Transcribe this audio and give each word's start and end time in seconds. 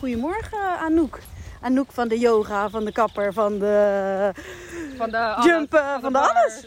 Goedemorgen 0.00 0.78
Anouk. 0.78 1.18
Anouk 1.60 1.92
van 1.92 2.08
de 2.08 2.18
yoga, 2.18 2.70
van 2.70 2.84
de 2.84 2.92
kapper, 2.92 3.32
van 3.32 3.58
de 3.58 4.32
Van 4.96 5.10
de 5.10 5.40
jumpen, 5.44 6.00
van 6.00 6.12
de 6.12 6.18
alles. 6.18 6.66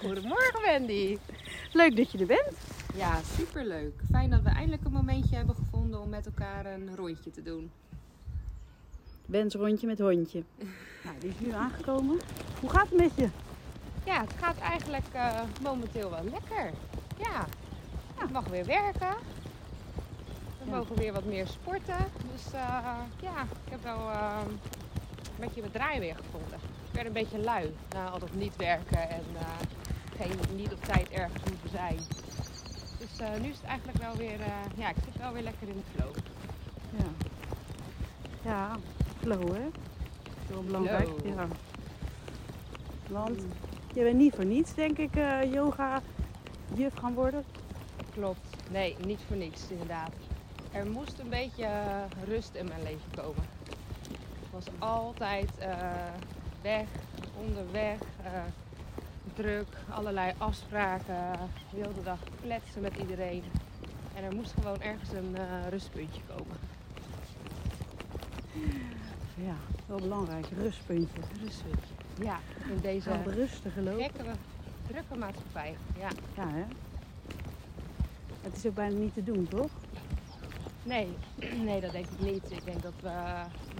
Goedemorgen 0.00 0.62
Wendy. 0.62 1.18
Leuk 1.72 1.96
dat 1.96 2.12
je 2.12 2.18
er 2.18 2.26
bent. 2.26 2.52
Ja, 2.94 3.20
superleuk. 3.36 3.92
Fijn 4.10 4.30
dat 4.30 4.42
we 4.42 4.48
eindelijk 4.48 4.84
een 4.84 4.92
momentje 4.92 5.36
hebben 5.36 5.54
gevonden 5.54 6.00
om 6.00 6.08
met 6.08 6.26
elkaar 6.26 6.66
een 6.66 6.96
rondje 6.96 7.30
te 7.30 7.42
doen. 7.42 7.70
Wens 9.26 9.54
rondje 9.54 9.86
met 9.86 9.98
hondje. 9.98 10.42
Nou, 11.04 11.16
die 11.18 11.30
is 11.30 11.46
nu 11.46 11.52
aangekomen. 11.52 12.20
Hoe 12.60 12.70
gaat 12.70 12.88
het 12.88 12.98
met 12.98 13.10
je? 13.14 13.28
Ja, 14.04 14.20
het 14.20 14.32
gaat 14.40 14.58
eigenlijk 14.58 15.06
eh, 15.12 15.40
momenteel 15.62 16.10
wel 16.10 16.24
lekker. 16.24 16.70
Ja, 17.18 17.46
ja, 18.16 18.24
ik 18.24 18.30
mag 18.30 18.48
weer 18.48 18.64
werken. 18.66 19.16
We 20.64 20.70
mogen 20.70 20.96
weer 20.96 21.12
wat 21.12 21.24
meer 21.24 21.46
sporten. 21.46 22.06
Dus 22.32 22.52
eh, 22.52 22.98
ja, 23.20 23.42
ik 23.42 23.70
heb 23.70 23.82
wel 23.82 24.10
eh, 24.10 24.40
een 24.44 25.40
beetje 25.40 25.60
mijn 25.60 25.72
draai 25.72 26.00
weer 26.00 26.16
gevonden. 26.16 26.58
Ik 26.88 26.92
werd 26.94 27.06
een 27.06 27.12
beetje 27.12 27.38
lui 27.38 27.74
na 27.94 28.08
al 28.08 28.18
dat 28.18 28.34
niet 28.34 28.56
werken 28.56 29.10
en 29.10 29.24
eh, 29.38 29.46
geen, 30.16 30.56
niet 30.56 30.72
op 30.72 30.84
tijd 30.84 31.10
ergens 31.10 31.42
moeten 31.50 31.70
zijn. 31.70 31.96
Dus 32.98 33.18
eh, 33.18 33.40
nu 33.40 33.48
is 33.48 33.56
het 33.56 33.66
eigenlijk 33.66 33.98
wel 33.98 34.16
weer, 34.16 34.38
ja, 34.76 34.88
ik 34.88 34.96
zit 35.04 35.16
wel 35.18 35.32
weer 35.32 35.42
lekker 35.42 35.68
in 35.68 35.76
de 35.76 36.00
flow. 36.00 36.14
Ja. 36.90 37.28
Ja, 38.50 38.76
flow 39.20 39.54
hè? 39.54 39.68
Heel 40.46 40.62
belangrijk. 40.62 41.08
Flow. 41.08 41.36
Ja. 41.36 41.46
Want 43.08 43.42
je 43.94 44.02
bent 44.02 44.16
niet 44.16 44.34
voor 44.34 44.44
niets, 44.44 44.74
denk 44.74 44.98
ik, 44.98 45.14
yoga 45.52 46.02
juf 46.74 46.94
gaan 46.94 47.14
worden. 47.14 47.44
Klopt. 48.12 48.70
Nee, 48.70 48.96
niet 49.06 49.20
voor 49.28 49.36
niets 49.36 49.70
inderdaad. 49.70 50.12
Er 50.74 50.86
moest 50.86 51.18
een 51.18 51.28
beetje 51.28 51.64
eh, 51.64 52.02
rust 52.26 52.54
in 52.54 52.66
mijn 52.66 52.82
leven 52.82 53.10
komen. 53.14 53.44
Ik 54.42 54.50
was 54.50 54.64
altijd 54.78 55.58
eh, 55.58 55.78
weg, 56.62 56.86
onderweg, 57.46 57.98
eh, 58.22 58.42
druk, 59.34 59.66
allerlei 59.90 60.32
afspraken, 60.38 61.32
de 61.70 61.76
hele 61.76 62.02
dag 62.04 62.18
kletsen 62.42 62.82
met 62.82 62.96
iedereen. 62.96 63.42
En 64.14 64.24
er 64.24 64.34
moest 64.34 64.52
gewoon 64.52 64.80
ergens 64.80 65.12
een 65.12 65.36
rustpuntje 65.68 66.20
komen. 66.36 66.56
Ja, 69.34 69.54
wel 69.86 69.98
belangrijk. 69.98 70.46
Rustpuntje. 70.62 71.20
Rustpuntje. 71.40 71.94
Ja, 72.20 72.38
in 72.68 72.80
deze 72.80 73.22
rustige 73.24 73.82
loop. 73.82 74.00
gekke, 74.00 74.24
drukke 74.86 75.16
maatschappij. 75.18 75.76
Ja. 75.98 76.08
Ja, 76.36 76.48
hè? 76.48 76.64
Het 78.42 78.56
is 78.56 78.66
ook 78.66 78.74
bijna 78.74 78.98
niet 78.98 79.14
te 79.14 79.24
doen, 79.24 79.48
toch? 79.48 79.70
Nee, 80.84 81.08
nee, 81.68 81.80
dat 81.80 81.92
denk 81.92 82.06
ik 82.06 82.20
niet. 82.20 82.50
Ik 82.50 82.64
denk 82.64 82.82
dat, 82.82 82.92
we, 83.00 83.10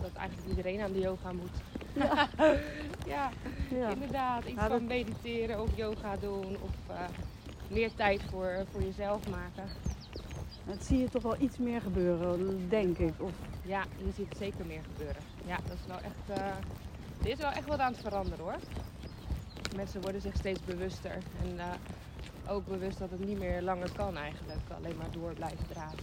dat 0.03 0.13
eigenlijk 0.15 0.49
iedereen 0.49 0.81
aan 0.81 0.93
de 0.93 0.99
yoga 1.01 1.33
moet. 1.33 1.51
Ja. 1.95 2.29
ja, 3.15 3.31
Ja. 3.71 3.89
inderdaad. 3.89 4.45
Iets 4.45 4.55
Ja, 4.55 4.69
dat- 4.69 4.79
van 4.79 4.87
mediteren 4.87 5.63
of 5.63 5.77
yoga 5.77 6.17
doen 6.17 6.57
of 6.61 6.71
eh, 6.97 7.05
meer 7.69 7.95
tijd 7.95 8.23
voor, 8.31 8.65
voor 8.73 8.83
jezelf 8.83 9.29
maken. 9.31 9.65
Dat 10.67 10.85
zie 10.85 10.99
je 10.99 11.09
toch 11.09 11.23
wel 11.23 11.37
iets 11.41 11.59
meer 11.59 11.81
gebeuren, 11.81 12.69
denk 12.69 12.99
ik. 12.99 13.13
Of, 13.19 13.31
Ja, 13.63 13.85
je 14.05 14.13
ziet 14.17 14.29
het 14.29 14.39
zeker 14.39 14.67
meer 14.67 14.83
gebeuren. 14.93 15.23
Ja, 15.47 15.57
dat 15.57 15.77
is 15.77 15.87
wel 15.87 15.97
echt. 16.01 16.39
eh 16.41 16.47
er 17.23 17.31
is 17.31 17.37
wel 17.39 17.51
echt 17.51 17.67
wat 17.67 17.79
aan 17.79 17.93
het 17.93 18.01
veranderen 18.01 18.45
hoor. 18.45 18.57
Mensen 19.77 20.01
worden 20.01 20.21
zich 20.21 20.37
steeds 20.37 20.61
bewuster. 20.65 21.11
En 21.43 21.59
eh, 21.59 21.67
ook 22.53 22.67
bewust 22.67 22.99
dat 22.99 23.11
het 23.11 23.25
niet 23.27 23.39
meer 23.39 23.63
langer 23.63 23.93
kan 23.93 24.17
eigenlijk. 24.17 24.59
Alleen 24.77 24.97
maar 24.97 25.11
door 25.11 25.33
blijven 25.33 25.67
dragen. 25.69 25.99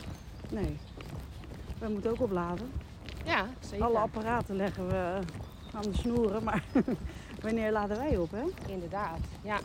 nee. 0.49 0.77
We 1.81 1.89
moeten 1.89 2.11
ook 2.11 2.21
opladen. 2.21 2.71
Ja, 3.23 3.45
zeker. 3.59 3.85
Alle 3.85 3.97
apparaten 3.97 4.55
leggen 4.55 4.87
we 4.87 5.19
aan 5.73 5.81
de 5.81 5.93
snoeren, 5.93 6.43
maar 6.43 6.63
wanneer 7.41 7.71
laden 7.71 7.97
wij 7.97 8.17
op, 8.17 8.31
hè? 8.31 8.43
Inderdaad, 8.65 9.19
ja. 9.43 9.59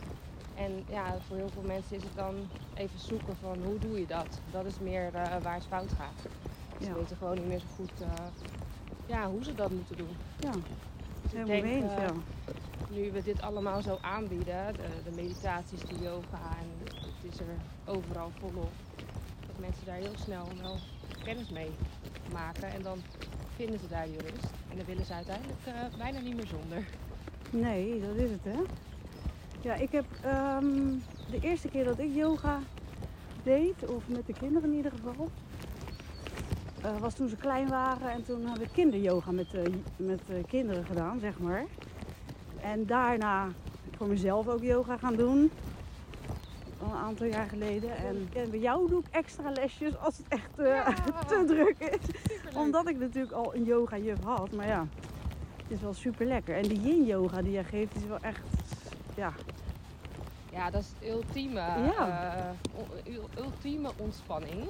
En 0.55 0.83
ja, 0.89 1.15
voor 1.27 1.35
heel 1.37 1.49
veel 1.53 1.61
mensen 1.65 1.95
is 1.95 2.03
het 2.03 2.15
dan 2.15 2.35
even 2.73 2.99
zoeken 2.99 3.35
van 3.41 3.57
hoe 3.63 3.79
doe 3.79 3.99
je 3.99 4.07
dat? 4.07 4.39
Dat 4.51 4.65
is 4.65 4.79
meer 4.79 5.05
eh, 5.13 5.37
waar 5.43 5.53
het 5.53 5.65
fout 5.65 5.91
gaat. 5.91 6.19
Ze 6.79 6.85
Ja. 6.87 6.93
weten 6.93 7.17
gewoon 7.17 7.35
niet 7.35 7.47
meer 7.47 7.59
zo 7.59 7.65
goed 7.75 8.01
eh, 8.01 8.07
ja, 9.05 9.29
hoe 9.29 9.43
ze 9.43 9.55
dat 9.55 9.69
moeten 9.71 9.97
doen. 9.97 10.15
Ja, 10.39 10.51
Dus 11.21 11.31
helemaal 11.31 11.61
denk, 11.61 11.91
eh, 11.91 11.97
ja. 11.97 12.13
Nu 12.89 13.11
we 13.11 13.23
dit 13.23 13.41
allemaal 13.41 13.81
zo 13.81 13.97
aanbieden, 14.01 14.73
de, 14.75 15.09
de 15.09 15.15
meditaties, 15.15 15.81
de 15.81 15.97
yoga 16.01 16.39
en 16.61 16.67
het 17.21 17.33
is 17.33 17.39
er 17.39 17.45
overal 17.85 18.31
volop. 18.39 18.71
Dat 19.47 19.57
mensen 19.59 19.85
daar 19.85 19.95
heel 19.95 20.17
snel 20.23 20.47
wel 20.61 20.75
kennis 21.23 21.49
mee 21.49 21.69
maken 22.33 22.71
en 22.71 22.81
dan 22.81 22.97
vinden 23.55 23.79
ze 23.79 23.87
daar 23.87 24.05
die 24.05 24.21
rust. 24.21 24.51
En 24.69 24.77
dan 24.77 24.85
willen 24.85 25.05
ze 25.05 25.13
uiteindelijk 25.13 25.59
eh, 25.65 25.73
bijna 25.97 26.19
niet 26.19 26.35
meer 26.35 26.47
zonder. 26.47 26.83
Nee, 27.49 28.01
dat 28.01 28.15
is 28.15 28.29
het, 28.29 28.43
hè? 28.43 28.59
Ja, 29.61 29.73
ik 29.73 29.91
heb 29.91 30.05
ehm, 30.21 30.65
de 31.31 31.39
eerste 31.41 31.67
keer 31.67 31.83
dat 31.83 31.99
ik 31.99 32.13
yoga 32.13 32.59
deed, 33.43 33.89
of 33.89 34.07
met 34.07 34.25
de 34.25 34.33
kinderen 34.33 34.69
in 34.69 34.75
ieder 34.75 34.91
geval, 34.91 35.29
eh, 36.81 36.97
was 36.97 37.13
toen 37.13 37.29
ze 37.29 37.35
klein 37.35 37.67
waren. 37.67 38.11
En 38.11 38.23
toen 38.23 38.45
heb 38.45 38.59
ik 38.59 38.69
kinderyoga 38.73 39.31
met, 39.31 39.53
eh, 39.53 39.63
met 39.95 40.21
kinderen 40.47 40.85
gedaan, 40.85 41.19
zeg 41.19 41.39
maar. 41.39 41.65
En 42.61 42.85
daarna 42.85 43.47
voor 43.97 44.07
mezelf 44.07 44.47
ook 44.47 44.61
yoga 44.61 44.97
gaan 44.97 45.15
doen. 45.15 45.51
Al 46.87 46.93
een 46.93 46.99
aantal 46.99 47.25
jaar 47.25 47.47
geleden. 47.47 47.97
En 47.97 48.49
bij 48.49 48.59
jou 48.59 48.89
doe 48.89 48.99
ik 48.99 49.05
extra 49.11 49.51
lesjes 49.51 49.97
als 49.97 50.17
het 50.17 50.25
echt 50.27 50.59
eh, 50.59 50.87
te 51.27 51.43
druk 51.47 51.75
is. 51.79 52.15
Omdat 52.55 52.87
ik 52.87 52.97
natuurlijk 52.99 53.33
al 53.33 53.55
een 53.55 53.63
yoga 53.63 53.97
juf 53.97 54.19
had. 54.23 54.51
Maar 54.51 54.67
ja, 54.67 54.87
het 55.63 55.71
is 55.71 55.81
wel 55.81 55.93
super 55.93 56.25
lekker. 56.25 56.55
En 56.55 56.63
die 56.63 56.81
yin 56.81 57.05
yoga 57.05 57.41
die 57.41 57.51
jij 57.51 57.63
geeft 57.63 57.95
is 57.95 58.05
wel 58.05 58.19
echt, 58.21 58.41
ja, 59.15 59.33
Ja, 60.51 60.69
dat 60.69 60.81
is 60.81 60.87
het 60.99 61.09
ultieme, 61.09 61.59
Ja. 61.59 62.55
eh, 63.05 63.13
ultieme 63.43 63.89
ontspanning. 63.97 64.67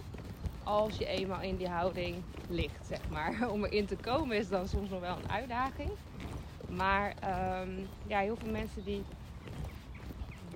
Als 0.63 0.97
je 0.97 1.05
eenmaal 1.05 1.41
in 1.41 1.55
die 1.57 1.67
houding 1.69 2.15
ligt, 2.49 2.85
zeg 2.89 2.99
maar. 3.09 3.35
Om 3.53 3.65
erin 3.65 3.85
te 3.85 3.95
komen 3.95 4.37
is 4.37 4.49
dan 4.49 4.67
soms 4.67 4.89
nog 4.89 4.99
wel 4.99 5.17
een 5.23 5.31
uitdaging. 5.31 5.89
Maar 6.69 7.13
ehm, 7.19 7.69
ja, 8.07 8.19
heel 8.19 8.35
veel 8.35 8.51
mensen 8.51 8.83
die 8.83 9.03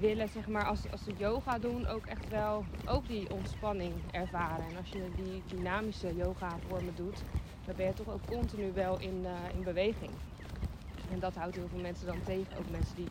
willen, 0.01 0.29
zeg 0.29 0.47
maar, 0.47 0.65
als, 0.65 0.91
als 0.91 1.03
ze 1.03 1.13
yoga 1.17 1.59
doen, 1.59 1.87
ook 1.87 2.05
echt 2.05 2.29
wel 2.29 2.65
ook 2.85 3.07
die 3.07 3.31
ontspanning 3.31 3.93
ervaren. 4.11 4.65
En 4.65 4.77
als 4.77 4.89
je 4.89 5.11
die 5.15 5.43
dynamische 5.45 6.15
yoga 6.15 6.49
vormen 6.67 6.95
doet, 6.95 7.23
dan 7.65 7.75
ben 7.75 7.85
je 7.85 7.93
toch 7.93 8.09
ook 8.09 8.25
continu 8.25 8.71
wel 8.73 8.99
in, 8.99 9.25
eh, 9.25 9.55
in 9.55 9.63
beweging. 9.63 10.11
En 11.11 11.19
dat 11.19 11.35
houdt 11.35 11.55
heel 11.55 11.67
veel 11.67 11.79
mensen 11.79 12.07
dan 12.07 12.23
tegen. 12.23 12.57
Ook 12.57 12.69
mensen 12.69 12.95
die 12.95 13.07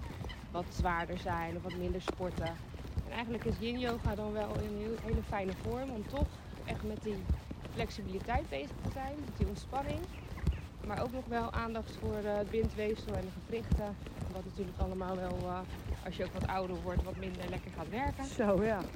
wat 0.51 0.65
zwaarder 0.69 1.19
zijn 1.19 1.57
of 1.57 1.63
wat 1.63 1.77
minder 1.77 2.03
sporten. 2.03 2.57
En 3.07 3.13
eigenlijk 3.13 3.45
is 3.45 3.59
yin 3.59 3.79
yoga 3.79 4.15
dan 4.15 4.33
wel 4.33 4.57
een 4.57 4.79
heel, 4.79 4.97
hele 5.03 5.23
fijne 5.23 5.53
vorm 5.63 5.91
om 5.91 6.07
toch 6.07 6.29
echt 6.65 6.83
met 6.83 7.03
die 7.03 7.25
flexibiliteit 7.73 8.49
bezig 8.49 8.77
te 8.83 8.91
zijn, 8.93 9.15
met 9.25 9.37
die 9.37 9.47
ontspanning. 9.47 10.01
Maar 10.87 11.03
ook 11.03 11.13
nog 11.13 11.25
wel 11.27 11.53
aandacht 11.53 11.97
voor 12.01 12.17
eh, 12.17 12.37
het 12.37 12.51
bindweefsel 12.51 13.15
en 13.15 13.25
de 13.25 13.41
gewrichten. 13.41 13.97
Wat 14.33 14.45
natuurlijk 14.45 14.79
allemaal 14.79 15.17
wel, 15.17 15.39
eh, 15.45 15.61
als 16.05 16.17
je 16.17 16.25
ook 16.25 16.33
wat 16.33 16.47
ouder 16.47 16.77
wordt, 16.83 17.03
wat 17.03 17.17
minder 17.17 17.43
lekker 17.49 17.71
gaat 17.77 17.91
werken. 17.91 18.25
zo 18.25 18.65
ja. 18.65 18.81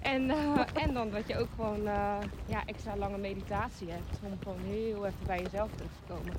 En, 0.00 0.30
eh, 0.30 0.60
en 0.74 0.94
dan 0.94 1.10
dat 1.10 1.28
je 1.28 1.38
ook 1.38 1.48
gewoon 1.54 1.86
eh, 1.86 2.16
ja, 2.46 2.62
extra 2.66 2.96
lange 2.96 3.18
meditatie 3.18 3.90
hebt 3.90 4.18
om 4.22 4.38
gewoon 4.42 4.58
heel 4.60 5.06
even 5.06 5.26
bij 5.26 5.42
jezelf 5.42 5.70
terug 5.74 5.90
te 6.06 6.12
komen. 6.12 6.34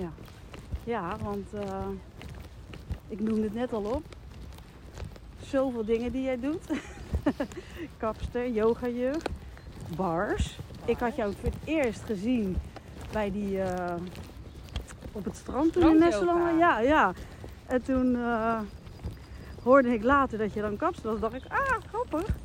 Ja, 0.00 0.10
ja 0.84 1.16
want 1.22 1.52
eh, 1.52 1.86
ik 3.08 3.20
noemde 3.20 3.42
het 3.42 3.54
net 3.54 3.72
al 3.72 3.84
op. 3.84 4.02
Zoveel 5.40 5.84
dingen 5.84 6.12
die 6.12 6.22
jij 6.22 6.40
doet. 6.40 6.64
Kapster, 7.98 8.48
yogajuf, 8.50 9.22
bars. 9.96 10.58
Ik 10.84 10.98
had 10.98 11.16
jou 11.16 11.34
voor 11.40 11.48
het 11.48 11.58
eerst 11.64 12.02
gezien 12.02 12.56
bij 13.12 13.30
die 13.30 13.60
op 15.12 15.24
het 15.24 15.36
strand 15.36 15.72
toen 15.72 15.90
in. 15.90 15.98
Nesselanden. 15.98 16.58
Ja, 16.58 16.80
ja. 16.80 17.12
En 17.72 17.82
toen 17.82 18.16
eh, 18.16 18.58
hoorde 19.62 19.92
ik 19.92 20.02
later 20.02 20.38
dat 20.38 20.52
je 20.52 20.60
dan 20.60 20.76
kapster 20.76 21.10
was. 21.10 21.20
dacht 21.20 21.34
ik, 21.34 21.42
ah, 21.48 21.76
grappig. 21.88 22.36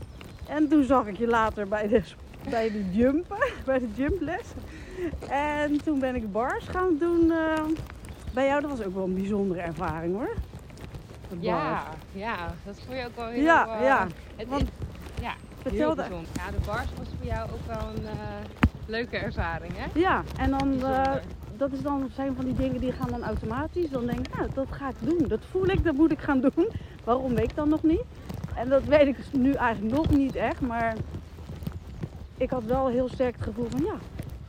En 0.48 0.68
toen 0.68 0.84
zag 0.84 1.06
ik 1.06 1.18
je 1.18 1.28
later 1.28 1.68
bij 1.68 1.88
de 1.88 2.02
bij 2.50 2.72
de 2.72 2.92
jumpen, 2.92 3.38
bij 3.66 3.80
de 3.80 3.90
jumples. 3.96 4.48
En 5.30 5.84
toen 5.84 6.00
ben 6.00 6.16
ik 6.16 6.32
bars 6.32 6.66
gaan 6.68 6.98
doen 7.00 7.26
uh, 7.26 7.54
bij 8.34 8.46
jou. 8.46 8.62
Dat 8.62 8.70
was 8.70 8.86
ook 8.86 8.94
wel 8.94 9.04
een 9.04 9.14
bijzondere 9.14 9.62
ervaring 9.62 10.16
hoor. 10.16 10.34
Ja, 11.40 11.84
ja, 12.12 12.36
dat 12.66 12.80
vond 12.86 12.98
je 12.98 13.06
ook 13.06 13.16
wel 13.16 13.28
heel... 13.28 13.44
Ja, 13.44 13.76
uh, 13.76 13.84
ja. 13.84 14.08
Het, 14.36 14.48
Want, 14.48 14.70
ja, 15.22 15.34
heel 15.64 15.96
bijzonder. 15.96 16.30
Ja, 16.34 16.52
de 16.52 16.66
bars 16.66 16.88
was 16.98 17.08
voor 17.18 17.26
jou 17.26 17.50
ook 17.52 17.66
wel 17.68 17.90
een 17.96 18.04
uh, 18.04 18.12
leuke 18.86 19.18
ervaring 19.18 19.74
hè? 19.76 20.00
Ja, 20.00 20.24
en 20.38 20.50
dan... 20.50 20.82
dat 21.58 21.72
is 21.72 21.82
dan, 21.82 22.10
zijn 22.14 22.36
van 22.36 22.46
die 22.46 22.54
dingen 22.54 22.82
die 22.82 22.92
gaan 22.92 23.10
dan 23.10 23.24
automatisch. 23.24 23.90
Dan 23.90 24.06
denk 24.06 24.20
ik, 24.20 24.36
nou, 24.38 24.50
dat 24.54 24.68
ga 24.70 24.90
ik 24.90 24.96
doen. 25.00 25.28
Dat 25.28 25.46
voel 25.50 25.68
ik, 25.68 25.84
dat 25.84 25.94
moet 25.94 26.12
ik 26.12 26.20
gaan 26.20 26.42
doen. 26.42 26.68
Waarom 27.04 27.36
weet 27.36 27.50
ik 27.50 27.56
dan 27.56 27.70
nog 27.70 27.84
niet. 27.84 28.04
En 28.56 28.70
dat 28.70 28.84
weet 28.84 29.08
ik 29.08 29.18
nu 29.32 29.52
eigenlijk 29.54 29.96
nog 29.96 30.10
niet 30.10 30.36
echt. 30.36 30.62
Maar 30.62 30.96
ik 32.38 32.50
had 32.50 32.64
wel 32.64 32.88
heel 32.88 33.10
sterk 33.10 33.36
het 33.36 33.44
gevoel 33.44 33.68
van 33.70 33.84
ja, 33.84 33.96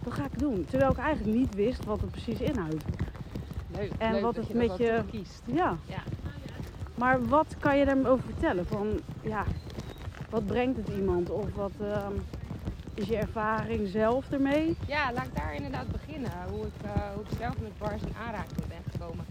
dat 0.02 0.12
ga 0.12 0.24
ik 0.24 0.38
doen. 0.38 0.66
Terwijl 0.70 0.90
ik 0.90 0.98
eigenlijk 0.98 1.36
niet 1.38 1.54
wist 1.54 1.84
wat 1.84 2.00
het 2.00 2.10
precies 2.10 2.40
inhoudt. 2.40 2.84
Leuk, 3.70 3.92
en 3.98 4.12
leuk 4.12 4.22
wat 4.22 4.34
dat 4.34 4.44
het 4.44 4.52
je 4.52 4.58
met 4.58 4.68
dat 4.68 4.78
je. 4.78 5.02
kiest. 5.10 5.42
Ja. 5.44 5.76
ja. 5.86 6.02
Maar 6.94 7.26
wat 7.26 7.56
kan 7.58 7.78
je 7.78 7.84
daarover 7.84 8.24
vertellen? 8.24 8.66
Van 8.66 9.00
ja, 9.20 9.44
wat 10.30 10.46
brengt 10.46 10.76
het 10.76 10.88
iemand? 10.88 11.30
Of 11.30 11.54
wat 11.54 11.72
uh, 11.80 12.06
is 12.98 13.08
je 13.08 13.16
ervaring 13.16 13.88
zelf 13.88 14.30
ermee? 14.30 14.76
Ja, 14.86 15.12
laat 15.12 15.26
ik 15.26 15.34
daar 15.34 15.54
inderdaad 15.54 15.88
beginnen. 15.92 16.30
Hoe 16.50 16.66
ik, 16.66 16.84
uh, 16.84 17.10
hoe 17.14 17.22
ik 17.22 17.38
zelf 17.38 17.58
met 17.60 17.78
bars 17.78 18.02
in 18.02 18.14
aanraking 18.26 18.66
ben 18.66 18.82
gekomen. 18.90 19.24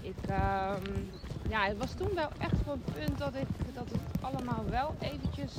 Ik, 0.00 0.16
um, 0.28 1.10
ja, 1.48 1.64
het 1.64 1.78
was 1.78 1.92
toen 1.92 2.14
wel 2.14 2.28
echt 2.38 2.64
wel 2.64 2.78
het 2.84 2.94
punt 2.94 3.18
dat, 3.18 3.34
ik, 3.34 3.74
dat 3.74 3.90
het 3.90 4.22
allemaal 4.22 4.64
wel 4.70 4.94
eventjes 4.98 5.52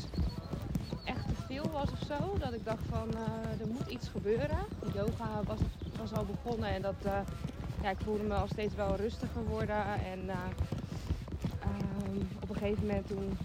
echt 1.04 1.28
te 1.28 1.36
veel 1.48 1.70
was 1.72 1.92
of 1.92 2.02
zo. 2.08 2.38
Dat 2.40 2.54
ik 2.54 2.66
dacht 2.66 2.84
van 2.90 3.08
uh, 3.14 3.62
er 3.62 3.68
moet 3.68 3.88
iets 3.88 4.08
gebeuren. 4.08 4.60
Yoga 4.94 5.44
was, 5.46 5.60
was 5.98 6.14
al 6.14 6.26
begonnen 6.26 6.70
en 6.70 6.82
dat, 6.82 7.06
uh, 7.06 7.20
ja, 7.82 7.90
ik 7.90 8.00
voelde 8.04 8.24
me 8.24 8.34
al 8.34 8.48
steeds 8.48 8.76
wel 8.76 8.96
rustiger 8.96 9.44
worden. 9.44 9.84
En 9.86 10.20
um, 10.30 12.28
op 12.42 12.50
een 12.50 12.56
gegeven 12.56 12.86
moment 12.86 13.08
toen 13.08 13.38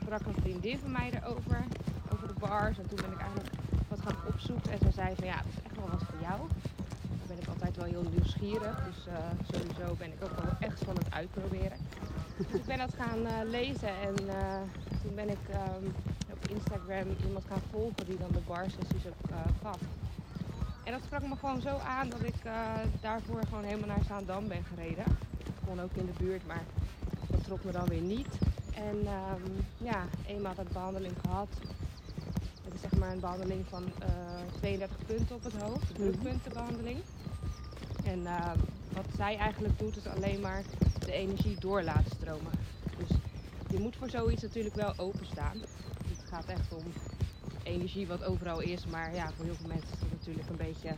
sprak 0.00 0.20
een 0.26 0.42
vriendin 0.42 0.78
van 0.78 0.92
mij 0.92 1.10
erover, 1.12 1.64
over 2.12 2.28
de 2.28 2.34
bars. 2.38 2.78
En 2.78 2.88
toen 2.88 2.96
ben 2.96 3.12
ik 3.12 3.20
eigenlijk 3.20 3.47
opzoeken. 4.26 4.72
En 4.72 4.78
ze 4.78 4.90
zei 4.90 5.14
van 5.14 5.26
ja, 5.26 5.36
dat 5.36 5.52
is 5.56 5.62
echt 5.64 5.76
wel 5.76 5.88
wat 5.90 6.02
voor 6.02 6.20
jou. 6.20 6.38
Dan 7.18 7.26
ben 7.26 7.38
ik 7.38 7.48
altijd 7.48 7.76
wel 7.76 7.84
heel 7.84 8.04
nieuwsgierig. 8.10 8.84
Dus 8.84 9.06
sowieso 9.52 9.94
ben 9.98 10.12
ik 10.12 10.24
ook 10.24 10.40
wel 10.40 10.52
echt 10.60 10.84
van 10.84 10.94
het 10.94 11.12
uitproberen. 11.12 11.78
Dus 12.36 12.60
ik 12.60 12.64
ben 12.64 12.78
dat 12.78 12.94
gaan 12.98 13.48
lezen 13.50 13.88
en 13.88 14.14
toen 15.02 15.14
ben 15.14 15.28
ik 15.28 15.44
um, 15.54 15.94
op 16.32 16.48
Instagram 16.48 17.06
iemand 17.26 17.44
gaan 17.48 17.62
volgen 17.70 18.06
die 18.06 18.18
dan 18.18 18.32
de 18.32 18.40
bar 18.46 18.64
sessies 18.70 19.06
ook 19.06 19.30
gaf. 19.62 19.78
En 20.84 20.92
dat 20.92 21.02
sprak 21.04 21.22
me 21.22 21.36
gewoon 21.36 21.60
zo 21.60 21.76
aan 21.76 22.08
dat 22.08 22.22
ik 22.22 22.34
daarvoor 23.00 23.40
gewoon 23.48 23.64
helemaal 23.64 23.88
naar 23.88 24.04
Zaandam 24.08 24.48
ben 24.48 24.64
gereden. 24.64 25.04
Gewoon 25.60 25.80
ook 25.80 25.92
in 25.92 26.06
de 26.06 26.24
buurt, 26.24 26.46
maar 26.46 26.62
dat 27.30 27.44
trok 27.44 27.64
me 27.64 27.72
dan 27.72 27.86
weer 27.86 28.00
niet. 28.00 28.38
En 28.74 28.96
um, 28.96 29.66
ja, 29.76 30.04
eenmaal 30.26 30.54
dat 30.54 30.68
behandeling 30.72 31.14
gehad. 31.24 31.48
Het 32.64 32.74
is 32.74 32.80
zeg 32.80 32.92
maar 32.92 32.97
een 33.10 33.20
behandeling 33.20 33.66
van 33.68 33.82
uh, 33.82 34.08
32 34.58 35.06
punten 35.06 35.36
op 35.36 35.44
het 35.44 35.62
hoofd, 35.62 35.90
een 35.90 35.94
drukpuntenbehandeling. 35.94 36.98
En 38.04 38.22
wat 38.92 39.06
zij 39.16 39.36
eigenlijk 39.36 39.78
doet 39.78 39.96
is 39.96 40.06
alleen 40.06 40.40
maar 40.40 40.62
de 40.98 41.12
energie 41.12 41.56
door 41.60 41.82
laten 41.82 42.10
stromen. 42.10 42.52
Dus 42.98 43.08
je 43.70 43.78
moet 43.78 43.96
voor 43.96 44.10
zoiets 44.10 44.42
natuurlijk 44.42 44.74
wel 44.74 44.92
openstaan. 44.96 45.58
Het 46.08 46.28
gaat 46.30 46.46
echt 46.46 46.74
om 46.74 46.84
energie 47.62 48.06
wat 48.06 48.24
overal 48.24 48.60
is. 48.60 48.86
Maar 48.86 49.14
ja, 49.14 49.30
voor 49.32 49.44
heel 49.44 49.54
veel 49.54 49.68
mensen 49.68 49.92
is 49.92 50.00
het 50.00 50.10
natuurlijk 50.10 50.48
een 50.48 50.56
beetje 50.56 50.94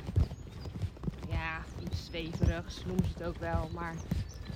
ja, 1.28 1.60
iets 1.84 2.04
zweverigs, 2.04 2.84
noemen 2.84 3.04
ze 3.04 3.12
het 3.18 3.26
ook 3.26 3.38
wel. 3.38 3.68
Maar 3.74 3.94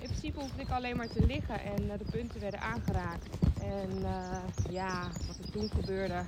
in 0.00 0.08
principe 0.08 0.40
hoefde 0.40 0.62
ik 0.62 0.70
alleen 0.70 0.96
maar 0.96 1.08
te 1.08 1.26
liggen 1.26 1.60
en 1.60 1.82
uh, 1.82 1.92
de 1.98 2.10
punten 2.10 2.40
werden 2.40 2.60
aangeraakt. 2.60 3.28
En 3.60 3.90
uh, 3.98 4.38
ja, 4.70 5.02
wat 5.26 5.38
er 5.38 5.50
toen 5.50 5.70
gebeurde 5.70 6.24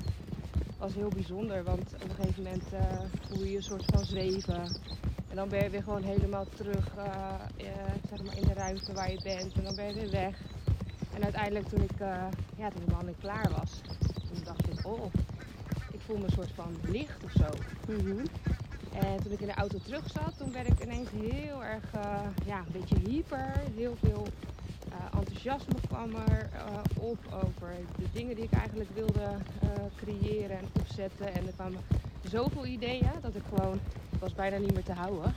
was 0.78 0.94
heel 0.94 1.08
bijzonder. 1.08 1.64
Want 1.64 1.94
op 1.94 2.02
een 2.02 2.14
gegeven 2.14 2.42
moment 2.42 2.72
uh, 2.72 2.80
voel 3.28 3.44
je 3.44 3.50
je 3.50 3.56
een 3.56 3.62
soort 3.62 3.84
van 3.84 4.04
zweven. 4.04 4.62
En 5.28 5.36
dan 5.36 5.48
ben 5.48 5.62
je 5.62 5.70
weer 5.70 5.82
gewoon 5.82 6.02
helemaal 6.02 6.46
terug 6.56 6.94
zeg 8.08 8.22
maar 8.24 8.36
in 8.36 8.46
de 8.46 8.54
ruimte 8.54 8.92
waar 8.92 9.10
je 9.10 9.20
bent. 9.22 9.52
En 9.52 9.64
dan 9.64 9.74
ben 9.74 9.86
je 9.86 9.94
weer 9.94 10.10
weg. 10.10 10.38
En 11.14 11.22
uiteindelijk 11.22 11.68
toen 11.68 11.82
ik, 11.82 11.98
ja, 12.56 12.70
toen 12.70 12.80
de 12.80 12.86
behandeling 12.86 13.20
klaar 13.20 13.50
was, 13.58 13.80
toen 14.32 14.44
dacht 14.44 14.68
ik, 14.68 14.86
oh, 14.86 15.04
ik 15.92 16.00
voel 16.00 16.16
me 16.16 16.24
een 16.24 16.30
soort 16.30 16.52
van 16.54 16.76
licht 16.82 17.24
of 17.24 17.30
zo. 17.30 17.48
Mm 17.88 17.98
-hmm. 17.98 18.24
En 18.92 19.22
toen 19.22 19.32
ik 19.32 19.40
in 19.40 19.46
de 19.46 19.54
auto 19.54 19.78
terug 19.78 20.10
zat, 20.10 20.38
toen 20.38 20.52
werd 20.52 20.66
ik 20.66 20.84
ineens 20.84 21.08
heel 21.10 21.64
erg, 21.64 21.84
ja, 22.44 22.58
een 22.58 22.80
beetje 22.80 23.10
hyper. 23.10 23.52
Heel 23.74 23.96
veel 23.96 24.26
enthousiasme 25.46 25.88
kwam 25.88 26.14
er 26.28 26.48
op 27.00 27.18
over 27.44 27.74
de 27.96 28.04
dingen 28.12 28.34
die 28.34 28.44
ik 28.44 28.52
eigenlijk 28.52 28.90
wilde 28.94 29.36
creëren 29.96 30.58
en 30.58 30.68
opzetten. 30.80 31.34
En 31.34 31.46
er 31.46 31.52
kwamen 31.52 31.80
zoveel 32.30 32.66
ideeën 32.66 33.10
dat 33.22 33.34
ik 33.34 33.42
gewoon, 33.54 33.80
ik 34.10 34.18
was 34.18 34.34
bijna 34.34 34.56
niet 34.56 34.74
meer 34.74 34.84
te 34.84 34.92
houden. 34.92 35.34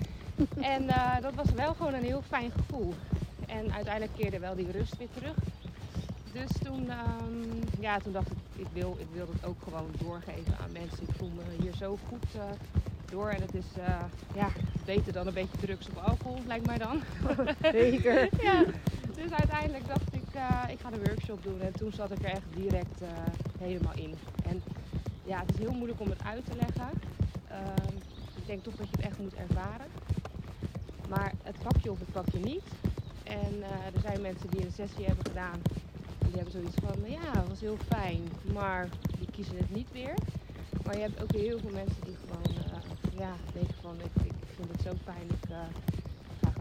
en 0.74 0.86
dat 1.20 1.34
was 1.34 1.50
wel 1.50 1.74
gewoon 1.74 1.94
een 1.94 2.04
heel 2.04 2.22
fijn 2.22 2.50
gevoel. 2.50 2.94
En 3.46 3.72
uiteindelijk 3.72 4.16
keerde 4.16 4.38
wel 4.38 4.54
die 4.54 4.70
rust 4.70 4.96
weer 4.96 5.08
terug. 5.14 5.36
Dus 6.32 6.50
toen, 6.64 6.90
um, 6.90 7.60
ja, 7.80 7.98
toen 7.98 8.12
dacht 8.12 8.30
ik, 8.30 8.38
ik 8.56 8.66
wil, 8.72 8.96
ik 8.98 9.06
wil 9.12 9.26
het 9.32 9.44
ook 9.44 9.62
gewoon 9.62 9.90
doorgeven 9.98 10.58
aan 10.62 10.72
mensen. 10.72 11.02
Ik 11.08 11.14
voel 11.16 11.30
me 11.36 11.62
hier 11.62 11.74
zo 11.74 11.98
goed 12.08 12.42
door. 13.10 13.28
En 13.28 13.40
het 13.40 13.54
is 13.54 13.78
uh, 13.78 14.00
ja, 14.34 14.48
beter 14.84 15.12
dan 15.12 15.26
een 15.26 15.34
beetje 15.34 15.58
drugs 15.58 15.88
of 15.88 16.04
alcohol, 16.04 16.38
lijkt 16.46 16.66
mij 16.66 16.78
dan. 16.78 17.02
Zeker. 17.72 18.28
ja. 18.42 18.64
Dus 19.22 19.32
uiteindelijk 19.32 19.86
dacht 19.86 20.14
ik, 20.14 20.34
uh, 20.34 20.64
ik 20.68 20.80
ga 20.80 20.92
een 20.92 21.04
workshop 21.04 21.42
doen. 21.42 21.60
En 21.60 21.72
toen 21.72 21.92
zat 21.92 22.10
ik 22.10 22.18
er 22.18 22.30
echt 22.30 22.46
direct 22.54 23.00
helemaal 23.58 23.94
in. 23.94 24.14
En 24.44 24.62
ja, 25.24 25.40
het 25.40 25.50
is 25.52 25.58
heel 25.58 25.72
moeilijk 25.72 26.00
om 26.00 26.08
het 26.08 26.22
uit 26.22 26.44
te 26.44 26.56
leggen. 26.56 26.90
Ehm, 27.48 27.94
ik 28.36 28.46
denk 28.46 28.62
toch 28.62 28.74
dat 28.74 28.88
je 28.90 28.96
het 28.96 29.06
echt 29.06 29.18
moet 29.18 29.34
ervaren. 29.34 29.86
Maar 31.08 31.32
het 31.42 31.58
pak 31.62 31.76
je 31.82 31.90
of 31.90 31.98
het 31.98 32.12
pak 32.12 32.28
je 32.32 32.38
niet. 32.38 32.64
En 33.24 33.54
uh, 33.58 33.94
er 33.94 34.00
zijn 34.02 34.20
mensen 34.20 34.50
die 34.50 34.64
een 34.64 34.72
sessie 34.72 35.04
hebben 35.04 35.24
gedaan. 35.26 35.60
En 36.18 36.26
die 36.26 36.34
hebben 36.34 36.52
zoiets 36.52 36.76
van, 36.84 37.10
ja, 37.10 37.32
dat 37.32 37.48
was 37.48 37.60
heel 37.60 37.78
fijn. 37.88 38.20
Maar 38.52 38.88
die 39.18 39.30
kiezen 39.30 39.56
het 39.56 39.74
niet 39.74 39.92
weer. 39.92 40.14
Maar 40.84 40.96
je 40.96 41.02
hebt 41.02 41.22
ook 41.22 41.32
heel 41.32 41.58
veel 41.58 41.72
mensen 41.72 42.04
die 42.04 42.16
gewoon 42.16 42.54
ja, 43.18 43.32
denken 43.52 43.74
van, 43.80 43.94
ik, 44.00 44.32
vind 44.56 44.70
het 44.70 44.82
zo 44.82 44.92
fijn. 45.04 45.28
Ik 45.28 45.48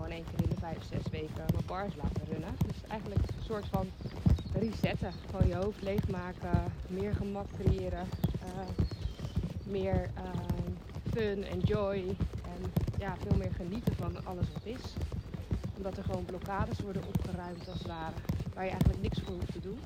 gewoon 0.07 0.25
één 0.25 0.35
keer 0.35 0.43
in 0.43 0.55
de 0.55 0.59
vijf, 0.59 0.83
zes 0.89 1.11
weken 1.11 1.45
mijn 1.51 1.65
bars 1.65 1.95
laten 1.95 2.25
runnen. 2.31 2.55
Dus 2.65 2.89
eigenlijk 2.89 3.21
een 3.21 3.43
soort 3.43 3.65
van 3.71 3.87
resetten. 4.53 5.13
Gewoon 5.29 5.47
je 5.47 5.55
hoofd 5.55 5.81
leegmaken. 5.81 6.63
Meer 6.87 7.15
gemak 7.15 7.45
creëren. 7.59 8.07
meer 9.63 10.09
fun 11.13 11.43
en 11.43 11.59
joy. 11.59 12.15
En 12.43 12.71
ja, 12.97 13.15
veel 13.27 13.37
meer 13.37 13.53
genieten 13.53 13.95
van 13.95 14.25
alles 14.25 14.45
wat 14.53 14.65
is 14.65 14.93
omdat 15.77 15.97
er 15.97 16.03
gewoon 16.03 16.25
blokkades 16.25 16.79
worden 16.79 17.03
opgeruimd 17.07 17.67
als 17.67 17.77
het 17.77 17.87
ware. 17.87 18.13
Waar 18.53 18.63
je 18.63 18.69
eigenlijk 18.69 19.01
niks 19.01 19.19
voor 19.19 19.33
hoeft 19.33 19.51
te 19.51 19.59
doen. 19.59 19.79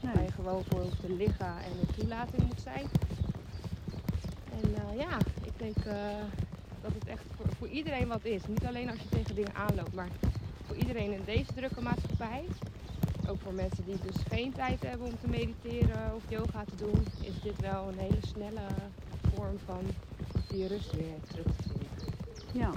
Nee. 0.00 0.14
Waar 0.14 0.24
je 0.24 0.32
gewoon 0.32 0.64
voor 0.68 0.80
hoeft 0.80 1.00
te 1.00 1.12
liggen 1.12 1.46
en 1.46 1.72
een 1.80 1.94
toelating 1.94 2.46
moet 2.46 2.60
zijn. 2.62 2.86
En 4.62 4.70
uh, 4.70 5.00
ja, 5.00 5.18
ik 5.44 5.58
denk 5.58 5.76
dat 6.92 7.02
het 7.02 7.08
echt 7.08 7.24
voor, 7.36 7.46
voor, 7.58 7.68
iedereen 7.68 8.08
wat 8.08 8.24
is. 8.24 8.46
Niet 8.46 8.64
alleen 8.66 8.90
als 8.90 8.98
je 8.98 9.08
tegen 9.08 9.34
dingen 9.34 9.54
aanloopt, 9.54 9.94
maar 9.94 10.08
voor 10.66 10.76
iedereen 10.76 11.12
in 11.12 11.22
deze 11.24 11.52
drukke 11.54 11.80
maatschappij. 11.80 12.44
Ook 13.28 13.40
voor 13.40 13.52
mensen 13.52 13.84
die 13.84 13.96
dus 14.02 14.22
geen 14.28 14.52
tijd 14.52 14.82
hebben 14.82 15.06
om 15.06 15.18
te 15.20 15.28
mediteren 15.28 16.14
of 16.14 16.22
yoga 16.28 16.64
te 16.64 16.84
doen, 16.84 17.06
is 17.20 17.42
dit 17.42 17.60
wel 17.60 17.88
een 17.88 17.98
hele 17.98 18.26
snelle 18.26 18.66
vorm 19.34 19.58
van 19.64 19.80
die 20.48 20.66
rust 20.66 20.92
weer 20.92 21.14
terug 21.30 21.46
te 21.56 21.62
vinden. 21.62 21.88
Ja. 22.52 22.72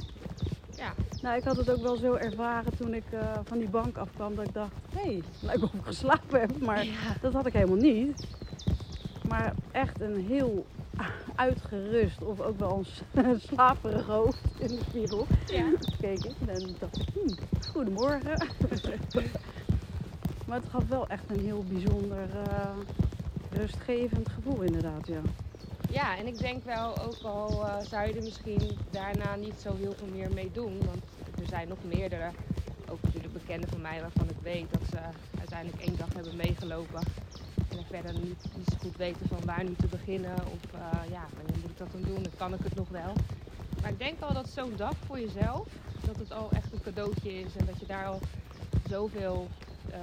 Ja. 0.75 0.93
Nou, 1.21 1.37
ik 1.37 1.43
had 1.43 1.57
het 1.57 1.69
ook 1.69 1.81
wel 1.81 1.95
zo 1.95 2.13
ervaren 2.13 2.77
toen 2.77 2.93
ik 2.93 3.03
uh, 3.13 3.39
van 3.43 3.57
die 3.57 3.69
bank 3.69 3.97
afkwam 3.97 4.35
dat 4.35 4.47
ik 4.47 4.53
dacht, 4.53 4.73
hé, 4.89 5.01
hey, 5.01 5.21
lijkt 5.39 5.63
of 5.63 5.73
ik 5.73 5.83
geslapen 5.83 6.39
heb. 6.39 6.59
Maar 6.59 6.85
ja. 6.85 7.15
dat 7.21 7.33
had 7.33 7.45
ik 7.45 7.53
helemaal 7.53 7.75
niet. 7.75 8.27
Maar 9.27 9.53
echt 9.71 10.01
een 10.01 10.25
heel 10.27 10.65
uitgerust 11.41 12.21
of 12.21 12.39
ook 12.39 12.59
wel 12.59 12.83
een 13.13 13.39
slaperig 13.39 14.05
hoofd 14.05 14.39
in 14.57 14.67
de 14.67 14.79
spiegel. 14.89 15.27
Ja. 15.45 15.65
Keek 15.99 16.23
ik 16.23 16.35
en 16.47 16.75
dacht 16.79 16.97
ik, 16.97 17.07
hm, 17.13 17.33
goedemorgen. 17.71 18.31
maar 20.47 20.59
het 20.59 20.69
gaf 20.69 20.87
wel 20.87 21.07
echt 21.07 21.23
een 21.27 21.39
heel 21.39 21.63
bijzonder 21.67 22.27
uh, 22.47 22.69
rustgevend 23.49 24.29
gevoel 24.29 24.61
inderdaad, 24.61 25.07
ja. 25.07 25.21
Ja, 25.89 26.17
en 26.17 26.27
ik 26.27 26.37
denk 26.37 26.63
wel, 26.63 27.01
ook 27.01 27.17
al 27.21 27.51
uh, 27.51 27.75
zou 27.89 28.07
je 28.07 28.13
er 28.13 28.23
misschien 28.23 28.77
daarna 28.89 29.35
niet 29.35 29.59
zo 29.61 29.75
heel 29.75 29.93
veel 29.97 30.07
meer 30.13 30.31
mee 30.33 30.51
doen. 30.53 30.77
Want 30.85 31.03
er 31.39 31.47
zijn 31.47 31.67
nog 31.67 31.77
meerdere, 31.83 32.29
ook 32.89 33.01
natuurlijk 33.01 33.33
bekenden 33.33 33.69
van 33.69 33.81
mij, 33.81 34.01
waarvan 34.01 34.29
ik 34.29 34.41
weet 34.43 34.65
dat 34.71 34.81
ze 34.89 34.97
uit 34.97 35.15
uiteindelijk 35.39 35.83
één 35.83 35.97
dag 35.97 36.13
hebben 36.13 36.35
meegelopen. 36.35 37.01
En 37.91 37.97
er 37.97 38.03
verder 38.03 38.21
niet, 38.21 38.43
niet 38.57 38.67
zo 38.71 38.77
goed 38.81 38.97
weten 38.97 39.27
van 39.27 39.39
waar 39.45 39.63
nu 39.63 39.75
te 39.75 39.87
beginnen. 39.87 40.35
Of 40.35 40.73
uh, 40.75 41.09
ja, 41.11 41.25
wanneer 41.35 41.55
moet 41.61 41.71
ik 41.71 41.77
dat 41.77 41.91
dan 41.91 42.01
doen? 42.01 42.23
Dan 42.23 42.31
kan 42.37 42.53
ik 42.53 42.59
het 42.63 42.75
nog 42.75 42.89
wel. 42.89 43.13
Maar 43.81 43.89
ik 43.91 43.97
denk 43.99 44.21
al 44.21 44.33
dat 44.33 44.49
zo'n 44.49 44.73
dag 44.75 44.93
voor 45.05 45.19
jezelf, 45.19 45.67
dat 46.05 46.17
het 46.17 46.31
al 46.31 46.49
echt 46.51 46.73
een 46.73 46.81
cadeautje 46.81 47.33
is. 47.39 47.55
En 47.55 47.65
dat 47.65 47.79
je 47.79 47.85
daar 47.85 48.05
al 48.05 48.19
zoveel 48.89 49.47
uh, 49.89 49.95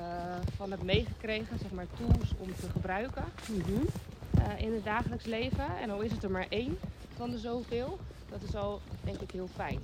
van 0.57 0.71
hebt 0.71 0.83
meegekregen. 0.83 1.59
Zeg 1.59 1.71
maar 1.71 1.87
tools 1.97 2.33
om 2.39 2.55
te 2.61 2.69
gebruiken 2.71 3.25
Mhm. 3.49 3.71
uh, 4.39 4.61
in 4.61 4.73
het 4.75 4.85
dagelijks 4.85 5.25
leven. 5.25 5.79
En 5.81 5.91
al 5.91 6.01
is 6.01 6.11
het 6.13 6.23
er 6.23 6.31
maar 6.31 6.47
één 6.49 6.79
van 7.17 7.31
de 7.31 7.39
zoveel. 7.39 7.99
Dat 8.31 8.43
is 8.43 8.55
al 8.55 8.81
denk 9.05 9.21
ik 9.21 9.31
heel 9.31 9.49
fijn. 9.55 9.79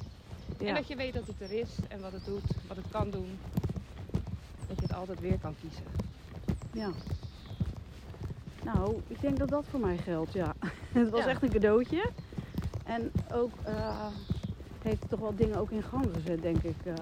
En 0.58 0.66
Ja. 0.66 0.74
dat 0.74 0.88
je 0.88 0.96
weet 0.96 1.14
dat 1.14 1.26
het 1.26 1.40
er 1.50 1.52
is 1.58 1.70
en 1.88 2.00
wat 2.00 2.12
het 2.12 2.24
doet, 2.24 2.44
wat 2.66 2.76
het 2.76 2.86
kan 2.90 3.10
doen. 3.10 3.38
Dat 4.68 4.76
je 4.76 4.82
het 4.82 4.94
altijd 4.94 5.20
weer 5.20 5.38
kan 5.38 5.54
kiezen. 5.60 5.84
ja. 6.72 6.90
Nou, 8.64 9.00
ik 9.08 9.20
denk 9.20 9.38
dat 9.38 9.50
dat 9.50 9.64
voor 9.70 9.80
mij 9.80 9.96
geldt, 9.96 10.32
ja. 10.32 10.54
Het 10.92 11.10
was 11.10 11.24
Ja. 11.24 11.30
echt 11.30 11.42
een 11.42 11.50
cadeautje. 11.50 12.10
En 12.84 13.12
ook 13.32 13.52
eh, 13.62 14.06
heeft 14.82 15.00
toch 15.08 15.20
wel 15.20 15.36
dingen 15.36 15.56
ook 15.58 15.70
in 15.70 15.82
gang 15.82 16.10
gezet, 16.14 16.42
denk 16.42 16.62
ik. 16.62 16.74
eh. 16.84 16.94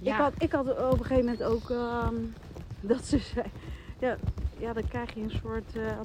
Ik, 0.00 0.08
had, 0.12 0.32
ik 0.38 0.52
had 0.52 0.68
op 0.92 0.98
een 0.98 1.04
gegeven 1.04 1.24
moment 1.24 1.42
ook 1.42 1.70
ehm, 1.70 2.14
dat 2.92 3.04
ze 3.04 3.18
zei, 3.18 3.46
ja, 4.00 4.16
ja, 4.58 4.72
dan 4.72 4.88
krijg 4.88 5.14
je 5.14 5.20
een 5.20 5.30
soort. 5.30 5.76
eh, 5.76 5.98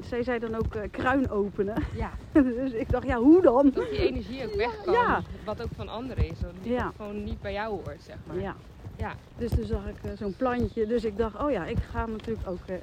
zij 0.00 0.22
zei 0.22 0.38
dan 0.38 0.54
ook 0.54 0.76
kruin 0.90 1.30
openen. 1.30 1.82
ja, 1.94 2.10
dus 2.32 2.72
ik 2.72 2.90
dacht, 2.90 3.06
ja, 3.06 3.18
hoe 3.18 3.42
dan? 3.42 3.70
dat 3.74 3.88
die 3.90 3.98
energie 3.98 4.44
ook 4.44 4.54
weg 4.56 4.80
kan. 4.84 4.92
ja. 4.94 5.22
Wat 5.44 5.62
ook 5.62 5.70
van 5.76 5.88
anderen 5.88 6.24
is. 6.24 6.38
Dat 6.40 6.52
die 6.62 6.72
Ja. 6.72 6.92
gewoon 6.96 7.24
niet 7.24 7.40
bij 7.40 7.52
jou 7.52 7.82
hoort, 7.82 8.02
zeg 8.02 8.16
maar. 8.26 8.38
Ja. 8.40 8.56
Ja. 9.00 9.14
Dus 9.38 9.50
toen 9.50 9.64
zag 9.64 9.86
ik 9.88 9.96
eh, 10.04 10.10
zo'n 10.18 10.34
plantje. 10.36 10.86
Dus 10.86 11.04
ik 11.04 11.16
dacht, 11.16 11.36
oh 11.42 11.50
ja, 11.50 11.66
ik 11.66 11.78
ga 11.90 12.06
natuurlijk 12.06 12.48
ook 12.48 12.58
eh, 12.66 12.76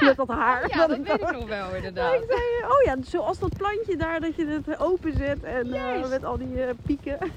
met 0.06 0.16
dat 0.16 0.28
haar. 0.28 0.62
Oh 0.64 0.68
ja, 0.68 0.86
dat 0.86 0.98
weet 0.98 1.20
ik 1.20 1.30
nog 1.32 1.48
wel 1.48 1.68
Ja, 1.68 1.74
inderdaad. 1.76 2.14
ik 2.14 2.24
zei, 2.28 2.40
eh, 2.62 2.68
oh 2.70 2.82
ja, 2.84 2.96
zoals 3.02 3.38
dat 3.38 3.56
plantje 3.56 3.96
daar, 3.96 4.20
dat 4.20 4.34
je 4.34 4.46
het 4.46 4.78
openzet 4.80 5.42
en 5.42 5.68
met 6.10 6.24
al 6.24 6.38
die 6.38 6.74
pieken. 6.82 7.18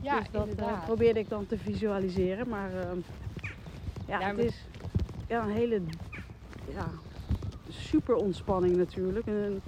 Ja, 0.00 0.18
dus 0.18 0.30
dat 0.30 0.46
inderdaad. 0.48 0.84
probeerde 0.84 1.18
ik 1.20 1.28
dan 1.28 1.46
te 1.46 1.58
visualiseren. 1.58 2.48
Maar 2.48 2.70
ja, 4.06 4.18
Ja, 4.20 4.26
het 4.26 4.36
maar- 4.36 4.44
is 4.44 4.64
ja, 5.26 5.42
een 5.42 5.50
hele 5.50 5.80
ja, 6.74 6.86
super 7.68 8.14
ontspanning 8.14 8.76
natuurlijk. 8.76 9.26
Een 9.26 9.60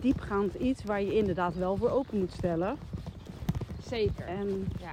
diepgaand 0.00 0.54
iets 0.54 0.84
waar 0.84 1.02
je 1.02 1.14
inderdaad 1.14 1.54
wel 1.54 1.76
voor 1.76 1.90
open 1.90 2.18
moet 2.18 2.32
stellen. 2.32 2.76
Zeker. 3.86 4.24
En 4.26 4.68
Ja. 4.80 4.92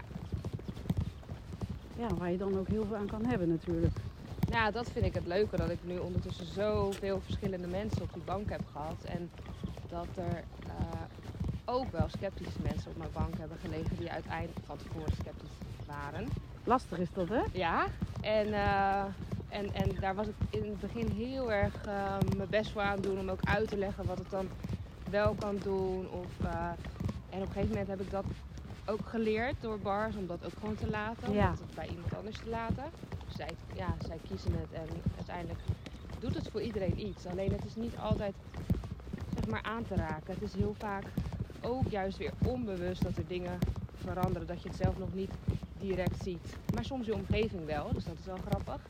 Ja, 2.02 2.16
waar 2.16 2.32
je 2.32 2.38
dan 2.38 2.58
ook 2.58 2.68
heel 2.68 2.86
veel 2.86 2.96
aan 2.96 3.08
kan 3.08 3.26
hebben 3.26 3.50
natuurlijk. 3.50 3.98
Nou, 4.50 4.72
dat 4.72 4.90
vind 4.92 5.06
ik 5.06 5.14
het 5.14 5.26
leuke. 5.26 5.58
Dat 5.58 5.70
ik 5.70 5.80
nu 5.84 5.98
ondertussen 5.98 6.46
zoveel 6.46 7.22
verschillende 7.22 7.68
mensen 7.68 8.02
op 8.02 8.14
die 8.14 8.24
bank 8.26 8.50
heb 8.50 8.62
gehad. 8.72 9.04
En 9.04 9.30
dat 9.90 10.08
er 10.16 10.44
eh, 10.68 11.02
ook 11.66 11.92
wel 11.92 12.08
sceptische 12.08 12.62
mensen 12.62 12.92
op 12.92 12.98
mijn 12.98 13.10
bank 13.14 13.38
hebben 13.38 13.58
gelegen 13.58 13.98
die 13.98 14.12
uiteindelijk 14.12 14.60
van 14.66 14.78
tevoren 14.78 15.14
sceptisch 15.14 15.58
waren. 15.86 16.28
Lastig 16.64 16.98
is 16.98 17.14
dat, 17.14 17.30
hè? 17.30 17.42
Ja, 17.52 17.88
en, 18.22 18.54
eh, 18.54 19.04
en, 19.50 19.74
en 19.74 19.90
daar 20.00 20.16
was 20.16 20.28
ik 20.28 20.36
in 20.50 20.64
het 20.64 20.80
begin 20.80 21.12
heel 21.12 21.52
erg 21.52 21.86
eh, 21.86 22.18
mijn 22.38 22.50
best 22.50 22.72
voor 22.72 22.82
aan 22.82 22.94
het 22.96 23.04
doen 23.04 23.20
om 23.20 23.30
ook 23.30 23.44
uit 23.44 23.68
te 23.68 23.78
leggen 23.78 24.06
wat 24.06 24.18
het 24.18 24.30
dan 24.30 24.48
wel 25.10 25.36
kan 25.40 25.58
doen. 25.64 26.10
Of, 26.10 26.46
en 27.30 27.42
op 27.42 27.48
een 27.48 27.48
gegeven 27.48 27.70
moment 27.70 27.88
heb 27.88 28.02
ik 28.02 28.12
dat 28.12 28.26
ook 28.86 29.06
geleerd 29.06 29.56
door 29.60 29.80
bars 29.80 30.16
om 30.16 30.28
dat 30.28 30.46
ook 30.46 30.54
gewoon 30.60 30.76
te 30.76 30.90
laten. 30.90 31.28
Om 31.28 31.38
het 31.38 31.76
bij 31.76 31.88
iemand 31.88 32.16
anders 32.16 32.38
te 32.38 32.50
laten. 32.50 32.84
Zij, 33.36 33.50
ja, 33.76 33.96
zij 34.08 34.18
kiezen 34.28 34.52
het 34.52 34.72
en 34.72 34.88
uiteindelijk 35.16 35.60
doet 36.20 36.36
het 36.36 36.50
voor 36.52 36.62
iedereen 36.62 37.08
iets. 37.08 37.26
Alleen 37.26 37.52
het 37.52 37.66
is 37.66 37.76
niet 37.76 37.98
altijd 37.98 38.34
zeg 39.36 39.48
maar 39.48 39.64
aan 39.64 39.86
te 39.86 39.96
raken. 39.96 40.34
Het 40.34 40.42
is 40.42 40.54
heel 40.54 40.76
vaak 40.78 41.04
ook 41.62 41.88
juist 41.90 42.18
weer 42.18 42.34
onbewust 42.46 43.04
dat 43.04 43.18
er 43.18 43.28
dingen 43.28 43.60
veranderen. 43.96 44.48
Dat 44.48 44.62
je 44.62 44.68
het 44.68 44.78
zelf 44.78 44.98
nog 44.98 45.14
niet 45.14 45.32
direct 45.80 46.24
ziet. 46.24 46.58
Maar 46.74 46.86
soms 46.86 47.06
je 47.06 47.14
omgeving 47.14 47.66
wel, 47.66 47.94
dus 47.94 48.04
dat 48.04 48.16
is 48.20 48.26
wel 48.26 48.40
grappig. 48.50 48.82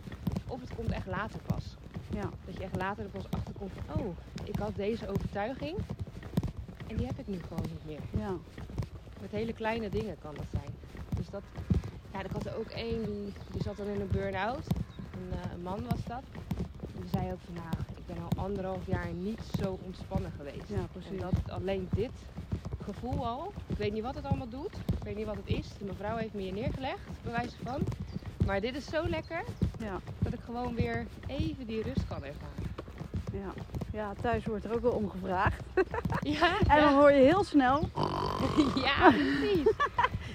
Of 0.47 0.59
het 0.59 0.75
komt 0.75 0.91
echt 0.91 1.07
later 1.07 1.39
pas. 1.45 1.75
Ja. 2.13 2.29
Dat 2.45 2.57
je 2.57 2.63
echt 2.63 2.75
later 2.75 3.03
er 3.03 3.09
pas 3.09 3.29
achterkomt 3.29 3.71
van, 3.73 4.01
oh, 4.01 4.15
ik 4.43 4.55
had 4.55 4.75
deze 4.75 5.07
overtuiging. 5.07 5.77
En 6.87 6.97
die 6.97 7.05
heb 7.05 7.19
ik 7.19 7.27
nu 7.27 7.39
gewoon 7.47 7.65
niet 7.69 7.85
meer. 7.85 8.21
Ja. 8.21 8.35
Met 9.21 9.31
hele 9.31 9.53
kleine 9.53 9.89
dingen 9.89 10.17
kan 10.21 10.33
dat 10.35 10.45
zijn. 10.51 10.73
Dus 11.15 11.29
dat, 11.29 11.41
ja, 12.13 12.19
ik 12.23 12.31
had 12.31 12.45
er 12.45 12.57
ook 12.57 12.69
één 12.69 13.05
die, 13.05 13.33
die 13.51 13.63
zat 13.63 13.77
dan 13.77 13.87
in 13.87 14.01
een 14.01 14.09
burn-out. 14.11 14.65
Een, 15.13 15.39
eh, 15.43 15.51
een 15.53 15.61
man 15.61 15.79
was 15.89 16.03
dat. 16.07 16.23
En 16.95 17.01
die 17.01 17.09
zei 17.11 17.31
ook 17.31 17.39
van, 17.45 17.53
nou, 17.53 17.67
ik 17.97 18.05
ben 18.05 18.17
al 18.23 18.43
anderhalf 18.43 18.85
jaar 18.87 19.07
niet 19.13 19.39
zo 19.61 19.79
ontspannen 19.85 20.31
geweest. 20.37 20.67
Ja, 20.67 20.75
En 20.75 20.87
precies. 20.91 21.19
dat 21.19 21.33
alleen 21.49 21.89
dit 21.95 22.11
gevoel 22.83 23.27
al, 23.27 23.53
ik 23.67 23.77
weet 23.77 23.93
niet 23.93 24.03
wat 24.03 24.15
het 24.15 24.25
allemaal 24.25 24.49
doet, 24.49 24.75
ik 24.97 25.03
weet 25.03 25.15
niet 25.15 25.25
wat 25.25 25.35
het 25.35 25.47
is. 25.47 25.67
De 25.77 25.85
mevrouw 25.85 26.15
heeft 26.17 26.33
me 26.33 26.41
hier 26.41 26.53
neergelegd, 26.53 26.99
bij 27.23 27.31
wijze 27.31 27.55
van. 27.63 27.79
Maar 28.45 28.61
dit 28.61 28.75
is 28.75 28.85
zo 28.85 29.07
lekker 29.09 29.43
Ja. 29.79 29.99
dat 30.19 30.33
ik 30.33 30.39
gewoon 30.39 30.75
weer 30.75 31.07
even 31.27 31.67
die 31.67 31.81
rust 31.81 32.07
kan 32.07 32.23
ervaren. 32.23 32.69
Ja. 33.33 33.53
ja, 33.93 34.13
thuis 34.21 34.45
wordt 34.45 34.65
er 34.65 34.73
ook 34.73 34.81
wel 34.81 34.91
om 34.91 35.09
gevraagd. 35.09 35.63
Ja, 36.21 36.59
En 36.59 36.65
dan 36.67 36.77
ja, 36.77 36.93
hoor 36.93 37.11
je 37.11 37.21
heel 37.23 37.43
snel. 37.43 37.89
ja 38.85 39.11
precies. 39.11 39.73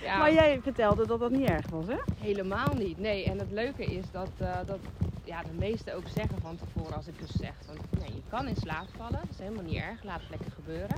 Ja, 0.02 0.18
Maar 0.18 0.32
jij 0.32 0.60
vertelde 0.62 1.06
dat 1.06 1.18
dat 1.20 1.30
niet 1.30 1.48
erg 1.48 1.66
was, 1.70 1.86
hè? 1.86 1.96
helemaal 2.20 2.74
niet. 2.74 2.98
Nee, 2.98 3.24
en 3.24 3.38
het 3.38 3.50
leuke 3.50 3.84
is 3.84 4.04
dat, 4.12 4.28
eh, 4.38 4.56
dat 4.66 4.78
ja, 5.24 5.42
de 5.42 5.52
meesten 5.58 5.94
ook 5.94 6.08
zeggen 6.14 6.40
van 6.40 6.56
tevoren, 6.56 6.96
als 6.96 7.06
ik 7.06 7.18
dus 7.20 7.30
zeg 7.30 7.52
van 7.66 7.74
nee, 7.98 8.14
je 8.14 8.22
kan 8.28 8.46
in 8.48 8.56
slaap 8.56 8.86
vallen, 8.96 9.12
dat 9.22 9.30
is 9.30 9.38
helemaal 9.38 9.62
niet 9.64 9.74
erg, 9.76 10.02
laat 10.02 10.20
het 10.20 10.30
lekker 10.30 10.50
gebeuren. 10.52 10.96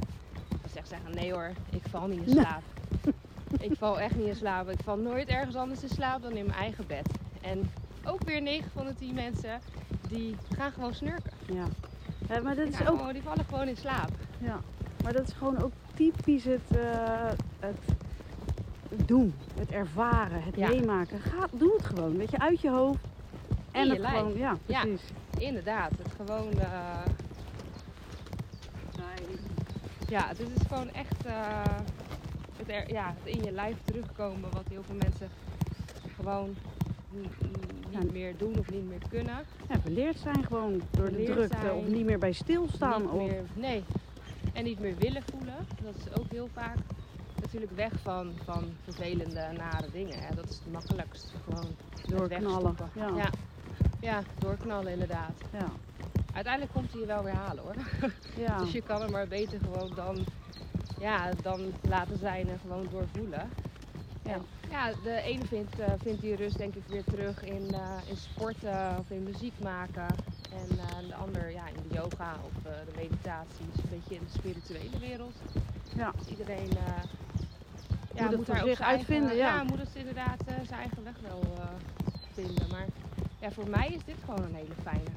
Dan 0.48 0.58
zegt 0.72 0.88
zeggen, 0.88 1.14
nee 1.14 1.32
hoor, 1.32 1.50
ik 1.70 1.82
val 1.90 2.06
niet 2.06 2.26
in 2.26 2.34
Nee. 2.34 2.44
slaap. 2.44 2.62
ik 3.70 3.72
val 3.78 4.00
echt 4.00 4.16
niet 4.16 4.26
in 4.26 4.36
slaap. 4.36 4.68
Ik 4.70 4.80
val 4.84 4.96
nooit 4.96 5.28
ergens 5.28 5.56
anders 5.56 5.82
in 5.82 5.88
slaap 5.88 6.22
dan 6.22 6.32
in 6.32 6.46
mijn 6.46 6.58
eigen 6.58 6.86
bed. 6.86 7.06
En 7.40 7.70
ook 8.04 8.22
weer 8.24 8.42
9 8.42 8.70
van 8.74 8.86
de 8.86 8.94
10 8.94 9.14
mensen 9.14 9.60
die 10.08 10.36
gaan 10.56 10.72
gewoon 10.72 10.94
snurken. 10.94 11.32
Ja. 11.46 11.64
Ja, 12.28 12.40
maar 12.40 12.54
dat 12.56 12.68
is 12.68 12.86
ook, 12.88 13.12
die 13.12 13.22
vallen 13.22 13.44
gewoon 13.48 13.68
in 13.68 13.76
slaap. 13.76 14.10
ja. 14.38 14.60
maar 15.02 15.12
dat 15.12 15.28
is 15.28 15.34
gewoon 15.34 15.62
ook 15.62 15.72
typisch 15.98 16.44
het, 16.44 16.76
eh, 16.78 17.28
het 17.60 17.78
doen, 19.08 19.34
het 19.54 19.70
ervaren, 19.70 20.42
het 20.42 20.56
Ja. 20.56 20.68
meemaken. 20.68 21.20
Ga, 21.20 21.46
doe 21.52 21.72
het 21.76 21.86
gewoon, 21.86 22.16
weet 22.16 22.30
je, 22.30 22.38
uit 22.38 22.60
je 22.60 22.70
hoofd. 22.70 23.04
En 23.72 23.84
je 23.86 23.90
het 23.92 24.00
lijf. 24.00 24.16
gewoon, 24.16 24.36
ja, 24.36 24.56
Ja. 24.66 24.80
precies. 24.80 25.02
Inderdaad, 25.38 25.90
het 25.90 26.12
gewoon. 26.16 26.52
eh, 26.52 27.04
ja, 30.08 30.28
het 30.28 30.38
is 30.40 30.66
gewoon 30.68 30.90
echt. 30.92 31.26
eh, 31.26 31.62
het, 32.56 32.68
er- 32.68 32.92
ja, 32.92 33.14
het 33.22 33.34
in 33.36 33.42
je 33.44 33.52
lijf 33.52 33.76
terugkomen, 33.84 34.50
wat 34.52 34.64
heel 34.70 34.82
veel 34.82 34.96
mensen 34.96 35.28
gewoon 36.16 36.54
niet 37.10 37.28
Ja. 37.90 37.98
meer 38.12 38.34
doen 38.38 38.58
of 38.58 38.70
niet 38.70 38.88
meer 38.88 39.00
kunnen. 39.10 39.38
Ja, 39.68 39.78
beleerd 39.84 40.18
zijn 40.18 40.44
gewoon 40.46 40.80
door 40.90 41.10
de 41.10 41.24
drukte 41.24 41.56
zijn. 41.60 41.72
of 41.74 41.86
niet 41.86 42.04
meer 42.04 42.18
bij 42.18 42.32
stilstaan. 42.32 43.00
Niet 43.02 43.10
Of, 43.10 43.16
meer, 43.30 43.42
nee. 43.54 43.84
En 44.52 44.64
niet 44.64 44.80
meer 44.80 44.94
willen 44.98 45.22
voelen. 45.30 45.37
Dat 45.92 46.06
is 46.06 46.20
ook 46.20 46.30
heel 46.30 46.48
vaak 46.52 46.76
natuurlijk 47.40 47.72
weg 47.72 47.92
van, 48.02 48.32
van 48.44 48.64
vervelende, 48.84 49.48
nare 49.56 49.90
dingen. 49.92 50.18
Hè. 50.18 50.34
Dat 50.34 50.48
is 50.48 50.54
het 50.54 50.72
makkelijkst. 50.72 51.32
Gewoon 51.44 51.76
Doorknallen, 52.06 52.76
ja. 52.94 53.08
ja. 53.16 53.30
Ja, 54.00 54.22
doorknallen 54.38 54.92
inderdaad. 54.92 55.32
ja. 55.52 55.66
Uiteindelijk 56.32 56.74
komt 56.74 56.92
hij 56.92 57.00
je 57.00 57.06
wel 57.06 57.22
weer 57.22 57.34
halen 57.34 57.62
hoor. 57.64 57.74
Ja. 58.36 58.58
Dus 58.58 58.72
je 58.72 58.82
kan 58.82 59.02
er 59.02 59.10
maar 59.10 59.28
beter 59.28 59.58
gewoon 59.60 59.92
dan, 59.94 60.24
ja, 61.00 61.30
dan 61.42 61.72
laten 61.88 62.18
zijn 62.18 62.48
en 62.48 62.58
gewoon 62.58 62.86
doorvoelen. 62.90 63.50
Ja. 64.24 64.32
En, 64.32 64.42
ja, 64.70 64.92
de 65.02 65.20
ene 65.20 65.46
vindt, 65.46 65.78
eh, 65.78 65.92
vindt 65.98 66.20
die 66.20 66.36
rust 66.36 66.58
denk 66.58 66.74
ik 66.74 66.82
weer 66.86 67.04
terug 67.04 67.44
in, 67.44 67.74
eh, 67.74 67.90
in 68.06 68.16
sporten 68.16 68.96
of 68.98 69.10
in 69.10 69.22
muziek 69.22 69.58
maken. 69.62 70.06
En 70.52 70.78
eh, 70.78 71.08
de 71.08 71.14
ander 71.14 71.50
ja, 71.50 71.66
in 71.66 71.88
de 71.88 71.94
yoga 71.94 72.36
of 72.44 72.62
de 72.62 72.92
meditaties, 72.96 73.82
een 73.82 73.90
beetje 73.90 74.14
in 74.14 74.20
de 74.32 74.38
spirituele 74.38 74.98
wereld. 74.98 75.34
Ja. 75.96 76.12
Dus 76.18 76.26
iedereen 76.28 76.70
eh, 76.70 77.02
ja, 78.14 78.24
moet 78.24 78.34
voor 78.34 78.44
daar 78.44 78.56
zich 78.56 78.64
eigen- 78.66 78.84
uitvinden, 78.86 79.36
ja. 79.36 79.62
moet 79.62 79.78
het 79.78 79.88
inderdaad 79.94 80.40
eh, 80.46 80.54
zijn 80.66 80.80
eigen 80.80 81.04
weg 81.04 81.14
wel 81.22 81.40
eh, 81.58 81.64
vinden. 82.32 82.66
Maar 82.70 82.84
ja, 83.40 83.50
voor 83.50 83.68
mij 83.70 83.88
is 83.88 84.04
dit 84.04 84.16
gewoon 84.24 84.42
een 84.44 84.54
hele 84.54 84.74
fijne. 84.82 85.10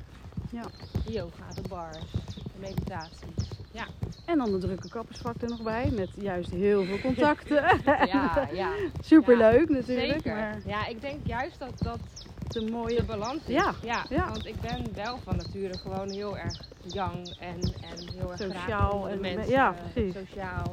Ja. 0.49 0.63
De 1.05 1.11
yoga, 1.11 1.43
de 1.61 1.67
bars, 1.69 2.11
de 2.35 2.59
meditaties. 2.59 3.49
Ja, 3.71 3.85
En 4.25 4.37
dan 4.37 4.51
de 4.51 4.57
drukke 4.57 4.87
kappersvak 4.89 5.41
er 5.41 5.49
nog 5.49 5.61
bij, 5.61 5.89
met 5.91 6.09
juist 6.15 6.49
heel 6.49 6.83
veel 6.85 6.99
contacten. 6.99 7.63
ja, 7.85 8.47
ja. 8.53 8.71
Superleuk 9.01 9.69
natuurlijk, 9.69 10.11
Zeker. 10.13 10.35
maar 10.35 10.57
Ja, 10.65 10.87
ik 10.87 11.01
denk 11.01 11.19
juist 11.27 11.59
dat 11.59 11.73
dat 11.77 11.99
de 12.47 12.65
de 12.65 12.71
mooie... 12.71 13.03
balans 13.03 13.39
is. 13.45 13.53
Ja, 13.53 13.73
ja, 13.83 14.05
ja. 14.09 14.27
Want 14.29 14.45
ik 14.45 14.61
ben 14.61 14.85
wel 14.93 15.17
van 15.23 15.35
nature 15.35 15.77
gewoon 15.77 16.09
heel 16.09 16.37
erg 16.37 16.59
young 16.87 17.27
en, 17.39 17.59
en 17.61 18.13
heel 18.13 18.31
erg 18.31 18.39
graag 18.41 18.51
Sociaal 18.61 19.09
en- 19.09 19.19
mensen. 19.21 19.49
ja, 19.51 19.75
eh, 19.75 19.91
precies. 19.91 20.13
Sociaal 20.13 20.71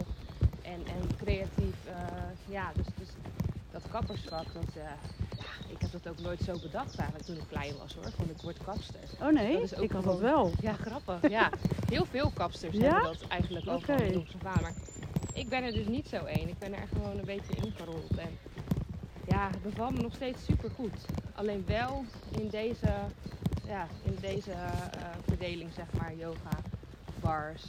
en, 0.62 0.72
en 0.86 1.16
creatief. 1.24 1.74
eh, 1.86 1.94
ja, 2.48 2.72
dus, 2.76 2.86
dus 2.98 3.08
dat 3.70 3.82
kappersvak, 3.90 4.44
dat, 4.52 4.76
eh, 4.76 4.82
ik 5.68 5.80
heb 5.80 5.92
dat 5.92 6.08
ook 6.08 6.20
nooit 6.20 6.40
zo 6.42 6.52
bedacht 6.62 6.96
eigenlijk 6.96 7.26
toen 7.28 7.36
ik 7.36 7.42
klein 7.48 7.72
was 7.82 7.94
hoor. 7.94 8.10
Van 8.16 8.28
ik 8.30 8.42
word 8.42 8.56
kapster. 8.64 9.00
Oh 9.20 9.32
nee, 9.32 9.52
Dat 9.52 9.62
is 9.62 9.74
ook 9.74 9.82
ik 9.82 9.90
had 9.92 10.04
dat 10.04 10.18
wel. 10.20 10.50
Ja, 10.60 10.72
grappig. 10.72 11.30
Ja, 11.30 11.50
heel 11.88 12.04
veel 12.04 12.30
kapsters 12.34 12.76
Ja? 12.76 12.82
hebben 12.82 13.02
dat 13.02 13.28
eigenlijk 13.28 13.64
van 13.64 13.74
af 13.74 13.88
aan. 13.88 14.62
Maar 14.62 14.72
ik 15.32 15.48
ben 15.48 15.62
er 15.64 15.72
dus 15.72 15.86
niet 15.86 16.08
zo 16.08 16.24
één. 16.24 16.48
Ik 16.48 16.58
ben 16.58 16.74
er 16.74 16.88
gewoon 16.92 17.18
een 17.18 17.24
beetje 17.24 17.54
ingerold. 17.54 18.16
En 18.16 18.38
ja, 19.26 19.48
het 19.50 19.62
bevalt 19.62 19.94
me 19.94 20.02
nog 20.02 20.14
steeds 20.14 20.44
super 20.44 20.70
goed. 20.70 21.04
Alleen 21.34 21.64
wel 21.66 22.04
in 22.38 22.48
deze, 22.48 22.88
ja, 23.68 23.86
in 24.02 24.16
deze 24.20 24.50
eh, 24.50 24.72
verdeling, 25.26 25.72
zeg 25.72 25.86
maar, 25.98 26.14
yoga, 26.14 26.50
bars 27.20 27.62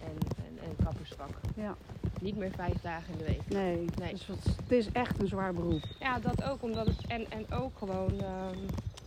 en, 0.00 0.16
en, 0.46 0.58
en 0.68 0.84
kappersvak. 0.84 1.30
Ja. 1.54 1.74
Niet 2.20 2.36
meer 2.36 2.50
vijf 2.50 2.80
dagen 2.82 3.12
in 3.12 3.18
de 3.18 3.24
week. 3.24 3.48
Nee, 3.48 3.84
Nee. 3.98 4.10
Dus 4.12 4.26
het, 4.26 4.44
het 4.44 4.70
is 4.72 4.92
echt 4.92 5.18
een 5.18 5.28
zwaar 5.28 5.54
beroep. 5.54 5.82
Ja, 6.00 6.18
dat 6.18 6.42
ook. 6.42 6.62
Omdat 6.62 6.86
het, 6.86 7.06
en, 7.06 7.30
en 7.30 7.52
ook 7.52 7.78
gewoon 7.78 8.20
ehm, 8.20 8.58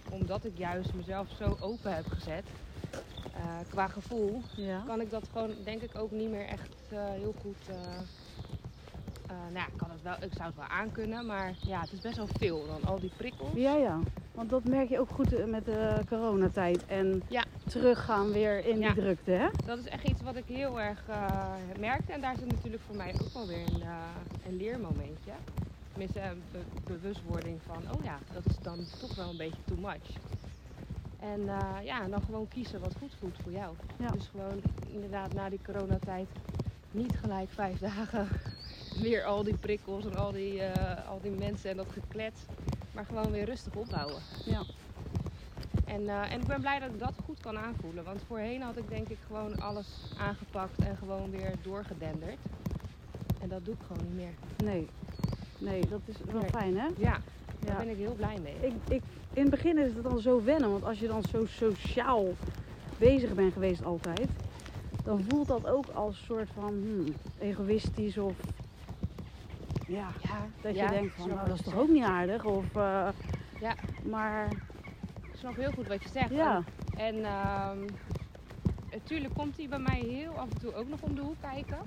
omdat 0.09 0.45
ik 0.45 0.57
juist 0.57 0.93
mezelf 0.93 1.27
zo 1.37 1.57
open 1.59 1.95
heb 1.95 2.05
gezet. 2.07 2.45
eh, 3.33 3.41
qua 3.69 3.87
gevoel 3.87 4.41
Ja. 4.55 4.83
kan 4.85 5.01
ik 5.01 5.11
dat 5.11 5.23
gewoon, 5.31 5.51
denk 5.63 5.81
ik, 5.81 5.97
ook 5.97 6.11
niet 6.11 6.29
meer 6.29 6.45
echt 6.45 6.69
eh, 6.89 6.99
heel 7.09 7.35
goed. 7.41 7.57
eh, 7.67 7.75
eh, 9.27 9.35
nou 9.37 9.53
ja, 9.53 9.65
ik, 9.67 9.77
kan 9.77 9.89
het 9.91 10.01
wel, 10.01 10.13
ik 10.19 10.33
zou 10.33 10.47
het 10.47 10.55
wel 10.55 10.67
aankunnen, 10.67 11.25
maar 11.25 11.53
ja, 11.61 11.79
het 11.81 11.91
is 11.91 11.99
best 11.99 12.17
wel 12.17 12.27
veel 12.37 12.65
dan 12.67 12.83
al 12.85 12.99
die 12.99 13.11
prikkels. 13.17 13.53
Ja, 13.55 13.73
ja. 13.75 13.99
Want 14.39 14.51
dat 14.51 14.63
merk 14.63 14.89
je 14.89 14.99
ook 14.99 15.09
goed 15.09 15.33
eh, 15.33 15.45
met 15.45 15.65
de 15.65 15.95
coronatijd. 16.09 16.85
En 16.85 17.21
Ja. 17.27 17.43
teruggaan 17.67 18.31
weer 18.31 18.65
in 18.65 18.79
Ja. 18.79 18.93
die 18.93 19.01
drukte, 19.03 19.31
hè? 19.31 19.47
Dat 19.65 19.77
is 19.77 19.85
echt 19.87 20.03
iets 20.07 20.21
wat 20.21 20.35
ik 20.35 20.43
heel 20.47 20.79
erg 20.81 21.03
eh, 21.07 21.45
merkte. 21.79 22.11
En 22.11 22.21
daar 22.21 22.35
zit 22.37 22.51
natuurlijk 22.51 22.83
voor 22.87 22.95
mij 22.95 23.13
ook 23.21 23.33
wel 23.33 23.47
weer 23.47 23.61
een, 23.73 23.81
eh, 23.81 23.95
een 24.47 24.57
leermomentje. 24.57 25.31
Tenminste, 25.91 26.21
een 26.21 26.41
be- 26.51 26.93
bewustwording 26.93 27.59
van, 27.65 27.95
oh 27.97 28.03
ja, 28.03 28.17
dat 28.33 28.45
is 28.45 28.57
dan 28.61 28.77
toch 28.99 29.15
wel 29.15 29.29
een 29.29 29.37
beetje 29.37 29.61
too 29.65 29.77
much. 29.77 30.09
En 31.19 31.41
ja, 31.83 32.07
dan 32.07 32.21
gewoon 32.21 32.47
kiezen 32.47 32.79
wat 32.79 32.95
goed 32.99 33.13
voelt 33.19 33.35
voor 33.43 33.51
jou. 33.51 33.73
Ja. 33.97 34.07
Dus 34.07 34.27
gewoon 34.31 34.61
inderdaad 34.91 35.33
na 35.33 35.49
die 35.49 35.59
coronatijd 35.65 36.27
niet 36.91 37.13
gelijk 37.21 37.49
vijf 37.49 37.79
dagen 37.89 38.27
weer 39.01 39.23
al 39.23 39.43
die 39.43 39.57
prikkels 39.57 40.05
en 40.05 40.15
al 40.15 40.31
die, 40.31 40.61
al 41.09 41.19
die 41.21 41.31
mensen 41.31 41.69
en 41.69 41.77
dat 41.77 41.87
geklets. 41.91 42.39
Maar 42.99 43.07
gewoon 43.07 43.31
weer 43.31 43.45
rustig 43.45 43.73
opbouwen. 43.75 44.21
Ja. 44.45 44.63
En, 45.85 46.09
eh, 46.09 46.31
en 46.31 46.41
ik 46.41 46.47
ben 46.47 46.59
blij 46.59 46.79
dat 46.79 46.89
ik 46.89 46.99
dat 46.99 47.13
goed 47.25 47.39
kan 47.39 47.57
aanvoelen. 47.57 48.03
Want 48.03 48.21
voorheen 48.27 48.61
had 48.61 48.77
ik 48.77 48.89
denk 48.89 49.07
ik 49.07 49.17
gewoon 49.27 49.59
alles 49.59 49.87
aangepakt 50.17 50.79
en 50.79 50.97
gewoon 50.97 51.29
weer 51.31 51.53
doorgedenderd. 51.61 52.37
En 53.41 53.49
dat 53.49 53.65
doe 53.65 53.73
ik 53.73 53.79
gewoon 53.87 54.03
niet 54.07 54.15
meer. 54.15 54.33
Nee. 54.71 54.87
Nee, 55.57 55.81
dat 55.89 55.99
is 56.05 56.15
wel 56.31 56.41
Nee. 56.41 56.49
fijn, 56.49 56.77
hè? 56.77 56.85
Ja, 56.97 57.21
daar 57.59 57.71
Ja. 57.71 57.77
ben 57.77 57.89
ik 57.89 57.97
heel 57.97 58.13
blij 58.15 58.37
mee. 58.43 58.55
Ik, 58.61 58.73
ik, 58.89 59.01
in 59.33 59.41
het 59.41 59.51
begin 59.51 59.77
is 59.77 59.93
het 59.93 60.03
dan 60.03 60.19
zo 60.19 60.43
wennen, 60.43 60.71
want 60.71 60.83
als 60.83 60.99
je 60.99 61.07
dan 61.07 61.23
zo 61.23 61.45
sociaal 61.45 62.25
bezig 62.97 63.33
bent 63.33 63.53
geweest 63.53 63.83
altijd, 63.83 64.27
dan 65.03 65.25
voelt 65.29 65.47
dat 65.47 65.67
ook 65.67 65.87
als 65.93 66.23
soort 66.25 66.49
van 66.53 66.69
hmm, 66.69 67.13
egoïstisch 67.39 68.17
of 68.17 68.33
ja, 69.89 70.07
ja, 70.21 70.47
dat 70.61 70.75
je 70.75 70.87
denkt 70.87 71.13
van 71.15 71.27
nou, 71.29 71.47
dat 71.47 71.55
is 71.59 71.61
toch 71.63 71.75
ook 71.77 71.89
niet 71.89 72.03
aardig 72.03 72.43
of 72.45 72.75
eh, 72.75 73.07
Ja. 73.59 73.75
maar. 74.03 74.47
Ik 75.21 75.45
snap 75.45 75.55
heel 75.55 75.71
goed 75.71 75.87
wat 75.87 76.03
je 76.03 76.09
zegt. 76.09 76.29
ja, 76.29 76.63
En 76.97 77.23
ehm, 77.25 77.77
natuurlijk 78.91 79.33
komt 79.33 79.57
hij 79.57 79.67
bij 79.67 79.79
mij 79.79 79.99
heel 79.99 80.31
af 80.31 80.49
en 80.49 80.59
toe 80.59 80.73
ook 80.73 80.87
nog 80.87 81.01
om 81.01 81.15
de 81.15 81.21
hoek 81.21 81.41
kijken. 81.41 81.77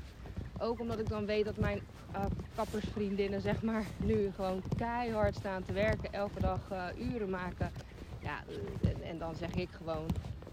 Ook 0.58 0.80
omdat 0.80 0.98
ik 0.98 1.08
dan 1.08 1.26
weet 1.26 1.44
dat 1.44 1.56
mijn 1.56 1.80
eh, 2.12 2.24
kappersvriendinnen 2.54 3.40
zeg 3.40 3.62
maar 3.62 3.84
nu 3.96 4.30
gewoon 4.34 4.62
keihard 4.76 5.34
staan 5.34 5.62
te 5.62 5.72
werken. 5.72 6.12
Elke 6.12 6.40
dag 6.40 6.60
eh, 6.70 6.84
uren 7.12 7.30
maken. 7.30 7.72
Ja, 8.18 8.38
en, 8.82 9.02
en 9.02 9.18
dan 9.18 9.34
zeg 9.34 9.50
ik 9.54 9.68
gewoon 9.70 10.06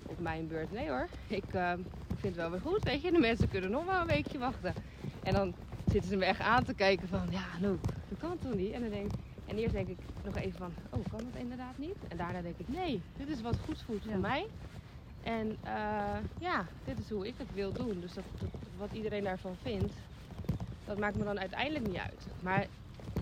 op 0.05 0.19
mijn 0.19 0.47
beurt, 0.47 0.71
nee 0.71 0.89
hoor, 0.89 1.07
ik 1.27 1.53
eh, 1.53 1.71
vind 2.07 2.21
het 2.21 2.35
wel 2.35 2.51
weer 2.51 2.61
goed. 2.61 2.83
Weet 2.83 3.01
je, 3.01 3.11
de 3.11 3.19
mensen 3.19 3.49
kunnen 3.49 3.71
nog 3.71 3.85
wel 3.85 4.01
een 4.01 4.07
weekje 4.07 4.37
wachten. 4.37 4.73
En 5.23 5.33
dan 5.33 5.53
zitten 5.91 6.09
ze 6.09 6.15
me 6.17 6.25
echt 6.25 6.39
aan 6.39 6.63
te 6.63 6.73
kijken 6.73 7.07
van, 7.07 7.27
ja 7.29 7.43
Anouk, 7.55 7.79
dat 8.09 8.17
kan 8.17 8.37
toch 8.37 8.53
niet? 8.53 8.71
En 8.73 8.81
dan 8.81 8.89
denk 8.89 9.05
ik, 9.05 9.19
en 9.45 9.57
eerst 9.57 9.73
denk 9.73 9.87
ik 9.87 9.97
nog 10.23 10.35
even 10.35 10.57
van, 10.57 10.73
oh 10.89 11.07
kan 11.09 11.19
dat 11.31 11.41
inderdaad 11.41 11.77
niet? 11.77 11.95
En 12.07 12.17
daarna 12.17 12.41
denk 12.41 12.57
ik, 12.57 12.67
nee, 12.67 13.01
dit 13.17 13.27
is 13.29 13.41
wat 13.41 13.55
goed 13.65 13.81
voelt 13.81 14.03
Ja. 14.03 14.09
voor 14.11 14.19
mij. 14.19 14.45
En 15.23 15.57
eh, 15.63 16.17
ja, 16.39 16.65
dit 16.85 16.99
is 16.99 17.09
hoe 17.09 17.27
ik 17.27 17.33
het 17.37 17.53
wil 17.53 17.71
doen. 17.73 17.99
Dus 17.99 18.13
dat, 18.13 18.23
dat- 18.39 18.49
wat 18.77 18.89
iedereen 18.93 19.23
daarvan 19.23 19.55
vindt, 19.61 19.93
dat 20.85 20.97
maakt 20.99 21.15
me 21.17 21.23
dan 21.23 21.39
uiteindelijk 21.39 21.87
niet 21.87 21.97
uit. 21.97 22.25
Maar 22.43 22.65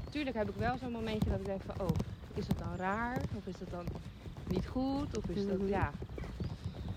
natuurlijk 0.06 0.36
heb 0.36 0.49
ik 0.49 0.56
wel 0.56 0.77
zo'n 0.77 0.91
momentje 0.91 1.30
dat 1.30 1.39
ik 1.39 1.45
denk 1.45 1.62
van, 1.62 1.86
oh, 1.88 1.95
is 2.34 2.47
het 2.47 2.58
dan 2.58 2.75
raar? 2.75 3.17
Of 3.36 3.45
is 3.47 3.60
het 3.60 3.69
dan 3.71 3.86
niet 4.47 4.67
goed? 4.67 5.17
Of 5.17 5.23
is 5.30 5.45
dat, 5.47 5.58
Mhm. 5.58 5.67
ja, 5.67 5.91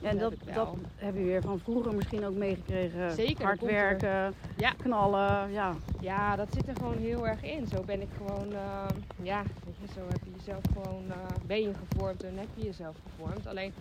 Ja, 0.03 0.09
en 0.11 0.19
dat 0.19 0.31
dat, 0.55 0.75
heb 0.97 1.13
dat 1.13 1.15
je 1.15 1.23
weer 1.27 1.43
van 1.43 1.59
vroeger 1.59 1.95
misschien 1.95 2.25
ook 2.25 2.35
meegekregen. 2.35 3.13
Zeker, 3.13 3.45
Hard 3.45 3.61
dat 3.61 3.69
er. 3.71 4.33
Ja. 4.61 4.73
knallen, 4.73 5.53
ja. 5.53 5.77
ja, 6.01 6.37
dat 6.37 6.49
zit 6.53 6.69
er 6.69 6.77
gewoon 6.77 6.97
heel 6.97 7.29
erg 7.29 7.43
in. 7.43 7.67
Zo 7.67 7.83
ben 7.83 8.01
ik 8.01 8.09
gewoon, 8.17 8.53
eh, 8.53 8.87
ja, 9.23 9.43
weet 9.65 9.75
je, 9.81 9.93
zo 9.95 10.01
heb 10.09 10.21
je 10.25 10.31
jezelf 10.37 10.63
gewoon, 10.73 11.05
eh, 11.09 11.17
ben 11.47 11.61
je 11.61 11.73
gevormd 11.75 12.25
en 12.25 12.39
heb 12.39 12.49
je 12.55 12.65
jezelf 12.65 12.97
gevormd. 13.03 13.47
Alleen, 13.47 13.73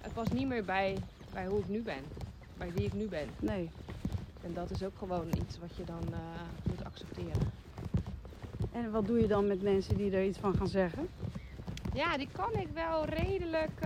het 0.00 0.12
past 0.12 0.32
niet 0.32 0.46
meer 0.46 0.64
bij, 0.64 0.96
bij 1.32 1.46
hoe 1.46 1.58
ik 1.58 1.68
nu 1.68 1.82
ben. 1.82 2.02
Bij 2.58 2.72
wie 2.72 2.84
ik 2.84 2.92
nu 2.92 3.08
ben. 3.08 3.28
Nee. 3.38 3.70
En 4.42 4.54
dat 4.54 4.70
is 4.70 4.82
ook 4.82 4.98
gewoon 4.98 5.26
iets 5.28 5.58
wat 5.58 5.76
je 5.76 5.84
dan 5.84 6.02
eh, 6.12 6.18
moet 6.68 6.84
accepteren. 6.84 7.52
En 8.72 8.90
wat 8.90 9.06
doe 9.06 9.20
je 9.20 9.26
dan 9.26 9.46
met 9.46 9.62
mensen 9.62 9.96
die 9.96 10.16
er 10.16 10.24
iets 10.24 10.38
van 10.38 10.54
gaan 10.54 10.68
zeggen? 10.68 11.08
Ja, 11.92 12.16
die 12.16 12.28
kan 12.32 12.52
ik 12.52 12.68
wel 12.72 13.04
redelijk 13.04 13.80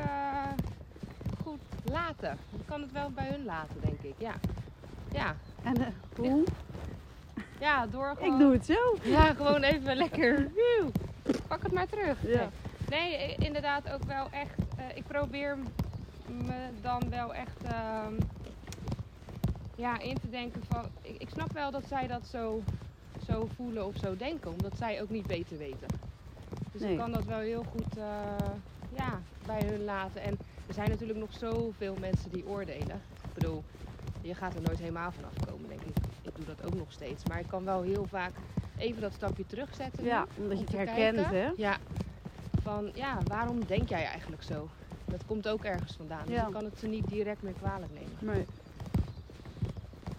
goed 1.45 1.61
laten. 1.85 2.33
Ik 2.33 2.67
kan 2.67 2.81
het 2.81 2.93
wel 2.93 3.11
bij 3.11 3.29
hun 3.29 3.45
laten, 3.45 3.77
denk 3.81 4.01
ik. 4.01 4.15
Ja, 4.19 4.35
ja. 5.13 5.37
En 5.63 5.77
eh, 5.77 5.87
hoe? 6.17 6.45
ja 7.61 7.87
door 7.87 8.15
gewoon... 8.17 8.33
Ik 8.33 8.39
doe 8.39 8.53
het 8.53 8.67
zo. 8.67 8.97
Ja, 9.03 9.35
gewoon 9.35 9.63
even 9.63 9.97
lekker. 9.97 10.51
Pak 11.49 11.63
het 11.63 11.73
maar 11.73 11.87
terug. 11.87 12.17
Ja. 12.27 12.49
Nee, 12.91 13.35
inderdaad 13.39 13.91
ook 13.93 14.03
wel 14.05 14.27
echt. 14.31 14.59
eh, 14.77 14.85
ik 14.97 15.05
probeer 15.07 15.57
me 16.27 16.69
dan 16.81 17.11
wel 17.11 17.35
echt 17.35 17.63
ehm, 17.65 18.13
ja, 19.77 19.99
in 20.01 20.19
te 20.21 20.31
denken 20.31 20.63
van. 20.69 20.85
Ik, 21.03 21.15
ik 21.19 21.29
snap 21.31 21.53
wel 21.53 21.71
dat 21.71 21.85
zij 21.89 22.07
dat 22.07 22.27
zo, 22.27 22.63
zo 23.27 23.49
voelen 23.57 23.87
of 23.87 23.97
zo 23.97 24.17
denken, 24.17 24.51
omdat 24.51 24.77
zij 24.79 25.03
ook 25.03 25.11
niet 25.11 25.27
beter 25.27 25.59
weten. 25.59 25.89
Dus 26.73 26.81
Nee. 26.81 26.93
ik 26.93 26.99
kan 26.99 27.13
dat 27.13 27.25
wel 27.25 27.39
heel 27.39 27.65
goed 27.71 27.97
eh, 27.99 28.05
ja, 28.97 29.21
bij 29.47 29.63
hun 29.67 29.85
laten. 29.85 30.23
En 30.23 30.39
er 30.67 30.75
zijn 30.75 30.89
natuurlijk 30.91 31.19
nog 31.19 31.33
zoveel 31.33 31.97
mensen 32.01 32.31
die 32.31 32.47
oordelen. 32.47 33.01
Ik 33.25 33.35
bedoel, 33.35 33.65
je 34.29 34.35
gaat 34.35 34.55
er 34.55 34.63
nooit 34.63 34.79
helemaal 34.79 35.13
vanaf 35.13 35.33
komen, 35.51 35.69
denk 35.69 35.81
ik. 35.81 35.97
Ik 36.23 36.31
doe 36.37 36.45
dat 36.47 36.65
ook 36.67 36.75
nog 36.75 36.93
steeds. 36.93 37.25
Maar 37.29 37.39
ik 37.39 37.47
kan 37.49 37.65
wel 37.65 37.83
heel 37.83 38.07
vaak 38.09 38.31
even 38.79 39.01
dat 39.01 39.13
stapje 39.13 39.47
terugzetten. 39.47 40.03
nu, 40.03 40.09
Ja, 40.09 40.27
omdat 40.37 40.59
je 40.59 40.65
het 40.65 40.75
herkent, 40.75 41.15
kijken. 41.17 41.37
hè? 41.41 41.51
Ja. 41.57 41.77
Van 42.63 42.91
ja, 42.95 43.19
waarom 43.25 43.65
denk 43.67 43.89
jij 43.89 44.05
eigenlijk 44.05 44.43
zo? 44.43 44.69
Dat 45.05 45.21
komt 45.27 45.49
ook 45.49 45.65
ergens 45.65 45.93
vandaan. 45.97 46.23
Dus 46.27 46.35
Ja. 46.35 46.47
ik 46.47 46.53
kan 46.53 46.65
het 46.65 46.79
ze 46.79 46.87
niet 46.87 47.09
direct 47.09 47.43
meer 47.43 47.53
kwalijk 47.61 47.93
nemen. 47.93 48.35
Nee. 48.37 48.47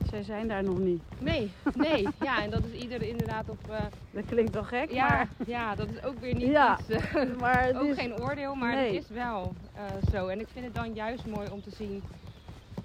Zij 0.10 0.24
zijn 0.24 0.48
daar 0.48 0.64
nog 0.64 0.78
niet. 0.80 1.02
Nee, 1.20 1.52
nee. 1.76 2.08
Ja, 2.22 2.44
en 2.44 2.50
dat 2.50 2.64
is 2.72 2.82
ieder 2.82 3.02
inderdaad 3.02 3.50
op. 3.50 3.70
eh, 3.70 3.80
Dat 4.12 4.26
klinkt 4.26 4.54
wel 4.54 4.64
gek, 4.64 4.92
ja, 4.92 5.08
maar, 5.08 5.28
ja, 5.48 5.76
dat 5.76 5.88
is 5.90 6.04
ook 6.04 6.20
weer 6.20 6.34
niet 6.34 6.48
Ja, 6.48 6.80
iets. 6.80 6.90
eh, 6.90 7.26
maar 7.40 7.64
het 7.66 7.76
ook 7.82 7.84
is- 7.90 7.98
geen 7.98 8.20
oordeel, 8.22 8.56
maar 8.56 8.76
Nee. 8.76 8.94
het 8.96 9.04
is 9.04 9.10
wel 9.10 9.54
eh, 9.74 9.82
zo. 10.12 10.28
En 10.28 10.40
ik 10.40 10.48
vind 10.54 10.66
het 10.66 10.76
dan 10.76 10.94
juist 10.94 11.26
mooi 11.26 11.50
om 11.50 11.62
te 11.62 11.70
zien. 11.72 12.04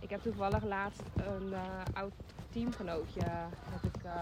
Ik 0.04 0.10
heb 0.10 0.22
toevallig 0.22 0.64
laatst 0.64 1.02
een 1.14 1.52
eh, 1.52 1.60
oud 1.92 2.12
teamgenootje 2.50 3.20
heb 3.70 3.94
ik 3.94 4.02
eh, 4.04 4.12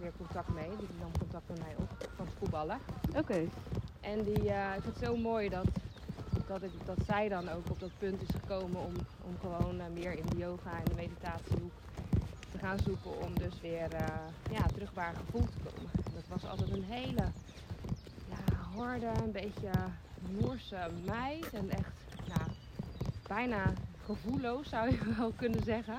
weer 0.00 0.12
contact 0.16 0.48
mee. 0.48 0.68
Die 0.68 0.88
nam 1.00 1.10
contact 1.18 1.48
met 1.48 1.58
mij 1.58 1.74
op 1.76 2.08
van 2.16 2.26
het 2.26 2.34
voetballen. 2.38 2.78
Oké, 3.16 3.48
En 4.00 4.24
die, 4.24 4.50
eh, 4.50 4.74
ik 4.76 4.82
vind 4.82 4.94
het 4.94 5.04
zo 5.04 5.16
mooi 5.16 5.48
dat, 5.48 5.66
dat, 6.46 6.62
ik, 6.62 6.70
dat 6.84 6.98
zij 7.06 7.28
dan 7.28 7.48
ook 7.48 7.70
op 7.70 7.80
dat 7.80 7.90
punt 7.98 8.22
is 8.22 8.28
gekomen 8.40 8.80
om, 8.80 8.94
om 9.22 9.36
gewoon 9.40 9.80
eh, 9.80 9.86
meer 9.92 10.12
in 10.12 10.26
de 10.26 10.36
yoga 10.36 10.70
en 10.70 10.84
de 10.84 10.94
meditatiehoek 10.94 11.72
te 12.52 12.58
gaan 12.58 12.78
zoeken. 12.78 13.20
Om 13.20 13.38
dus 13.38 13.60
weer 13.60 13.92
eh, 13.92 14.06
ja, 14.50 14.66
terug 14.66 14.92
bij 14.92 15.04
haar 15.04 15.14
gevoel 15.14 15.44
te 15.44 15.70
komen. 15.70 15.90
Dat 16.14 16.28
was 16.28 16.50
altijd 16.50 16.70
een 16.70 16.84
hele 16.84 17.24
ja, 18.28 18.54
harde, 18.76 19.06
een 19.06 19.32
beetje 19.32 19.70
moerse 20.40 20.90
meid. 21.04 21.50
En 21.52 21.70
echt 21.70 21.92
bijna 23.26 23.72
gevoelloos 24.14 24.68
zou 24.68 24.90
je 24.90 24.98
wel 25.18 25.32
kunnen 25.36 25.62
zeggen. 25.64 25.96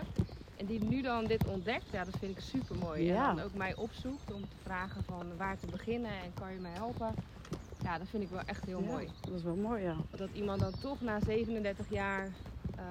En 0.58 0.66
die 0.66 0.84
nu 0.84 1.02
dan 1.02 1.26
dit 1.26 1.48
ontdekt, 1.48 1.86
ja, 1.92 2.04
dat 2.04 2.16
vind 2.20 2.32
ik 2.38 2.44
super 2.44 2.76
mooi. 2.76 3.04
Ja. 3.04 3.30
En 3.30 3.36
dan 3.36 3.46
ook 3.46 3.54
mij 3.54 3.76
opzoekt 3.76 4.34
om 4.34 4.42
te 4.42 4.56
vragen 4.64 5.04
van 5.04 5.26
waar 5.38 5.58
te 5.60 5.66
beginnen 5.66 6.12
en 6.12 6.34
kan 6.34 6.54
je 6.54 6.60
mij 6.60 6.72
helpen. 6.74 7.14
Ja, 7.84 7.98
dat 7.98 8.08
vind 8.08 8.24
ik 8.24 8.30
wel 8.30 8.42
echt 8.46 8.66
heel 8.66 8.82
Ja, 8.82 8.88
mooi. 8.92 9.08
dat 9.22 9.34
is 9.34 9.44
wel 9.44 9.56
mooi, 9.56 9.84
ja. 9.84 9.96
Dat 10.12 10.30
iemand 10.34 10.60
dan 10.60 10.72
toch 10.82 11.02
na 11.02 11.20
37 11.26 11.86
jaar 11.90 12.28
eh, 12.76 12.84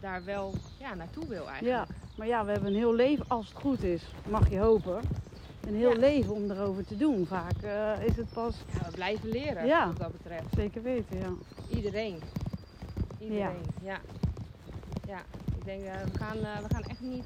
daar 0.00 0.24
wel 0.24 0.54
ja, 0.78 0.94
naartoe 0.94 1.26
wil 1.26 1.48
eigenlijk. 1.48 1.88
Ja, 1.88 1.94
maar 2.16 2.26
ja, 2.26 2.44
we 2.44 2.50
hebben 2.50 2.68
een 2.70 2.76
heel 2.76 2.94
leven, 2.94 3.24
als 3.28 3.48
het 3.48 3.56
goed 3.56 3.82
is, 3.82 4.02
mag 4.28 4.50
je 4.50 4.58
hopen. 4.58 5.00
een 5.66 5.74
heel 5.74 5.92
Ja. 5.92 5.98
leven 5.98 6.34
om 6.34 6.50
erover 6.50 6.86
te 6.86 6.96
doen. 6.96 7.26
Vaak 7.26 7.62
eh, 7.62 8.04
is 8.06 8.16
het 8.16 8.32
pas 8.32 8.56
Ja, 8.72 8.86
we 8.86 8.90
blijven 8.94 9.28
leren 9.28 9.66
Ja. 9.66 9.86
wat 9.86 9.96
dat 9.98 10.12
betreft. 10.12 10.46
zeker 10.56 10.82
weten, 10.82 11.18
ja. 11.18 11.28
Iedereen. 11.76 12.18
Iedereen, 13.18 13.56
ja. 13.82 13.98
Ja, 15.12 15.22
ik 15.56 15.64
denk, 15.64 15.84
eh, 15.84 16.02
we, 16.02 16.18
gaan, 16.18 16.36
eh, 16.36 16.58
we 16.58 16.74
gaan 16.74 16.82
echt 16.82 17.00
niet, 17.00 17.24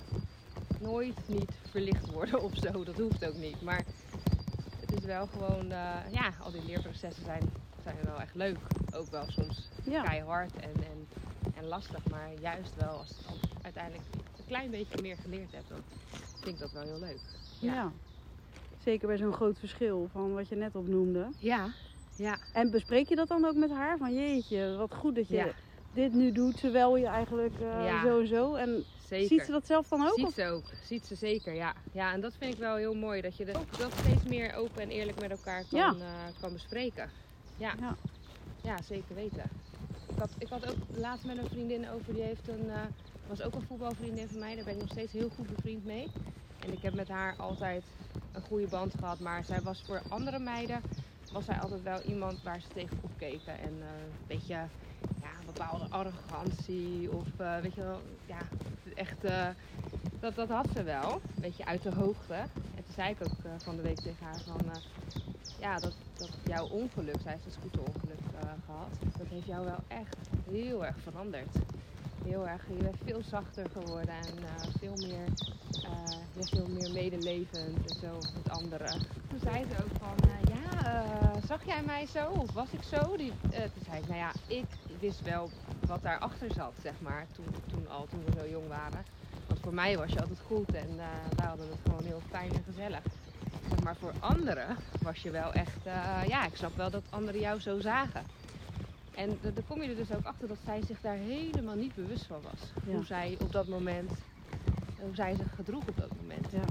nooit 0.80 1.28
niet 1.28 1.52
verlicht 1.70 2.10
worden 2.10 2.42
of 2.48 2.52
zo. 2.56 2.84
Dat 2.84 2.98
hoeft 2.98 3.26
ook 3.26 3.34
niet. 3.36 3.62
Maar 3.62 3.84
het 4.80 4.92
is 4.92 5.04
wel 5.04 5.26
gewoon, 5.26 5.70
eh, 5.70 5.96
ja, 6.10 6.32
al 6.42 6.50
die 6.50 6.64
leerprocessen 6.64 7.24
zijn, 7.24 7.42
zijn 7.82 7.96
wel 8.04 8.20
echt 8.20 8.34
leuk. 8.34 8.58
Ook 8.92 9.10
wel 9.10 9.24
soms 9.30 9.68
Ja, 9.84 10.02
keihard 10.02 10.56
en, 10.56 10.70
en, 10.74 11.08
en 11.54 11.64
lastig. 11.66 12.08
Maar 12.10 12.28
juist 12.40 12.74
wel 12.76 12.98
als 12.98 13.08
je 13.08 13.24
dan 13.26 13.36
uiteindelijk 13.62 14.04
een 14.38 14.46
klein 14.46 14.70
beetje 14.70 15.02
meer 15.02 15.16
geleerd 15.16 15.52
hebt, 15.52 15.68
dan 15.68 15.80
vind 16.40 16.54
ik 16.54 16.58
dat 16.58 16.72
wel 16.72 16.82
heel 16.82 16.98
leuk. 16.98 17.20
ja. 17.60 17.72
ja. 17.72 17.92
Zeker 18.82 19.08
bij 19.08 19.16
zo'n 19.16 19.32
groot 19.32 19.58
verschil 19.58 20.08
van 20.12 20.34
wat 20.34 20.48
je 20.48 20.56
net 20.56 20.74
opnoemde. 20.74 21.28
Ja, 21.38 21.68
ja. 22.16 22.38
En 22.52 22.70
bespreek 22.70 23.08
je 23.08 23.16
dat 23.16 23.28
dan 23.28 23.44
ook 23.44 23.54
met 23.56 23.70
haar? 23.70 23.98
Van 23.98 24.14
jeetje, 24.14 24.76
wat 24.76 24.94
goed 24.94 25.14
dat 25.14 25.28
je 25.28 25.34
Ja. 25.36 25.54
Dit 25.96 26.12
nu 26.14 26.32
doet, 26.32 26.60
terwijl 26.60 26.96
je 26.96 27.06
eigenlijk 27.06 27.54
eh, 27.60 27.84
Ja. 27.86 28.02
zo 28.02 28.20
en 28.20 28.26
zo. 28.26 28.54
En 28.54 28.84
Zeker. 29.08 29.26
ziet 29.28 29.42
ze 29.44 29.50
dat 29.50 29.66
zelf 29.66 29.88
dan 29.88 30.02
ook? 30.06 30.14
Ziet 30.14 30.24
of- 30.26 30.34
ze 30.34 30.46
ook. 30.46 30.64
Ziet 30.84 31.06
ze 31.06 31.14
zeker, 31.14 31.54
ja. 31.54 31.72
Ja, 31.92 32.12
en 32.12 32.20
dat 32.20 32.34
vind 32.38 32.52
ik 32.54 32.58
wel 32.60 32.76
heel 32.76 32.94
mooi. 32.94 33.20
Dat 33.20 33.36
je 33.36 33.44
dat, 33.44 33.60
dat 33.78 33.92
steeds 34.02 34.22
meer 34.24 34.54
open 34.54 34.82
en 34.82 34.90
eerlijk 34.90 35.20
met 35.20 35.30
elkaar 35.30 35.64
kan, 35.70 35.78
Ja. 35.78 35.88
eh, 35.88 36.40
kan 36.40 36.52
bespreken. 36.52 37.10
Ja. 37.56 37.74
Ja. 37.80 37.96
ja, 38.62 38.82
zeker 38.82 39.14
weten. 39.14 39.42
Ik 40.08 40.18
had, 40.18 40.30
ik 40.38 40.48
had 40.48 40.70
ook 40.70 40.76
laatst 40.96 41.24
met 41.26 41.38
een 41.38 41.48
vriendin 41.48 41.90
over, 41.90 42.14
die 42.14 42.22
heeft 42.22 42.48
een, 42.48 42.70
eh, 42.70 42.80
was 43.28 43.42
ook 43.42 43.54
een 43.54 43.66
voetbalvriendin 43.66 44.28
van 44.28 44.38
mij. 44.38 44.54
Daar 44.54 44.64
ben 44.64 44.74
ik 44.74 44.80
nog 44.80 44.90
steeds 44.90 45.12
heel 45.12 45.28
goed 45.36 45.54
bevriend 45.54 45.84
mee. 45.84 46.08
En 46.66 46.72
ik 46.72 46.82
heb 46.82 46.94
met 46.94 47.08
haar 47.08 47.34
altijd 47.36 47.84
een 48.32 48.42
goede 48.42 48.66
band 48.66 48.94
gehad. 48.98 49.18
Maar 49.20 49.44
zij 49.44 49.60
was 49.60 49.82
voor 49.86 50.02
andere 50.08 50.38
meiden, 50.38 50.80
was 51.32 51.44
zij 51.44 51.58
altijd 51.60 51.82
wel 51.82 52.00
iemand 52.00 52.42
waar 52.42 52.60
ze 52.60 52.66
tegen 52.74 52.98
opkeken. 53.00 53.58
En 53.58 53.72
eh, 53.80 53.86
een 54.02 54.26
beetje, 54.26 54.66
bepaalde 55.46 55.86
arrogantie 55.88 57.12
of, 57.12 57.26
eh, 57.36 57.56
weet 57.58 57.74
je 57.74 57.80
wel, 57.82 58.00
ja, 58.26 58.38
echt... 58.94 59.24
eh, 59.24 59.48
dat, 60.20 60.34
dat 60.34 60.48
had 60.48 60.66
ze 60.74 60.82
wel, 60.82 61.12
een 61.12 61.40
beetje 61.40 61.64
uit 61.64 61.82
de 61.82 61.94
hoogte. 61.94 62.34
En 62.34 62.84
toen 62.84 62.94
zei 62.94 63.10
ik 63.10 63.16
ook 63.22 63.44
eh, 63.44 63.50
van 63.58 63.76
de 63.76 63.82
week 63.82 64.00
tegen 64.00 64.26
haar 64.26 64.40
van, 64.40 64.60
ja, 65.60 65.78
dat, 65.78 65.92
dat 66.16 66.30
jouw 66.44 66.66
ongeluk, 66.68 67.16
zij 67.22 67.32
heeft 67.32 67.44
een 67.44 67.52
scooterongeluk 67.52 68.20
eh, 68.40 68.48
gehad, 68.64 69.18
dat 69.18 69.26
heeft 69.28 69.46
jou 69.46 69.64
wel 69.64 69.78
echt 69.88 70.16
heel 70.50 70.86
erg 70.86 70.96
veranderd. 71.02 71.56
Heel 72.24 72.48
erg, 72.48 72.62
je 72.68 72.82
bent 72.82 72.96
veel 73.04 73.22
zachter 73.22 73.66
geworden 73.72 74.14
en 74.14 74.34
veel 74.78 74.96
meer, 74.96 75.26
ja, 75.70 76.04
veel 76.40 76.66
meer 76.68 76.92
medelevend 76.92 77.90
en 77.90 77.98
zo 78.00 78.12
met 78.34 78.48
anderen. 78.48 79.00
Toen 79.28 79.38
zei 79.42 79.64
ze 79.64 79.82
ook 79.82 79.98
van, 79.98 80.30
ja, 80.54 81.40
zag 81.46 81.64
jij 81.64 81.82
mij 81.82 82.06
zo 82.06 82.28
of 82.28 82.52
was 82.52 82.70
ik 82.70 82.82
zo? 82.82 83.16
Die, 83.16 83.32
toen 83.50 83.84
zei 83.84 83.98
ik, 84.00 84.08
nou 84.08 84.18
ja, 84.18 84.32
ik 84.46 84.66
wist 85.00 85.22
wel 85.22 85.50
wat 85.86 86.02
daarachter 86.02 86.52
zat, 86.52 86.72
zeg 86.82 86.94
maar, 86.98 87.26
toen, 87.32 87.46
toen 87.66 87.88
al, 87.88 88.06
toen 88.06 88.24
we 88.24 88.40
zo 88.40 88.48
jong 88.48 88.68
waren. 88.68 89.04
Want 89.46 89.60
voor 89.60 89.74
mij 89.74 89.96
was 89.96 90.12
je 90.12 90.20
altijd 90.20 90.40
goed 90.46 90.74
en 90.74 90.88
eh, 90.98 91.06
wij 91.36 91.46
hadden 91.46 91.68
het 91.68 91.78
gewoon 91.84 92.04
heel 92.04 92.22
fijn 92.30 92.52
en 92.52 92.64
gezellig. 92.66 93.02
Zeg 93.68 93.82
maar 93.82 93.96
voor 93.96 94.12
anderen 94.20 94.76
was 95.02 95.22
je 95.22 95.30
wel 95.30 95.52
echt, 95.52 95.86
eh, 95.86 96.22
ja, 96.26 96.46
ik 96.46 96.56
snap 96.56 96.76
wel 96.76 96.90
dat 96.90 97.02
anderen 97.10 97.40
jou 97.40 97.60
zo 97.60 97.80
zagen. 97.80 98.24
En 99.14 99.38
dan 99.42 99.66
kom 99.68 99.82
je 99.82 99.88
er 99.88 99.96
dus 99.96 100.12
ook 100.12 100.24
achter 100.24 100.48
dat 100.48 100.58
zij 100.64 100.82
zich 100.86 101.00
daar 101.00 101.16
helemaal 101.16 101.74
niet 101.74 101.94
bewust 101.94 102.26
van 102.26 102.40
was. 102.42 102.72
Ja. 102.86 102.92
Hoe 102.94 103.04
zij 103.04 103.36
op 103.40 103.52
dat 103.52 103.66
moment, 103.66 104.10
hoe 105.00 105.14
zij 105.14 105.34
zich 105.34 105.54
gedroeg 105.54 105.88
op 105.88 105.96
dat 105.96 106.10
moment. 106.20 106.46
Ja. 106.50 106.64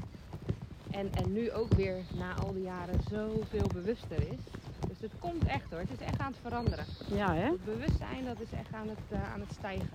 En, 0.91 1.13
en 1.13 1.33
nu 1.33 1.51
ook 1.51 1.73
weer 1.73 2.03
na 2.13 2.33
al 2.33 2.53
die 2.53 2.63
jaren 2.63 2.99
zoveel 3.09 3.67
bewuster 3.73 4.17
is. 4.17 4.39
Dus 4.88 4.97
het 5.01 5.11
komt 5.19 5.45
echt 5.45 5.69
hoor, 5.69 5.79
het 5.79 5.91
is 5.99 6.05
echt 6.05 6.19
aan 6.19 6.31
het 6.31 6.41
veranderen. 6.41 6.85
Ja, 7.07 7.33
hè? 7.33 7.45
Het 7.45 7.65
bewustzijn 7.65 8.25
dat 8.25 8.39
is 8.39 8.51
echt 8.51 8.73
aan 8.73 8.88
het, 8.88 9.19
eh, 9.19 9.33
aan 9.33 9.39
het 9.39 9.51
stijgen. 9.57 9.89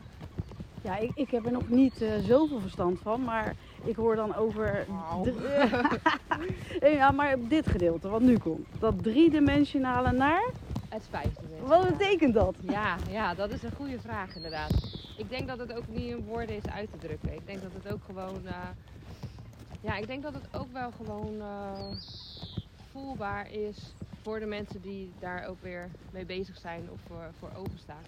Ja, 0.83 0.97
ik, 0.97 1.11
ik 1.15 1.31
heb 1.31 1.47
er 1.47 1.53
nog 1.53 1.69
niet 1.69 2.03
eh, 2.03 2.09
zoveel 2.23 2.61
verstand 2.61 2.99
van, 3.01 3.25
maar 3.25 3.55
ik 3.85 3.97
hoor 3.97 4.17
dan 4.17 4.35
over. 4.35 4.87
De- 5.23 5.99
ja, 6.99 7.11
maar 7.11 7.37
dit 7.49 7.67
gedeelte, 7.67 8.09
wat 8.09 8.21
nu 8.21 8.39
komt. 8.39 8.67
Dat 8.79 9.03
driedimensionale 9.03 10.13
naar. 10.13 10.51
Het 10.89 11.07
vijfde. 11.11 11.41
Wat 11.67 11.89
betekent 11.99 12.35
dat? 12.35 12.55
Ja, 12.61 12.97
ja, 13.11 13.35
dat 13.35 13.51
is 13.51 13.63
een 13.63 13.73
goede 13.77 14.01
vraag 14.01 14.37
inderdaad. 14.37 14.73
Ik 15.17 15.29
denk 15.29 15.49
dat 15.49 15.59
het 15.59 15.73
ook 15.77 15.89
niet 15.89 16.09
in 16.11 16.25
woorden 16.25 16.57
is 16.57 16.67
uit 16.75 16.91
te 16.91 16.99
drukken. 16.99 17.35
Ik 17.35 17.47
denk 17.47 17.63
dat 17.63 17.71
het 17.83 17.93
ook 17.93 18.01
gewoon. 18.05 18.47
eh, 18.47 18.55
ja, 19.81 19.97
ik 19.97 20.07
denk 20.07 20.23
dat 20.23 20.35
het 20.35 20.49
ook 20.53 20.73
wel 20.73 20.91
gewoon 20.97 21.43
voelbaar 22.91 23.51
is 23.53 23.95
voor 24.23 24.39
de 24.41 24.47
mensen 24.47 24.81
die 24.81 25.13
daar 25.19 25.47
ook 25.47 25.63
weer 25.63 25.89
mee 26.11 26.25
bezig 26.25 26.59
zijn 26.59 26.91
of 26.91 27.01
voor, 27.07 27.31
voor 27.39 27.51
openstaan. 27.57 28.03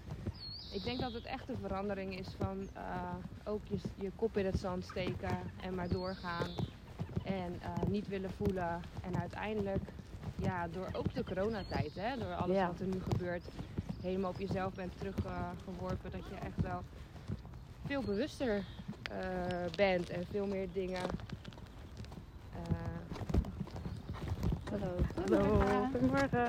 Ik 0.73 0.85
denk 0.85 1.01
dat 1.01 1.13
het 1.13 1.25
echt 1.25 1.49
een 1.49 1.59
verandering 1.61 2.19
is 2.19 2.29
van 2.39 2.69
eh, 2.73 3.15
ook 3.45 3.61
je, 3.69 3.79
je 4.01 4.11
kop 4.17 4.37
in 4.37 4.47
het 4.47 4.59
zand 4.59 4.85
steken 4.85 5.39
en 5.63 5.75
maar 5.75 5.89
doorgaan. 5.89 6.49
En 7.25 7.61
eh, 7.63 7.89
niet 7.89 8.09
willen 8.09 8.31
voelen. 8.31 8.81
En 9.03 9.21
uiteindelijk, 9.21 9.83
ja, 10.37 10.69
door 10.69 10.89
ook 10.93 11.15
de 11.15 11.25
coronatijd, 11.25 11.95
hè, 11.95 12.17
door 12.19 12.35
alles 12.35 12.57
Ja. 12.57 12.67
wat 12.67 12.81
er 12.81 12.87
nu 12.87 13.01
gebeurt, 13.11 13.45
helemaal 14.03 14.31
op 14.31 14.39
jezelf 14.39 14.75
bent 14.75 14.99
teruggeworpen. 14.99 16.11
dat 16.11 16.29
je 16.29 16.35
echt 16.35 16.61
wel 16.63 16.83
veel 17.87 18.03
bewuster 18.03 18.65
eh, 19.11 19.17
bent 19.77 20.11
en 20.11 20.27
veel 20.31 20.47
meer 20.47 20.69
dingen. 20.73 21.03
Hallo. 24.73 24.93
Goedemorgen. 25.17 25.91
Goedemorgen. 25.91 26.47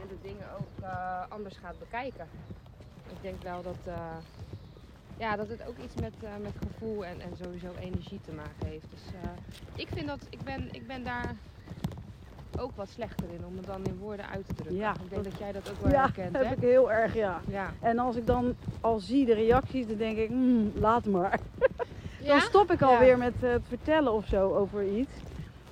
en 0.00 0.06
de 0.08 0.16
dingen 0.22 0.46
ook 0.58 0.84
eh, 0.84 1.20
anders 1.28 1.56
gaat 1.56 1.78
bekijken. 1.78 2.26
Ik 3.08 3.16
denk 3.20 3.42
wel 3.42 3.62
dat, 3.62 3.76
eh, 3.84 3.94
ja, 5.18 5.36
dat 5.36 5.48
het 5.48 5.66
ook 5.68 5.76
iets 5.84 5.94
met, 5.94 6.12
eh, 6.22 6.30
met 6.42 6.52
gevoel 6.68 7.04
en, 7.04 7.20
en 7.20 7.30
sowieso 7.42 7.66
energie 7.80 8.20
te 8.24 8.32
maken 8.32 8.66
heeft. 8.66 8.86
Dus 8.90 9.00
ik 9.74 9.88
vind 9.94 10.06
dat, 10.06 10.18
ik 10.30 10.42
ben, 10.44 10.68
ik 10.72 10.86
ben 10.86 11.04
daar 11.04 11.34
ook 12.58 12.70
wat 12.76 12.88
slechter 12.88 13.24
in 13.38 13.44
om 13.46 13.56
het 13.56 13.66
dan 13.66 13.84
in 13.84 13.98
woorden 13.98 14.28
uit 14.28 14.46
te 14.46 14.54
drukken. 14.54 14.76
Ja, 14.76 14.94
ik 15.04 15.10
denk 15.10 15.24
dat- 15.24 15.38
jij 15.38 15.52
dat 15.52 15.70
ook 15.70 15.80
wel 15.82 15.92
Ja, 15.92 16.02
herkent, 16.02 16.36
hè? 16.36 16.44
heb 16.44 16.56
ik 16.56 16.62
heel 16.62 16.92
erg, 16.92 17.14
ja. 17.14 17.40
Ja. 17.48 17.72
En 17.80 17.98
als 17.98 18.16
ik 18.16 18.26
dan 18.26 18.54
al 18.80 18.98
zie 19.00 19.26
de 19.26 19.34
reacties, 19.34 19.86
dan 19.86 19.96
denk 19.96 20.16
ik, 20.18 20.28
hmm, 20.28 20.72
laat 20.74 21.04
maar. 21.06 21.38
Dan 22.26 22.34
Ja? 22.36 22.40
stop 22.40 22.70
ik 22.72 22.80
Ja. 22.80 22.86
alweer 22.86 23.18
met 23.18 23.32
het 23.40 23.62
vertellen 23.68 24.12
of 24.12 24.26
zo 24.26 24.54
over 24.54 24.84
iets. 24.88 25.10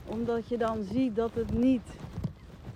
Omdat 0.07 0.49
je 0.49 0.59
dan 0.59 0.85
ziet 0.93 1.17
dat 1.17 1.31
het 1.35 1.53
niet... 1.53 1.97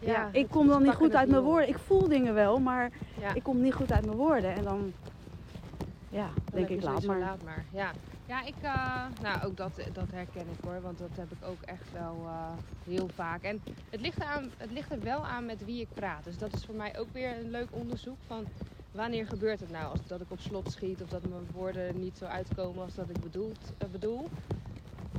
Ja, 0.00 0.28
ik 0.32 0.48
kom 0.50 0.66
dan 0.66 0.82
niet 0.82 0.94
goed 0.94 1.14
uit 1.14 1.28
mijn 1.28 1.42
woorden. 1.42 1.68
Ik 1.68 1.78
voel 1.78 2.08
dingen 2.08 2.34
wel, 2.34 2.58
maar 2.58 2.90
Ja. 3.20 3.34
ik 3.34 3.42
kom 3.42 3.60
niet 3.60 3.74
goed 3.74 3.92
uit 3.92 4.04
mijn 4.04 4.16
woorden. 4.16 4.54
En 4.54 4.64
dan, 4.64 4.92
ja, 6.08 6.26
Dan 6.34 6.44
denk 6.54 6.68
ik, 6.68 6.82
laat 6.82 7.04
maar. 7.04 7.18
laat 7.18 7.42
maar. 7.44 7.64
Ja, 7.72 7.90
ja 8.26 8.44
ik, 8.44 8.54
eh, 8.62 9.04
nou 9.22 9.44
ook 9.44 9.56
dat, 9.56 9.72
dat 9.92 10.10
herken 10.12 10.40
ik 10.40 10.64
hoor, 10.64 10.80
want 10.82 10.98
dat 10.98 11.08
heb 11.14 11.30
ik 11.32 11.48
ook 11.48 11.62
echt 11.64 11.92
wel 11.92 12.16
eh, 12.24 12.50
heel 12.84 13.08
vaak. 13.14 13.42
En 13.42 13.60
het 13.90 14.00
ligt, 14.00 14.18
er 14.18 14.24
aan, 14.26 14.50
het 14.56 14.70
ligt 14.72 14.90
er 14.92 15.00
wel 15.00 15.26
aan 15.26 15.46
met 15.46 15.64
wie 15.64 15.80
ik 15.80 15.88
praat. 15.94 16.24
Dus 16.24 16.38
dat 16.38 16.52
is 16.54 16.64
voor 16.64 16.74
mij 16.74 16.98
ook 16.98 17.08
weer 17.12 17.38
een 17.38 17.50
leuk 17.50 17.68
onderzoek 17.70 18.16
van 18.26 18.44
wanneer 18.92 19.26
gebeurt 19.26 19.60
het 19.60 19.70
nou? 19.70 19.90
Als 19.90 20.06
dat 20.06 20.20
ik 20.20 20.30
op 20.30 20.40
slot 20.40 20.72
schiet 20.72 21.02
of 21.02 21.08
dat 21.08 21.22
mijn 21.28 21.46
woorden 21.52 22.00
niet 22.00 22.16
zo 22.18 22.24
uitkomen 22.24 22.82
als 22.84 22.94
dat 22.94 23.08
ik 23.08 23.20
bedoeld, 23.20 23.72
eh, 23.78 23.88
bedoel. 23.88 24.28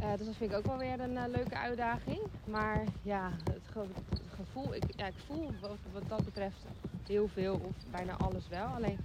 Eh, 0.02 0.10
dus 0.18 0.26
dat 0.26 0.36
vind 0.36 0.52
ik 0.52 0.58
ook 0.58 0.66
wel 0.66 0.78
weer 0.78 1.00
een 1.00 1.18
eh, 1.18 1.24
leuke 1.28 1.58
uitdaging. 1.58 2.20
Maar 2.44 2.84
ja, 3.02 3.32
het, 3.44 3.62
ge- 3.72 3.86
het 4.10 4.22
gevoel, 4.36 4.76
ik, 4.76 4.84
ja, 4.96 5.06
ik 5.08 5.18
voel 5.26 5.52
wat, 5.62 5.78
wat 5.94 6.04
dat 6.08 6.24
betreft 6.26 6.66
heel 7.08 7.28
veel 7.28 7.54
of 7.54 7.72
bijna 7.92 8.18
alles 8.18 8.48
wel. 8.48 8.66
Alleen 8.66 8.98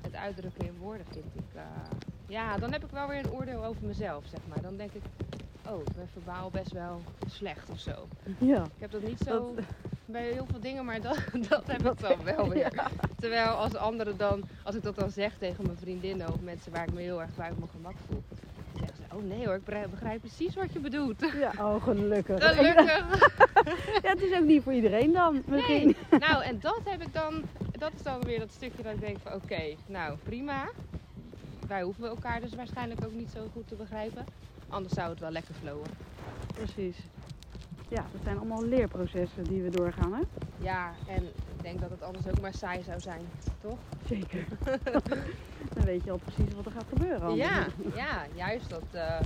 het 0.00 0.14
uitdrukken 0.14 0.66
in 0.66 0.76
woorden 0.78 1.06
vind 1.10 1.34
ik. 1.34 1.54
eh, 1.54 1.62
ja, 2.26 2.56
dan 2.58 2.72
heb 2.72 2.84
ik 2.84 2.90
wel 2.90 3.08
weer 3.08 3.18
een 3.24 3.30
oordeel 3.32 3.64
over 3.64 3.84
mezelf, 3.86 4.24
zeg 4.26 4.40
maar. 4.48 4.60
Dan 4.62 4.76
denk 4.76 4.92
ik, 4.92 5.02
oh, 5.68 5.80
ik 5.80 5.94
ben 5.94 6.08
verbaal 6.12 6.50
best 6.50 6.72
wel 6.72 7.00
slecht 7.26 7.70
of 7.70 7.78
zo. 7.78 8.08
Ja, 8.38 8.62
Ik 8.64 8.70
heb 8.80 8.90
dat 8.90 9.02
niet 9.02 9.18
zo 9.26 9.54
Dat- 9.54 9.64
bij 10.04 10.32
heel 10.32 10.46
veel 10.50 10.60
dingen, 10.60 10.84
maar 10.84 11.00
dat, 11.00 11.18
dat 11.48 11.66
heb 11.66 11.86
ik 11.90 12.00
dan 12.00 12.22
wel 12.24 12.48
weer. 12.48 12.74
Ja. 12.74 12.88
Terwijl 13.18 13.48
als 13.48 13.74
anderen 13.74 14.16
dan, 14.16 14.42
als 14.62 14.74
ik 14.74 14.82
dat 14.82 14.96
dan 14.96 15.10
zeg 15.10 15.38
tegen 15.38 15.64
mijn 15.64 15.76
vriendinnen 15.78 16.28
of 16.32 16.40
mensen 16.40 16.72
waar 16.72 16.86
ik 16.88 16.92
me 16.92 17.00
heel 17.00 17.20
erg 17.20 17.34
buiten 17.36 17.58
mijn 17.58 17.70
gemak 17.70 17.94
voel, 18.06 18.22
oh 19.16 19.22
nee 19.22 19.46
hoor, 19.46 19.54
ik 19.54 19.64
begrijp- 19.90 20.20
precies 20.20 20.54
wat 20.54 20.72
je 20.72 20.78
bedoelt. 20.78 21.20
ja, 21.38 21.52
oh 21.58 21.82
gelukkig. 21.82 22.44
Gelukkig. 22.54 23.04
Ja, 24.02 24.10
het 24.10 24.22
is 24.22 24.36
ook 24.38 24.44
niet 24.44 24.62
voor 24.62 24.72
iedereen 24.72 25.12
dan, 25.12 25.42
misschien. 25.46 25.96
Nee, 26.10 26.20
nou 26.20 26.42
en 26.44 26.60
dat 26.60 26.80
heb 26.84 27.02
ik 27.02 27.12
dan, 27.14 27.42
dat 27.78 27.92
is 27.94 28.02
dan 28.02 28.20
weer 28.22 28.38
dat 28.38 28.52
stukje 28.52 28.82
dat 28.82 28.92
ik 28.92 29.00
denk 29.00 29.16
van 29.22 29.32
oké, 29.32 29.62
nou 29.86 30.16
prima. 30.22 30.68
Wij 31.68 31.82
hoeven 31.82 32.08
elkaar 32.08 32.40
dus 32.40 32.54
waarschijnlijk 32.54 33.04
ook 33.04 33.12
niet 33.12 33.30
zo 33.30 33.40
goed 33.52 33.68
te 33.68 33.74
begrijpen. 33.74 34.24
Anders 34.68 34.94
zou 34.94 35.10
het 35.10 35.20
wel 35.20 35.30
lekker 35.30 35.54
flowen. 35.54 35.86
Precies. 36.54 36.96
Ja, 37.88 38.04
dat 38.12 38.20
zijn 38.22 38.36
allemaal 38.36 38.62
leerprocessen 38.62 39.44
die 39.44 39.62
we 39.62 39.70
doorgaan, 39.70 40.12
hè? 40.12 40.20
Ja, 40.58 40.92
en 41.06 41.24
ik 41.24 41.62
denk 41.62 41.80
dat 41.80 41.90
het 41.90 42.02
anders 42.02 42.28
ook 42.28 42.40
maar 42.40 42.54
saai 42.54 42.82
zou 42.82 43.00
zijn, 43.00 43.20
toch? 43.60 43.78
Zeker. 44.06 44.44
dan 45.74 45.84
weet 45.84 46.04
je 46.04 46.10
al 46.10 46.18
precies 46.18 46.54
wat 46.54 46.66
er 46.66 46.72
gaat 46.72 46.88
gebeuren. 46.88 47.20
anders. 47.20 47.48
Ja, 47.48 47.66
ja, 47.94 48.26
juist 48.34 48.70
dat, 48.70 48.84
eh, 48.92 49.20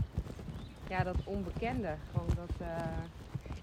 ja, 0.88 1.03
dat 1.03 1.16
onbekende. 1.25 1.94
Gewoon 2.11 2.29
dat, 2.35 2.68
eh, 2.68 2.77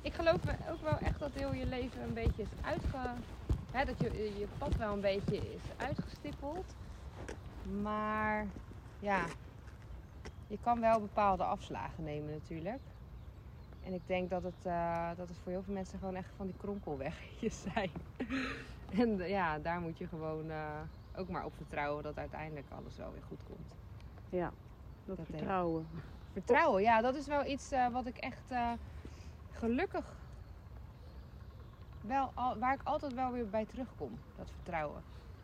ik 0.01 0.13
geloof 0.13 0.39
ook 0.71 0.81
wel 0.81 0.97
echt 0.97 1.19
dat 1.19 1.31
heel 1.33 1.53
je 1.53 1.65
leven 1.65 2.01
een 2.01 2.13
beetje 2.13 2.41
is 2.41 2.49
uitge... 2.61 2.97
Hè, 3.71 3.85
dat 3.85 3.95
je, 3.99 4.33
je 4.39 4.47
pad 4.57 4.75
wel 4.75 4.93
een 4.93 5.01
beetje 5.01 5.37
is 5.37 5.61
uitgestippeld. 5.77 6.75
Maar 7.81 8.45
ja, 8.99 9.25
je 10.47 10.57
kan 10.63 10.79
wel 10.79 10.99
bepaalde 10.99 11.43
afslagen 11.43 12.03
nemen 12.03 12.31
natuurlijk. 12.31 12.79
En 13.87 13.93
ik 13.93 14.07
denk 14.07 14.29
dat 14.29 14.43
het, 14.43 14.65
eh, 14.65 15.09
dat 15.15 15.29
het 15.29 15.37
voor 15.37 15.51
heel 15.51 15.63
veel 15.63 15.73
mensen 15.73 15.99
gewoon 15.99 16.15
echt 16.15 16.33
van 16.35 16.45
die 16.45 16.55
kronkelwegjes 16.57 17.61
zijn. 17.73 17.91
en 18.91 19.19
eh, 19.21 19.29
ja, 19.29 19.59
daar 19.59 19.79
moet 19.79 19.97
je 19.97 20.07
gewoon 20.07 20.49
eh, 20.51 20.79
ook 21.15 21.29
maar 21.29 21.45
op 21.45 21.55
vertrouwen 21.55 22.03
dat 22.03 22.17
uiteindelijk 22.17 22.65
alles 22.69 22.97
wel 22.97 23.11
weer 23.11 23.23
goed 23.27 23.43
komt. 23.43 23.75
Ja, 24.29 24.45
dat, 24.45 24.53
Dat 25.05 25.15
denk 25.15 25.27
ik. 25.29 25.35
vertrouwen. 25.35 25.87
Vertrouwen, 26.31 26.81
ja, 26.81 27.01
dat 27.01 27.15
is 27.15 27.27
wel 27.27 27.45
iets 27.45 27.71
wat 27.91 28.05
ik 28.05 28.17
echt 28.17 28.53
gelukkig 29.51 30.15
wel 32.01 32.31
al, 32.33 32.57
waar 32.57 32.73
ik 32.73 32.81
altijd 32.83 33.13
wel 33.13 33.31
weer 33.31 33.49
bij 33.49 33.65
terugkom. 33.65 34.19
Dat 34.37 34.51
vertrouwen. 34.51 35.01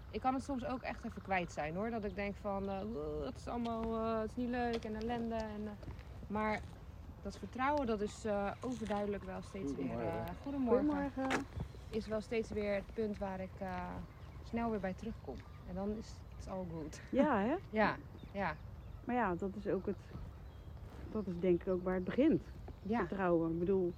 Ik 0.10 0.21
kan 0.21 0.34
het 0.34 0.43
soms 0.43 0.65
ook 0.65 0.82
echt 0.82 1.06
even 1.06 1.21
kwijt 1.21 1.51
zijn 1.51 1.75
hoor. 1.75 1.89
Dat 1.89 2.03
ik 2.03 2.15
denk 2.15 2.36
van 2.36 2.69
eh, 2.69 2.86
"Oeh, 2.86 3.25
het 3.25 3.36
is 3.36 3.47
allemaal 3.47 3.93
het 4.19 4.29
is 4.29 4.36
niet 4.36 4.49
leuk 4.49 4.84
en 4.84 4.95
ellende. 4.95 5.36
En, 5.36 5.77
maar 6.27 6.62
dat 7.23 7.38
vertrouwen 7.38 7.88
dat 7.88 8.01
is 8.01 8.25
eh, 8.25 8.51
overduidelijk 8.62 9.23
wel 9.23 9.41
steeds 9.41 9.75
weer. 9.75 9.99
eh, 9.99 10.29
goedemorgen. 10.43 10.86
Goedemorgen. 10.89 11.45
Is 11.89 12.07
wel 12.07 12.21
steeds 12.21 12.49
weer 12.49 12.73
het 12.73 12.93
punt 12.93 13.17
waar 13.17 13.39
ik 13.39 13.49
eh, 13.59 13.89
snel 14.43 14.69
weer 14.69 14.79
bij 14.79 14.93
terugkom. 14.93 15.36
En 15.69 15.75
dan 15.75 15.89
is 15.97 16.13
het 16.38 16.47
all 16.49 16.65
good. 16.71 17.01
Ja, 17.09 17.39
hè? 17.41 17.55
Ja, 17.79 17.95
ja, 18.31 18.55
Maar 19.05 19.15
ja, 19.15 19.36
dat 19.36 19.55
is 19.55 19.67
ook 19.67 19.86
het. 19.86 19.95
Dat 21.12 21.27
is 21.27 21.33
denk 21.39 21.62
ik 21.62 21.67
ook 21.67 21.83
waar 21.83 21.95
het 21.95 22.03
begint. 22.03 22.43
ja. 22.81 22.97
Vertrouwen. 22.99 23.51
Ik 23.51 23.59
bedoel, 23.59 23.93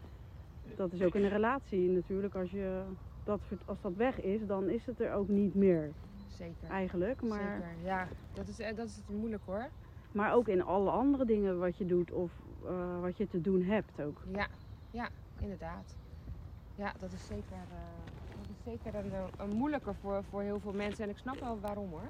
dat 0.75 0.91
is 0.93 1.01
ook 1.01 1.15
in 1.15 1.23
een 1.23 1.29
relatie 1.29 1.89
natuurlijk. 1.89 2.35
Als, 2.35 2.51
je 2.51 2.83
dat, 3.23 3.39
als 3.65 3.81
dat 3.81 3.93
weg 3.95 4.21
is, 4.21 4.45
dan 4.45 4.69
is 4.69 4.85
het 4.85 4.99
er 4.99 5.13
ook 5.13 5.27
niet 5.27 5.55
meer 5.55 5.91
Zeker. 6.27 6.69
eigenlijk. 6.69 7.21
Maar, 7.21 7.39
Zeker, 7.61 7.85
ja. 7.85 8.07
Dat 8.33 8.47
is, 8.47 8.57
dat 8.75 8.85
is 8.87 8.95
het 8.95 9.09
moeilijk 9.17 9.43
hoor. 9.45 9.67
maar 10.11 10.33
ook 10.33 10.47
in 10.47 10.63
alle 10.63 10.89
andere 10.89 11.25
dingen 11.25 11.59
wat 11.59 11.77
je 11.77 11.85
doet 11.85 12.11
of 12.11 12.31
eh, 12.67 13.01
wat 13.01 13.17
je 13.17 13.27
te 13.27 13.41
doen 13.41 13.63
hebt 13.63 14.01
ook. 14.01 14.21
Ja, 14.33 14.47
ja, 14.91 15.09
inderdaad. 15.39 15.95
Ja, 16.75 16.93
dat 16.99 17.11
is 17.11 17.27
zeker, 17.27 17.55
eh, 17.55 18.37
dat 18.37 18.49
is 18.49 18.63
zeker 18.63 18.95
een, 18.95 19.11
een 19.37 19.55
moeilijker 19.57 19.95
voor, 19.95 20.23
voor 20.29 20.41
heel 20.41 20.59
veel 20.59 20.73
mensen. 20.73 21.03
En 21.03 21.09
ik 21.09 21.17
snap 21.17 21.39
wel 21.39 21.59
waarom 21.59 21.89
hoor. 21.89 22.05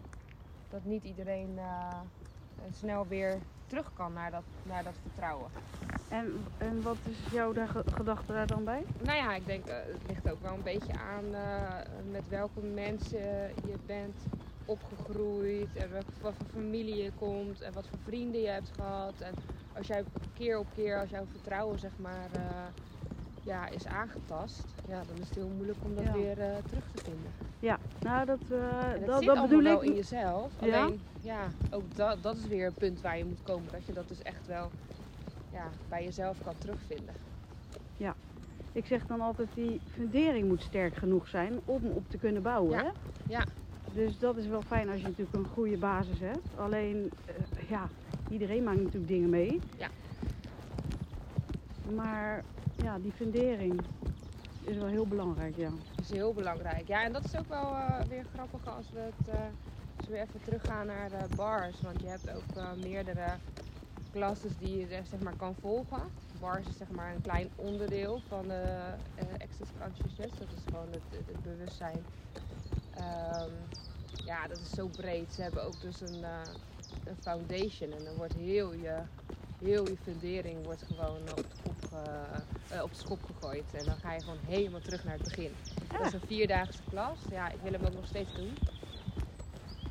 Dat 0.69 0.83
niet 0.83 1.03
iedereen 1.03 1.57
eh, 1.57 1.99
snel 2.71 3.07
weer 3.07 3.37
terug 3.67 3.93
kan 3.93 4.13
naar 4.13 4.31
dat, 4.31 4.43
naar 4.63 4.83
dat 4.83 4.95
vertrouwen. 5.01 5.49
En, 6.09 6.33
en 6.57 6.81
wat 6.81 6.97
is 7.09 7.31
jouw 7.31 7.53
gedachte 7.91 8.33
daar 8.33 8.47
dan 8.47 8.63
bij? 8.63 8.83
Nou 9.03 9.17
ja, 9.17 9.35
ik 9.35 9.45
denk, 9.45 9.67
het 9.67 10.07
ligt 10.07 10.29
ook 10.29 10.41
wel 10.41 10.53
een 10.53 10.63
beetje 10.63 10.93
aan 10.93 11.29
met 12.11 12.29
welke 12.29 12.61
mensen 12.61 13.19
je 13.65 13.75
bent 13.85 14.15
opgegroeid. 14.65 15.75
En 15.75 15.91
welke, 15.91 16.11
wat 16.21 16.33
voor 16.37 16.47
familie 16.47 17.03
je 17.03 17.11
komt. 17.11 17.61
En 17.61 17.73
wat 17.73 17.87
voor 17.87 17.99
vrienden 18.03 18.41
je 18.41 18.47
hebt 18.47 18.69
gehad. 18.75 19.21
En 19.21 19.33
als 19.73 19.87
jij 19.87 20.03
keer 20.33 20.57
op 20.59 20.67
keer, 20.75 20.99
als 20.99 21.09
jouw 21.09 21.25
vertrouwen 21.25 21.79
zeg 21.79 21.91
maar 21.97 22.29
eh, 22.31 22.65
ja, 23.43 23.67
is 23.69 23.85
aangetast. 23.87 24.65
Ja, 24.87 25.03
dan 25.07 25.17
is 25.17 25.25
het 25.27 25.35
heel 25.35 25.49
moeilijk 25.55 25.77
om 25.83 25.95
dat 25.95 26.03
Ja. 26.03 26.13
weer 26.13 26.39
eh, 26.39 26.57
terug 26.67 26.83
te 26.91 27.01
vinden. 27.03 27.31
Ja, 27.59 27.79
nou 27.99 28.25
dat, 28.25 28.39
het 28.49 29.05
dat, 29.05 29.23
dat 29.23 29.41
bedoel 29.41 29.61
wel 29.63 29.83
ik. 29.83 29.89
in 29.89 29.95
jezelf. 29.95 30.51
Ja? 30.61 30.83
Alleen, 30.83 30.99
ja, 31.21 31.47
ook 31.71 31.95
dat, 31.95 32.23
dat 32.23 32.35
is 32.37 32.47
weer 32.47 32.65
een 32.67 32.73
punt 32.73 33.01
waar 33.01 33.17
je 33.17 33.25
moet 33.25 33.43
komen. 33.43 33.71
Dat 33.71 33.85
je 33.85 33.93
dat 33.93 34.07
dus 34.07 34.21
echt 34.21 34.47
wel 34.47 34.71
ja, 35.51 35.69
bij 35.89 36.03
jezelf 36.03 36.41
kan 36.43 36.57
terugvinden. 36.57 37.13
Ik 38.71 38.85
zeg 38.85 39.05
dan 39.05 39.21
altijd, 39.21 39.47
die 39.53 39.81
fundering 39.93 40.47
moet 40.47 40.61
sterk 40.61 40.95
genoeg 40.95 41.27
zijn 41.27 41.59
om 41.65 41.85
op 41.85 42.09
te 42.09 42.17
kunnen 42.17 42.41
bouwen. 42.41 42.71
Ja, 42.77 42.83
Hè? 42.83 42.89
ja. 43.27 43.43
Dus 43.95 44.19
dat 44.19 44.37
is 44.37 44.47
wel 44.47 44.61
fijn 44.61 44.89
als 44.89 45.01
je 45.01 45.07
natuurlijk 45.07 45.35
een 45.37 45.47
goede 45.53 45.77
basis 45.77 46.19
hebt. 46.19 46.47
Alleen, 46.57 47.11
eh, 47.25 47.69
ja, 47.69 47.89
iedereen 48.29 48.63
maakt 48.63 48.77
natuurlijk 48.77 49.07
dingen 49.07 49.29
mee. 49.29 49.59
Ja. 49.77 49.89
Maar 51.95 52.43
ja, 52.75 52.99
die 52.99 53.11
fundering 53.11 53.81
is 54.63 54.75
wel 54.77 54.87
heel 54.87 55.07
belangrijk, 55.07 55.55
ja. 55.57 55.69
Dat 55.69 56.05
is 56.05 56.11
heel 56.11 56.33
belangrijk. 56.33 56.87
Ja, 56.87 57.03
en 57.03 57.13
dat 57.13 57.25
is 57.25 57.37
ook 57.37 57.47
wel 57.47 57.75
eh, 57.75 58.01
weer 58.09 58.25
grappig 58.33 58.75
als 58.75 58.85
we 58.93 58.99
het 58.99 59.27
eh, 59.27 59.39
als 59.97 60.05
we 60.07 60.11
weer 60.11 60.21
even 60.21 60.41
teruggaan 60.43 60.85
naar 60.85 61.09
de 61.09 61.35
bars. 61.35 61.81
Want 61.81 62.01
je 62.01 62.07
hebt 62.07 62.29
ook 62.35 62.77
meerdere 62.83 63.33
classes 64.11 64.51
die 64.59 64.77
je 64.77 64.87
zeg 64.87 65.19
maar 65.19 65.35
kan 65.37 65.55
volgen. 65.61 66.01
Bars 66.39 66.67
is 66.67 66.77
zeg 66.77 66.89
maar 66.89 67.15
een 67.15 67.21
klein 67.21 67.49
onderdeel 67.55 68.21
van 68.27 68.47
de 68.47 68.63
eh 69.15 69.25
Access 69.33 69.71
Consciousness. 69.81 70.39
Dat 70.39 70.47
is 70.55 70.63
gewoon 70.65 70.87
het 70.91 71.43
bewustzijn. 71.43 71.99
Ehm, 72.95 73.51
ja, 74.25 74.47
dat 74.47 74.57
is 74.59 74.73
zo 74.73 74.87
breed. 74.87 75.33
Ze 75.33 75.41
hebben 75.41 75.63
ook 75.63 75.81
dus 75.81 76.01
een, 76.01 76.23
eh, 76.23 76.41
een 77.03 77.17
foundation. 77.23 77.91
En 77.91 78.03
dan 78.03 78.15
wordt 78.15 78.33
heel 78.33 78.73
je, 78.73 79.01
heel 79.59 79.89
je 79.89 79.97
fundering 79.97 80.63
wordt 80.65 80.83
gewoon 80.83 81.21
op 81.21 81.49
de, 81.49 81.55
kop, 81.63 81.99
eh, 82.69 82.83
op 82.83 82.91
de 82.91 82.97
schop 82.97 83.23
gegooid. 83.23 83.73
En 83.73 83.85
dan 83.85 83.97
ga 83.97 84.13
je 84.13 84.21
gewoon 84.21 84.39
helemaal 84.47 84.81
terug 84.81 85.03
naar 85.03 85.13
het 85.13 85.23
begin. 85.23 85.51
Dat 85.91 86.05
is 86.05 86.13
een 86.13 86.27
vierdaagse 86.27 86.81
klas. 86.89 87.19
Ja, 87.29 87.49
ik 87.51 87.59
wil 87.61 87.71
hem 87.71 87.85
ook 87.85 87.93
nog 87.93 88.05
steeds 88.05 88.33
doen. 88.35 88.53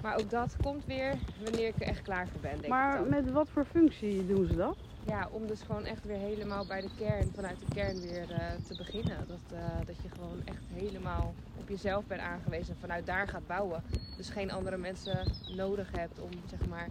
Maar 0.03 0.17
ook 0.17 0.31
dat 0.31 0.57
komt 0.63 0.85
weer 0.87 1.15
wanneer 1.43 1.69
ik 1.69 1.81
er 1.81 1.87
echt 1.87 2.03
klaar 2.03 2.29
voor 2.29 2.41
ben, 2.41 2.51
denk 2.51 2.65
ik 2.65 2.69
Maar 2.69 3.03
met 3.03 3.31
wat 3.31 3.49
voor 3.49 3.65
functie 3.65 4.27
doen 4.27 4.47
ze 4.47 4.57
dat? 4.57 4.77
Ja, 5.07 5.29
om 5.31 5.47
dus 5.47 5.61
gewoon 5.63 5.85
echt 5.85 6.05
weer 6.05 6.19
helemaal 6.19 6.65
bij 6.65 6.81
de 6.81 6.91
kern, 6.97 7.31
vanuit 7.35 7.59
de 7.59 7.75
kern 7.75 8.01
weer 8.01 8.31
eh, 8.31 8.47
te 8.67 8.75
beginnen. 8.77 9.17
Dat, 9.27 9.59
eh, 9.59 9.87
dat 9.87 9.97
je 10.03 10.09
gewoon 10.09 10.41
echt 10.45 10.63
helemaal 10.73 11.35
op 11.57 11.69
jezelf 11.69 12.05
bent 12.07 12.21
aangewezen 12.21 12.75
en 12.75 12.81
vanuit 12.81 13.07
daar 13.07 13.29
gaat 13.29 13.47
bouwen. 13.47 13.83
Dus 14.17 14.29
geen 14.29 14.51
andere 14.51 14.77
mensen 14.77 15.33
nodig 15.57 15.91
hebt 15.97 16.21
om, 16.21 16.31
zeg 16.51 16.67
maar, 16.69 16.89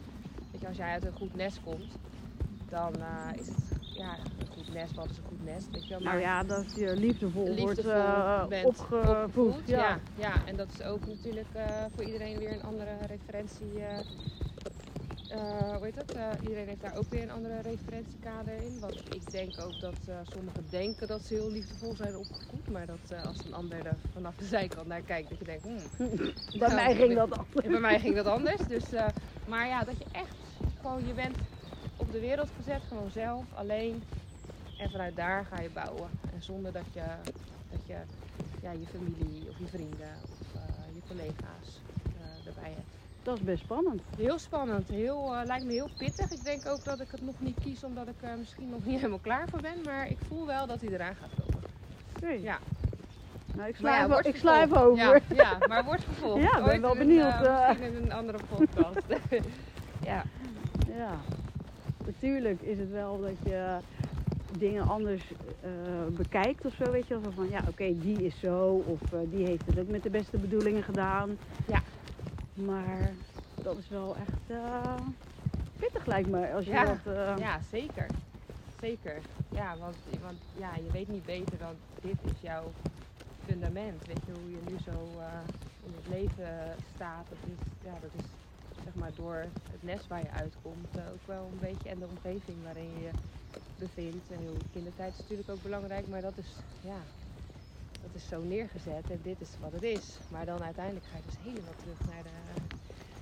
weet 0.52 0.62
je, 0.62 0.68
als 0.68 0.78
jij 0.78 0.92
uit 0.92 1.06
een 1.06 1.18
goed 1.18 1.36
nest 1.36 1.60
komt, 1.64 1.92
dan 2.70 2.94
eh, 2.96 3.40
is 3.40 3.48
het, 3.48 3.58
ja, 3.80 4.18
een 4.40 4.48
goed 4.48 4.74
nest, 4.74 4.96
wat 4.96 5.10
is 5.10 5.18
een 5.18 5.24
goed 5.28 5.46
nest, 5.46 5.72
weet 5.72 5.88
je 5.88 5.90
wel. 5.90 6.04
Nou 6.04 6.20
ja, 6.20 6.44
dat 6.44 6.76
je 6.76 6.96
liefdevol, 6.96 7.56
wordt 7.56 7.60
liefdevol 7.60 8.48
bent 8.48 8.66
opgevoed. 8.66 9.62
Ja. 9.66 9.78
Ja, 9.78 10.00
ja, 10.16 10.46
en 10.46 10.56
dat 10.56 10.68
is 10.72 10.84
ook 10.84 11.06
natuurlijk 11.08 11.48
voor 11.96 12.04
iedereen 12.04 12.38
weer 12.38 12.52
een 12.52 12.64
andere 12.64 12.98
referentie. 13.08 13.72
Eh 15.34 15.76
hoe 15.76 15.86
heet 15.86 15.96
dat? 15.96 16.12
Eh, 16.12 16.32
iedereen 16.42 16.68
heeft 16.68 16.82
daar 16.82 16.96
ook 16.96 17.10
weer 17.10 17.22
een 17.22 17.30
andere 17.32 17.62
referentiekader 17.62 18.58
in. 18.62 18.80
Want 18.80 18.94
ik 19.14 19.32
denk 19.32 19.58
ook 19.58 19.80
dat 19.80 19.96
eh, 20.06 20.20
sommigen 20.24 20.70
denken 20.70 21.08
dat 21.08 21.24
ze 21.26 21.34
heel 21.34 21.50
liefdevol 21.52 21.96
zijn 21.96 22.18
opgevoed. 22.18 22.68
Maar 22.70 22.86
dat 22.86 23.12
als 23.12 23.46
een 23.46 23.54
ander 23.54 23.86
er 23.86 23.98
vanaf 24.12 24.36
de 24.36 24.46
zijkant 24.46 24.88
naar 24.88 25.02
kijkt, 25.02 25.30
dat 25.30 25.40
je 25.40 25.46
denkt, 25.46 25.64
hmm, 25.64 25.92
Bij 26.60 26.74
mij 26.74 26.96
ging 26.96 27.10
ik- 27.12 27.18
dat 27.18 27.32
anders. 27.38 27.68
bij 27.68 27.80
mij 27.80 28.00
ging 28.00 28.16
dat 28.16 28.26
anders. 28.26 28.66
Dus, 28.68 28.90
maar 29.46 29.68
ja, 29.68 29.84
dat 29.84 29.98
je 29.98 30.06
echt 30.12 30.38
gewoon, 30.74 31.06
je 31.06 31.14
bent 31.14 31.38
op 31.96 32.12
de 32.12 32.20
wereld 32.20 32.52
gezet, 32.52 32.84
gewoon 32.84 33.12
zelf, 33.12 33.54
alleen. 33.54 34.04
En 34.76 34.90
vanuit 34.90 35.16
daar 35.16 35.46
ga 35.46 35.60
je 35.60 35.70
bouwen. 35.70 36.10
En 36.32 36.42
zonder 36.42 36.72
dat 36.72 36.94
je, 36.94 37.16
dat 37.70 37.86
je 37.86 38.06
ja, 38.60 38.72
je 38.72 38.88
familie 38.88 39.50
of 39.50 39.58
je 39.58 39.68
vrienden 39.68 40.24
of 40.30 40.52
je 40.94 41.02
collega's 41.04 41.84
erbij 42.44 42.74
hebt. 42.74 42.93
Dat 43.24 43.38
is 43.38 43.44
best 43.44 43.64
spannend. 43.64 44.02
Heel 44.18 44.40
spannend, 44.40 44.90
heel, 44.90 45.36
eh, 45.36 45.46
lijkt 45.46 45.66
me 45.66 45.72
heel 45.72 45.90
pittig. 45.98 46.32
Ik 46.32 46.44
denk 46.44 46.68
ook 46.68 46.84
dat 46.84 47.00
ik 47.00 47.08
het 47.12 47.22
nog 47.22 47.36
niet 47.40 47.58
kies 47.64 47.84
omdat 47.84 48.08
ik 48.08 48.16
er 48.22 48.38
misschien 48.38 48.70
nog 48.70 48.86
niet 48.86 48.96
helemaal 49.02 49.20
klaar 49.20 49.48
voor 49.50 49.62
ben. 49.62 49.82
Maar 49.86 50.10
ik 50.10 50.18
voel 50.28 50.46
wel 50.46 50.68
dat 50.68 50.82
hij 50.82 50.90
eraan 50.90 51.16
gaat 51.16 51.30
komen. 51.40 52.42
Ja. 52.42 52.60
Nou, 53.56 53.70
ik 53.70 53.76
sla, 53.76 53.96
ja, 53.96 54.24
ik 54.24 54.36
sla 54.36 54.64
even 54.64 54.82
over. 54.82 54.98
Ja, 55.04 55.20
ja, 55.36 55.58
maar 55.68 55.84
wordt 55.84 56.04
vervolgd. 56.04 56.42
Ja, 56.42 56.58
ik 56.58 56.64
ben 56.64 56.64
Ooit 56.64 56.82
wel 56.82 56.94
in 56.94 57.00
een, 57.00 57.08
benieuwd, 57.08 57.46
eh, 57.46 57.68
misschien 57.68 57.96
in 57.96 58.04
een 58.04 58.12
andere 58.12 58.38
podcast. 58.50 59.06
ja. 60.12 60.24
Ja, 60.98 61.18
natuurlijk 62.06 62.62
is 62.62 62.78
het 62.78 62.92
wel 62.92 63.22
dat 63.22 63.36
je 63.44 63.78
dingen 64.58 64.88
anders 64.88 65.24
bekijkt 66.10 66.66
of 66.66 66.74
zo, 66.74 66.92
weet 66.92 67.08
je 67.08 67.20
wel. 67.20 67.32
Van, 67.32 67.50
ja, 67.50 67.62
oké, 67.70 68.00
die 68.00 68.26
is 68.26 68.40
zo 68.40 68.84
of 68.86 69.00
die 69.30 69.46
heeft 69.46 69.66
het 69.66 69.80
ook 69.80 69.88
met 69.88 70.04
de 70.04 70.10
beste 70.10 70.38
bedoelingen 70.38 70.84
gedaan. 70.84 71.38
Ja. 71.68 71.82
Maar 72.54 73.16
dat 73.62 73.78
is 73.78 73.88
wel 73.88 74.18
echt 74.18 74.50
eh, 74.50 75.08
pittig 75.78 76.06
lijkt 76.06 76.30
me 76.30 76.52
als 76.52 76.66
je 76.66 76.72
Ja. 76.72 76.84
dat... 76.86 77.06
eh, 77.16 77.36
Ja, 77.38 77.62
zeker. 77.62 78.12
Zeker. 78.80 79.22
Ja, 79.50 79.78
want, 79.78 79.98
want 80.20 80.40
ja, 80.52 80.76
je 80.76 80.92
weet 80.92 81.08
niet 81.08 81.26
beter 81.26 81.58
dan 81.58 81.76
dit 82.00 82.24
is 82.24 82.42
jouw 82.42 82.76
fundament. 83.44 84.06
Weet 84.06 84.26
je, 84.26 84.32
hoe 84.32 84.52
je 84.52 84.62
nu 84.62 84.78
zo 84.80 85.20
eh, 85.20 85.40
in 85.80 85.94
het 85.94 86.06
leven 86.06 86.78
staat. 86.94 87.30
Dat 87.30 87.38
is, 87.44 87.58
ja, 87.80 88.00
dat 88.00 88.14
is 88.14 88.24
zeg 88.84 88.94
maar 88.94 89.14
door 89.14 89.36
het 89.72 89.82
nest 89.82 90.08
waar 90.08 90.22
je 90.22 90.32
uitkomt 90.32 90.98
ook 91.00 91.26
wel 91.28 91.48
een 91.48 91.60
beetje. 91.60 91.90
En 91.90 92.00
de 92.00 92.08
omgeving 92.08 92.64
waarin 92.64 92.92
je 92.94 93.02
je 93.02 93.12
bevindt. 93.76 94.30
En 94.32 94.42
je 94.42 94.66
kindertijd 94.72 95.14
is 95.14 95.20
natuurlijk 95.20 95.50
ook 95.50 95.62
belangrijk. 95.62 96.08
Maar 96.08 96.22
dat 96.22 96.38
is, 96.38 96.66
ja, 96.80 97.12
dat 98.04 98.12
is 98.22 98.28
zo 98.28 98.42
neergezet. 98.42 99.10
En 99.10 99.20
dit 99.24 99.42
is 99.42 99.50
wat 99.62 99.72
het 99.72 99.84
is. 99.84 100.18
Maar 100.32 100.46
dan 100.46 100.64
uiteindelijk 100.64 101.06
ga 101.12 101.18
je 101.18 101.24
dus 101.26 101.38
helemaal 101.44 101.74
terug 101.82 102.00
naar 102.14 102.24
de... 102.24 102.30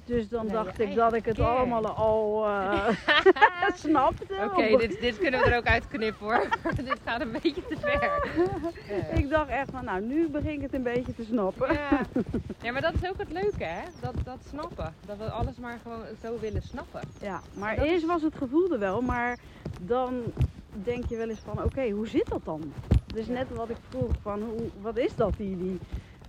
Dus 0.06 0.30
dan 0.30 0.46
Nee, 0.46 0.54
dacht 0.54 0.80
ik 0.80 0.96
dat 0.96 1.14
ik 1.14 1.26
het 1.26 1.40
allemaal 1.40 1.88
al 1.88 2.46
eh, 2.48 2.88
snapte. 3.84 4.26
Oké, 4.46 4.78
dit, 4.78 5.02
dit 5.02 5.18
kunnen 5.18 5.40
we 5.40 5.46
er 5.46 5.58
ook 5.58 5.66
uitknippen 5.66 6.26
hoor. 6.26 6.48
dit 6.76 6.98
gaat 7.06 7.22
een 7.22 7.32
beetje 7.32 7.68
te 7.68 7.76
ver. 7.80 8.30
Ik 9.20 9.30
dacht 9.30 9.50
echt 9.50 9.70
van, 9.72 9.86
nou 9.86 10.02
nu 10.02 10.30
begin 10.30 10.52
ik 10.52 10.62
het 10.62 10.74
een 10.74 10.84
beetje 10.84 11.16
te 11.16 11.24
snappen. 11.24 11.74
Ja. 11.74 12.02
ja, 12.62 12.72
maar 12.72 12.82
dat 12.82 12.94
is 13.02 13.10
ook 13.10 13.18
het 13.18 13.32
leuke 13.32 13.64
hè. 13.64 13.82
Dat, 14.00 14.14
dat 14.24 14.38
snappen. 14.50 14.94
Dat 15.06 15.18
we 15.18 15.30
alles 15.30 15.56
maar 15.58 15.80
gewoon 15.84 16.02
zo 16.24 16.40
willen 16.40 16.62
snappen. 16.62 17.02
Ja, 17.22 17.42
maar 17.54 17.76
Dat 17.76 17.86
eerst 17.86 18.06
was 18.06 18.22
het 18.22 18.36
gevoel 18.36 18.72
er 18.72 18.80
wel, 18.80 19.02
maar 19.02 19.38
dan 19.82 20.22
denk 20.84 21.06
je 21.06 21.18
wel 21.18 21.30
eens 21.30 21.40
van, 21.46 21.64
oké, 21.64 21.90
hoe 21.90 22.08
zit 22.08 22.28
dat 22.28 22.46
dan? 22.46 22.74
Dus 23.14 23.28
net 23.28 23.50
wat 23.50 23.70
ik 23.70 23.78
vroeg, 23.90 24.12
van 24.22 24.42
hoe, 24.42 24.70
wat 24.82 24.98
is 24.98 25.16
dat, 25.16 25.34
die, 25.38 25.58
die 25.58 25.80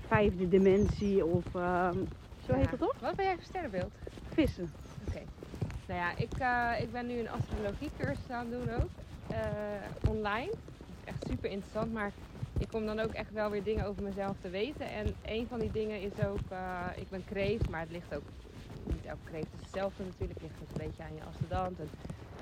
vijfde 0.06 0.48
dimensie 0.48 1.24
of 1.24 1.54
ehm, 1.54 1.96
zo 2.46 2.52
Ja. 2.52 2.58
heet 2.58 2.70
dat 2.70 2.78
toch? 2.78 2.98
Wat 3.00 3.16
ben 3.16 3.24
jij 3.24 3.34
voor 3.34 3.44
sterrenbeeld? 3.44 3.90
Vissen. 4.32 4.72
Oké. 5.08 5.20
Nou 5.86 6.00
ja, 6.00 6.16
ik, 6.16 6.38
eh, 6.38 6.82
ik 6.82 6.92
ben 6.92 7.06
nu 7.06 7.18
een 7.18 7.28
astrologiecursus 7.30 8.30
aan 8.30 8.50
het 8.50 8.60
doen 8.66 8.74
ook. 8.74 8.88
eh, 9.28 9.38
online. 10.08 10.46
Dat 10.86 10.96
is 11.00 11.04
echt 11.04 11.26
super 11.26 11.50
interessant. 11.50 11.92
Maar 11.92 12.12
ik 12.58 12.68
kom 12.68 12.86
dan 12.86 12.98
ook 13.00 13.12
echt 13.12 13.30
wel 13.32 13.50
weer 13.50 13.62
dingen 13.62 13.84
over 13.86 14.02
mezelf 14.02 14.36
te 14.40 14.48
weten. 14.48 14.90
En 14.90 15.14
een 15.22 15.46
van 15.46 15.58
die 15.58 15.70
dingen 15.70 16.00
is 16.00 16.18
ook, 16.24 16.38
eh, 16.48 16.86
ik 16.96 17.08
ben 17.08 17.24
kreeft, 17.24 17.68
maar 17.68 17.80
het 17.80 17.90
ligt 17.90 18.14
ook, 18.14 18.22
niet 18.92 19.04
elke 19.04 19.24
kreeft 19.24 19.52
is 19.54 19.60
hetzelfde 19.60 20.04
natuurlijk. 20.04 20.40
Het 20.40 20.48
ligt 20.50 20.60
een 20.60 20.86
beetje 20.86 21.02
aan 21.02 21.14
je 21.14 21.24
ascendant. 21.24 21.78
En 21.78 21.90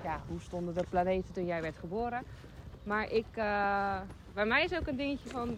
ja, 0.02 0.20
hoe 0.26 0.40
stonden 0.40 0.74
de 0.74 0.84
planeten 0.90 1.34
toen 1.34 1.46
jij 1.46 1.62
werd 1.62 1.76
geboren. 1.76 2.22
Maar 2.82 3.10
ik, 3.12 3.26
bij 4.34 4.46
mij 4.46 4.64
is 4.64 4.74
ook 4.74 4.86
een 4.86 4.96
dingetje 4.96 5.28
van 5.28 5.56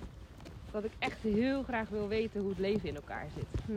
dat 0.71 0.85
ik 0.85 0.93
echt 0.99 1.19
heel 1.23 1.63
graag 1.63 1.89
wil 1.89 2.09
weten 2.09 2.41
hoe 2.41 2.49
het 2.51 2.59
leven 2.59 2.89
in 2.89 2.95
elkaar 2.95 3.27
zit. 3.35 3.63
Hm. 3.67 3.73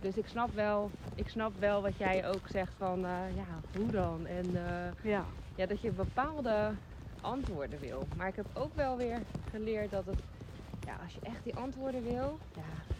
Dus 0.00 0.16
ik 0.16 0.26
snap 0.26 0.54
wel, 0.54 0.90
ik 1.14 1.28
snap 1.28 1.52
wel 1.58 1.82
wat 1.82 1.96
jij 1.96 2.28
ook 2.28 2.48
zegt 2.50 2.72
van, 2.78 3.04
eh, 3.04 3.36
ja, 3.36 3.78
hoe 3.78 3.90
dan? 3.90 4.26
En 4.26 4.46
eh, 4.56 5.10
Ja. 5.10 5.24
ja, 5.54 5.66
dat 5.66 5.80
je 5.80 5.90
bepaalde 5.90 6.70
antwoorden 7.20 7.78
wil. 7.80 8.06
Maar 8.16 8.28
ik 8.28 8.36
heb 8.36 8.46
ook 8.52 8.74
wel 8.74 8.96
weer 8.96 9.18
geleerd 9.50 9.90
dat 9.90 10.06
het, 10.06 10.18
ja, 10.86 10.96
als 11.02 11.14
je 11.14 11.20
echt 11.22 11.44
die 11.44 11.54
antwoorden 11.54 12.02
wil, 12.02 12.38
ja, 12.54 12.94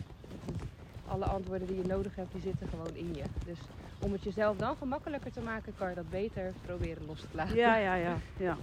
alle 1.09 1.25
antwoorden 1.25 1.67
die 1.67 1.77
je 1.77 1.87
nodig 1.87 2.15
hebt, 2.17 2.33
die 2.33 2.41
zitten 2.41 2.69
gewoon 2.69 2.95
in 2.95 3.15
je. 3.15 3.25
Dus 3.45 3.59
om 4.01 4.13
het 4.13 4.23
jezelf 4.23 4.57
dan 4.57 4.77
gemakkelijker 4.77 5.33
te 5.33 5.41
maken, 5.41 5.75
kan 5.79 5.89
je 5.89 5.95
dat 5.95 6.11
beter 6.11 6.53
proberen 6.67 7.07
los 7.07 7.21
te 7.21 7.27
laten. 7.33 7.57
Ja, 7.57 7.77
ja, 7.77 7.95
ja, 7.95 8.17
ja. 8.37 8.57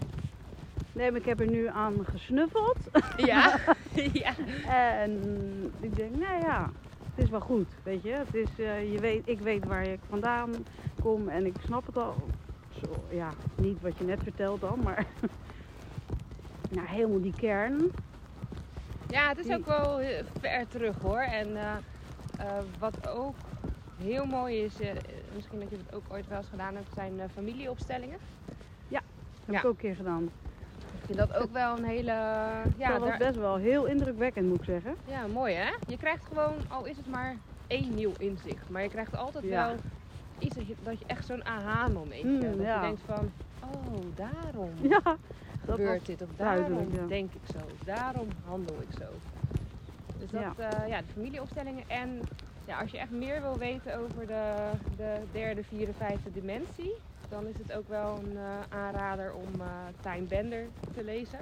Nee, 0.93 1.11
maar 1.11 1.19
ik 1.19 1.25
heb 1.25 1.39
er 1.39 1.49
nu 1.49 1.67
aan 1.67 2.05
gesnuffeld. 2.05 2.77
ja. 3.17 3.59
ja. 4.23 4.33
En 4.93 5.11
ik 5.79 5.95
denk, 5.95 6.15
nou 6.15 6.39
ja, 6.45 6.71
het 7.15 7.23
is 7.23 7.29
wel 7.29 7.39
goed, 7.39 7.67
weet 7.83 8.03
je. 8.03 8.11
Het 8.11 8.35
is, 8.35 8.59
eh, 8.59 8.91
je 8.91 8.99
weet, 8.99 9.21
ik 9.27 9.39
weet 9.39 9.65
waar 9.65 9.83
ik 9.87 9.99
vandaan 10.09 10.49
kom 11.01 11.27
en 11.29 11.45
ik 11.45 11.55
snap 11.65 11.85
het 11.85 11.97
al. 11.97 12.15
Zo, 12.83 13.03
ja, 13.09 13.29
niet 13.55 13.81
wat 13.81 13.97
je 13.97 14.03
net 14.03 14.19
vertelt 14.23 14.61
dan, 14.61 14.79
maar 14.83 15.05
nou, 16.71 16.87
helemaal 16.87 17.21
die 17.21 17.33
kern. 17.37 17.91
Ja, 19.07 19.27
het 19.27 19.37
is 19.37 19.45
Die- 19.45 19.55
ook 19.55 19.65
wel 19.65 19.99
eh, 19.99 20.23
ver 20.39 20.67
terug 20.67 20.95
hoor. 21.01 21.19
En 21.19 21.55
eh, 21.57 21.75
wat 22.79 23.07
ook 23.07 23.35
heel 24.03 24.25
mooi 24.25 24.57
is, 24.63 24.73
misschien 25.35 25.59
dat 25.59 25.69
je 25.69 25.77
het 25.77 25.93
ook 25.95 26.03
ooit 26.11 26.27
wel 26.27 26.37
eens 26.37 26.47
gedaan 26.49 26.75
hebt, 26.75 26.93
zijn 26.93 27.13
familieopstellingen. 27.33 28.17
Heb 29.45 29.57
Ja. 29.57 29.59
ik 29.59 29.65
ook 29.65 29.71
een 29.71 29.77
keer 29.89 29.95
gedaan. 29.95 30.29
Ik 30.93 31.05
vind 31.05 31.17
dat 31.17 31.33
ook 31.33 31.51
wel 31.51 31.77
een 31.77 31.83
hele. 31.83 32.11
Ja, 32.77 32.89
dat 32.91 32.99
was 32.99 33.09
daar- 33.09 33.17
best 33.17 33.35
wel 33.35 33.55
heel 33.55 33.85
indrukwekkend, 33.85 34.47
moet 34.47 34.57
ik 34.57 34.63
zeggen. 34.63 34.95
ja, 35.05 35.27
mooi 35.27 35.53
hè? 35.53 35.69
Je 35.87 35.97
krijgt 35.97 36.25
gewoon, 36.25 36.53
al 36.67 36.85
is 36.85 36.97
het 36.97 37.07
maar 37.07 37.35
één 37.67 37.93
nieuw 37.93 38.11
inzicht, 38.17 38.69
maar 38.69 38.81
je 38.83 38.89
krijgt 38.89 39.15
altijd 39.15 39.43
Ja. 39.43 39.67
wel 39.67 39.75
iets 40.39 40.55
dat 40.55 40.67
je, 40.67 40.75
dat 40.83 40.99
je 40.99 41.05
echt 41.07 41.25
zo'n 41.25 41.45
aha-momentje 41.45 42.27
Mm, 42.27 42.41
hebt. 42.41 42.57
Dat 42.57 42.65
ja. 42.65 42.75
je 42.75 42.81
denkt 42.81 43.01
van, 43.05 43.31
oh, 43.63 43.95
daarom 44.15 44.71
Ja, 44.93 44.99
dat 45.03 45.17
gebeurt 45.75 46.05
dit, 46.05 46.21
of 46.21 46.29
daarom 46.37 46.87
ja. 46.93 47.05
denk 47.07 47.33
ik 47.33 47.41
zo, 47.51 47.57
of 47.65 47.85
daarom 47.85 48.27
handel 48.45 48.75
ik 48.81 48.97
zo. 48.97 49.05
Dus 50.19 50.29
dat, 50.29 50.41
ja, 50.57 50.85
ja 50.87 50.97
de 51.01 51.07
familieopstellingen. 51.13 51.83
En 51.87 52.19
ja, 52.65 52.79
als 52.79 52.91
je 52.91 52.97
echt 52.97 53.11
meer 53.11 53.41
wil 53.41 53.57
weten 53.57 53.99
over 53.99 54.27
de, 54.27 54.53
de 54.97 55.15
derde, 55.31 55.63
vierde, 55.63 55.93
vijfde 55.93 56.31
dimensie, 56.33 56.93
dan 57.29 57.47
is 57.47 57.57
het 57.57 57.77
ook 57.77 57.89
wel 57.89 58.19
een 58.23 58.37
eh, 58.37 58.77
aanrader 58.77 59.33
om 59.33 59.61
eh 59.61 59.67
Time 60.01 60.25
Bender 60.25 60.65
te 60.95 61.03
lezen. 61.03 61.39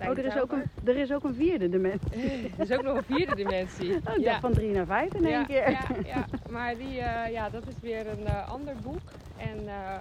Oh, 0.00 0.18
er 0.18 0.24
is, 0.24 0.38
ook 0.38 0.52
een, 0.52 0.62
er 0.84 0.96
is 0.96 1.12
ook 1.12 1.24
een 1.24 1.34
vierde 1.34 1.68
dimensie. 1.68 2.10
er 2.56 2.70
is 2.70 2.72
ook 2.72 2.82
nog 2.82 2.96
een 2.96 3.16
vierde 3.16 3.34
dimensie. 3.34 3.92
Oh, 4.08 4.16
ik 4.16 4.24
dacht 4.24 4.40
van 4.40 4.52
drie 4.52 4.72
naar 4.72 4.86
vijf 4.86 5.14
in 5.14 5.24
één 5.24 5.38
ja, 5.38 5.44
keer. 5.44 5.70
Ja, 5.70 5.80
ja, 6.04 6.26
maar 6.50 6.76
die, 6.76 7.00
eh, 7.00 7.32
ja, 7.32 7.50
dat 7.50 7.66
is 7.68 7.74
weer 7.80 8.06
een 8.06 8.28
ander 8.28 8.74
boek. 8.82 9.10
En 9.36 9.68
eh 9.68 9.96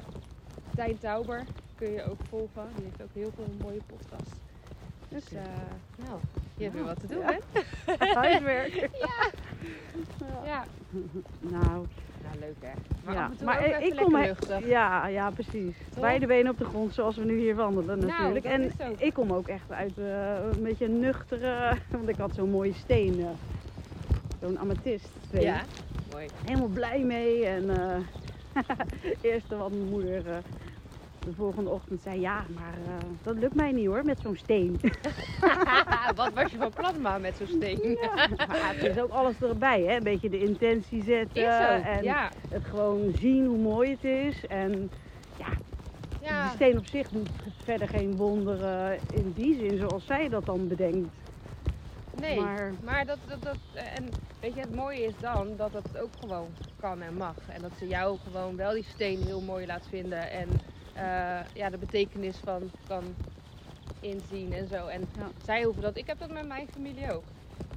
Tijn 0.76 1.00
Tauber 1.00 1.44
kun 1.76 1.92
je 1.92 2.04
ook 2.04 2.20
volgen. 2.30 2.68
Die 2.76 2.86
heeft 2.86 3.02
ook 3.02 3.14
heel 3.14 3.32
veel 3.36 3.48
mooie 3.62 3.82
podcasts. 3.86 4.40
Dus 5.10 5.34
eh, 5.34 5.42
nou, 6.06 6.20
je 6.58 6.64
hebt 6.64 6.76
weer 6.76 6.86
wat 6.86 7.00
te 7.00 7.08
doen, 7.08 7.20
ja. 7.20 7.40
hè? 7.86 8.06
Huiswerk. 8.22 8.74
Ja. 8.74 8.90
Ja. 10.20 10.44
Ja. 10.46 10.64
Nou, 11.40 11.86
Nou, 12.26 12.40
leuk 12.40 12.56
hè. 12.60 12.72
Maar 13.06 13.16
ja. 13.16 13.32
maar 13.44 13.84
ik, 13.84 13.96
kom 13.96 14.18
luchtig. 14.18 14.68
Ja, 14.68 15.08
ja, 15.08 15.32
precies. 15.32 15.76
Toch? 15.90 16.00
Beide 16.00 16.26
benen 16.26 16.52
op 16.52 16.58
de 16.58 16.66
grond, 16.66 16.94
zoals 16.94 17.16
we 17.16 17.26
nu 17.26 17.38
hier 17.38 17.56
wandelen 17.56 18.00
Nou, 18.00 18.12
natuurlijk. 18.12 18.46
en 18.46 18.72
ik 18.98 19.14
kom 19.14 19.34
ook 19.34 19.48
echt 19.48 19.72
uit 19.72 19.98
eh, 19.98 20.36
een 20.56 20.64
beetje 20.64 20.86
een 20.86 21.00
nuchtere, 21.00 21.78
want 21.92 22.10
ik 22.10 22.16
had 22.16 22.36
zo'n 22.36 22.50
mooie 22.50 22.74
steen, 22.74 23.20
eh, 23.20 23.28
zo'n 24.42 24.60
amethyst 24.60 25.10
steen. 25.28 25.42
Ja, 25.42 25.62
mooi. 26.12 26.28
Helemaal 26.46 26.68
blij 26.68 27.00
mee 27.00 27.46
en 27.46 27.70
eh 27.70 27.98
eerste 29.22 29.58
wat 29.58 29.70
mijn 29.70 29.90
moeder 29.90 30.24
de 31.26 31.34
volgende 31.36 31.70
ochtend 31.70 32.02
zei, 32.02 32.20
ja, 32.20 32.46
maar 32.56 32.74
eh, 32.86 33.06
dat 33.24 33.36
lukt 33.36 33.56
mij 33.56 33.72
niet 33.72 33.86
hoor, 33.86 34.06
met 34.06 34.20
zo'n 34.20 34.36
steen. 34.36 34.80
wat 36.16 36.34
was 36.34 36.52
je 36.52 36.58
van 36.58 36.72
plan 36.72 37.02
maar 37.02 37.22
met 37.22 37.36
zo'n 37.38 37.48
steen? 37.48 37.98
Ja, 38.02 38.28
maar 38.48 38.76
het 38.76 38.84
is 38.96 39.02
ook 39.02 39.12
alles 39.12 39.42
erbij, 39.42 39.82
hè? 39.82 39.96
een 39.96 40.04
beetje 40.04 40.30
de 40.30 40.44
intentie 40.44 41.04
zetten 41.04 41.84
en 41.84 42.04
ja. 42.04 42.32
het 42.50 42.66
gewoon 42.66 43.12
zien 43.20 43.46
hoe 43.46 43.58
mooi 43.58 43.90
het 43.90 44.04
is. 44.04 44.46
En 44.48 44.92
ja. 46.26 46.44
de 46.44 46.52
steen 46.56 46.78
op 46.78 46.86
zich 46.86 47.10
doet 47.10 47.30
verder 47.64 47.88
geen 47.88 48.16
wonderen 48.16 49.00
in 49.14 49.34
die 49.36 49.56
zin 49.56 49.78
zoals 49.78 50.06
zij 50.06 50.30
dat 50.30 50.46
dan 50.46 50.68
bedenkt. 50.68 51.16
Nee, 52.20 52.40
maar, 52.40 52.74
Maar 52.84 53.06
dat, 53.06 53.18
dat, 53.28 53.42
dat, 53.42 53.58
en 53.74 54.10
weet 54.40 54.54
je, 54.54 54.60
het 54.60 54.76
mooie 54.76 55.06
is 55.06 55.14
dan 55.20 55.48
dat 55.58 55.74
het 55.74 55.98
ook 55.98 56.10
gewoon 56.20 56.48
kan 56.80 57.02
en 57.02 57.14
mag. 57.14 57.36
En 57.48 57.62
dat 57.62 57.72
ze 57.80 57.88
jou 57.88 58.18
gewoon 58.24 58.56
wel 58.56 58.74
die 58.74 58.86
steen 58.94 59.24
heel 59.24 59.42
mooi 59.42 59.66
laat 59.66 59.88
vinden 59.90 60.30
en 60.32 60.48
eh, 60.96 61.40
ja, 61.54 61.70
de 61.70 61.78
betekenis 61.78 62.38
van 62.44 62.72
kan 62.88 63.04
inzien 64.00 64.54
en 64.54 64.68
zo. 64.68 64.88
En 64.88 65.02
Ja. 65.18 65.28
zij 65.44 65.64
hoeven 65.64 65.82
dat, 65.82 65.98
ik 65.98 66.08
heb 66.08 66.20
dat 66.20 66.32
met 66.32 66.48
mijn 66.48 66.68
familie 66.68 67.12
ook. 67.14 67.24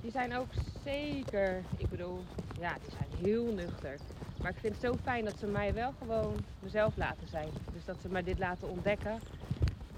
Die 0.00 0.10
zijn 0.10 0.36
ook 0.36 0.48
zeker, 0.84 1.62
ik 1.76 1.88
bedoel, 1.88 2.24
ja, 2.60 2.72
die 2.82 2.90
zijn 2.90 3.24
heel 3.24 3.52
nuchter. 3.52 3.96
Maar 4.42 4.50
ik 4.50 4.56
vind 4.60 4.72
het 4.72 4.82
zo 4.82 4.94
fijn 5.02 5.24
dat 5.24 5.38
ze 5.38 5.46
mij 5.46 5.74
wel 5.74 5.92
gewoon 5.98 6.34
mezelf 6.60 6.96
laten 6.96 7.28
zijn. 7.28 7.48
Dus 7.72 7.84
dat 7.84 7.96
ze 8.02 8.08
mij 8.08 8.22
dit 8.22 8.38
laten 8.38 8.68
ontdekken. 8.68 9.18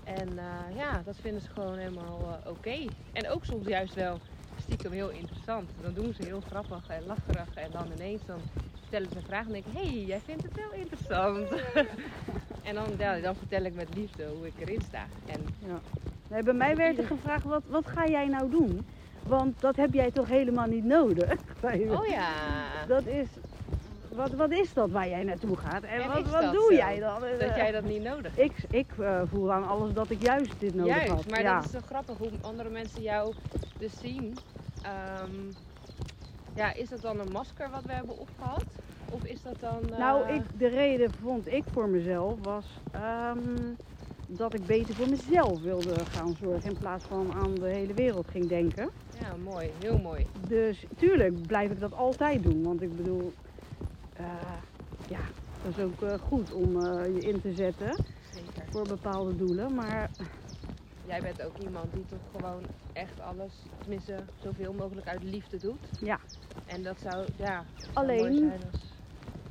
En 0.04 0.38
eh, 0.38 0.76
ja, 0.76 1.02
dat 1.04 1.16
vinden 1.20 1.42
ze 1.42 1.48
gewoon 1.48 1.76
helemaal 1.78 2.40
eh, 2.44 2.50
oké. 2.50 2.84
En 3.12 3.28
ook 3.28 3.44
soms 3.44 3.66
juist 3.66 3.94
wel 3.94 4.18
stiekem 4.62 4.92
heel 4.92 5.08
interessant. 5.10 5.70
Dan 5.82 5.94
doen 5.94 6.14
ze 6.14 6.24
heel 6.24 6.40
grappig 6.40 6.88
en 6.88 7.06
lacherig. 7.06 7.54
En 7.54 7.70
dan 7.70 7.86
ineens 7.96 8.20
dan 8.26 8.40
stellen 8.90 9.08
ze 9.10 9.16
een 9.16 9.22
vraag 9.22 9.46
en 9.46 9.52
denk 9.52 9.64
ik, 9.66 9.72
hé, 9.72 9.88
hey, 9.88 10.04
jij 10.04 10.20
vindt 10.24 10.42
het 10.42 10.54
wel 10.54 10.72
interessant. 10.72 11.48
en 12.68 12.74
dan, 12.74 12.84
ja, 12.98 13.18
dan 13.18 13.34
vertel 13.34 13.64
ik 13.64 13.74
met 13.74 13.94
liefde 13.94 14.26
hoe 14.36 14.46
ik 14.46 14.52
erin 14.58 14.80
sta. 14.88 15.04
En 15.26 15.40
nee, 16.28 16.42
bij 16.42 16.52
mij 16.52 16.76
werd 16.76 16.98
er 16.98 17.06
gevraagd, 17.06 17.44
wat, 17.44 17.62
wat 17.68 17.86
ga 17.86 18.06
jij 18.06 18.26
nou 18.26 18.50
doen? 18.50 18.86
Want 19.22 19.60
dat 19.60 19.76
heb 19.76 19.92
jij 19.92 20.10
toch 20.10 20.28
helemaal 20.28 20.66
niet 20.66 20.84
nodig? 20.84 21.32
oh 21.98 22.06
ja, 22.06 22.32
Dat 22.86 23.06
is, 23.06 23.26
wat, 24.08 24.30
wat 24.30 24.50
is 24.50 24.72
dat 24.72 24.90
waar 24.90 25.08
jij 25.08 25.22
naartoe 25.22 25.56
gaat? 25.56 25.82
En, 25.82 26.02
En 26.02 26.08
wat, 26.08 26.30
wat 26.30 26.52
doe 26.52 26.66
zo? 26.68 26.74
jij 26.74 26.98
dan? 26.98 27.20
dat 27.38 27.56
jij 27.56 27.70
dat 27.72 27.84
niet 27.84 28.02
nodig 28.02 28.36
hebt. 28.36 28.38
Ik, 28.38 28.64
ik 28.70 28.90
eh, 28.98 29.22
voel 29.30 29.52
aan 29.52 29.68
alles 29.68 29.92
dat 29.92 30.10
ik 30.10 30.22
juist 30.22 30.52
dit 30.58 30.74
nodig 30.74 30.94
Juist, 30.94 31.12
had. 31.12 31.30
maar 31.30 31.42
ja. 31.42 31.54
dat 31.54 31.64
is 31.64 31.70
zo 31.70 31.80
grappig 31.86 32.18
hoe 32.18 32.30
andere 32.40 32.68
mensen 32.68 33.02
jou 33.02 33.34
dus 33.78 33.92
zien. 34.00 34.36
Ehm, 34.82 35.34
ja, 36.54 36.74
is 36.74 36.88
dat 36.88 37.00
dan 37.00 37.20
een 37.20 37.32
masker 37.32 37.70
wat 37.70 37.84
we 37.84 37.92
hebben 37.92 38.18
opgehad? 38.18 38.64
Of 39.10 39.24
is 39.24 39.42
dat 39.42 39.60
dan... 39.60 39.92
eh, 39.92 39.98
Nou, 39.98 40.28
ik, 40.34 40.42
de 40.58 40.66
reden 40.68 41.10
vond 41.12 41.46
ik 41.46 41.64
voor 41.72 41.88
mezelf 41.88 42.38
was 42.42 42.66
ehm, 42.90 43.74
dat 44.26 44.54
ik 44.54 44.66
beter 44.66 44.94
voor 44.94 45.08
mezelf 45.08 45.60
wilde 45.62 45.94
gaan 46.06 46.34
zorgen 46.34 46.70
in 46.70 46.76
plaats 46.78 47.04
van 47.04 47.32
aan 47.32 47.54
de 47.54 47.66
hele 47.66 47.94
wereld 47.94 48.28
ging 48.28 48.48
denken. 48.48 48.90
Ja, 49.20 49.36
mooi. 49.36 49.68
Heel 49.80 49.98
mooi. 49.98 50.26
Dus 50.48 50.86
tuurlijk 50.96 51.46
blijf 51.46 51.70
ik 51.70 51.80
dat 51.80 51.92
altijd 51.94 52.42
doen, 52.42 52.62
want 52.62 52.82
ik 52.82 52.96
bedoel, 52.96 53.32
eh, 54.12 54.56
ja, 55.06 55.20
dat 55.62 55.76
is 55.76 55.84
ook 55.84 56.02
eh, 56.02 56.14
goed 56.18 56.52
om 56.52 56.86
eh, 56.86 57.14
je 57.14 57.20
in 57.20 57.40
te 57.40 57.52
zetten 57.52 57.96
Zeker. 58.34 58.64
voor 58.70 58.86
bepaalde 58.86 59.36
doelen. 59.36 59.74
Maar 59.74 60.10
Jij 61.06 61.20
bent 61.20 61.42
ook 61.42 61.56
iemand 61.58 61.92
die 61.94 62.04
toch 62.06 62.30
gewoon 62.30 62.62
echt 62.92 63.20
alles, 63.20 63.52
tenminste 63.80 64.16
zoveel 64.34 64.72
mogelijk 64.72 65.06
uit 65.08 65.22
liefde 65.22 65.58
doet. 65.58 65.86
Ja. 65.98 66.20
En 66.66 66.82
dat 66.82 66.98
zou, 67.00 67.26
ja, 67.36 67.64
zou 67.76 67.90
Alleen- 67.92 68.18
mooi 68.18 68.48
zijn 68.48 68.64
als... 68.72 68.89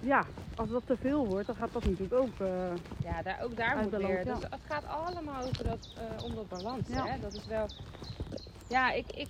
ja, 0.01 0.25
als 0.55 0.69
dat 0.69 0.83
te 0.85 0.97
veel 0.97 1.27
wordt, 1.27 1.47
dan 1.47 1.55
gaat 1.55 1.73
dat 1.73 1.83
natuurlijk 1.85 2.13
ook. 2.13 2.39
eh, 2.39 2.73
Ja, 3.03 3.21
daar, 3.21 3.39
ook 3.43 3.55
daar 3.55 3.77
moet 3.77 3.89
balans, 3.89 4.07
weer. 4.13 4.25
ja. 4.25 4.33
Dus 4.33 4.43
het 4.49 4.61
gaat 4.67 4.85
allemaal 4.85 5.43
over 5.43 5.63
dat, 5.63 5.87
eh, 5.97 6.23
om 6.23 6.35
dat 6.35 6.47
balans. 6.47 6.87
Ja. 6.87 7.05
Hè? 7.05 7.19
Dat 7.19 7.33
is 7.33 7.45
wel. 7.45 7.67
Ja, 8.67 8.91
ik, 8.91 9.11
ik, 9.11 9.27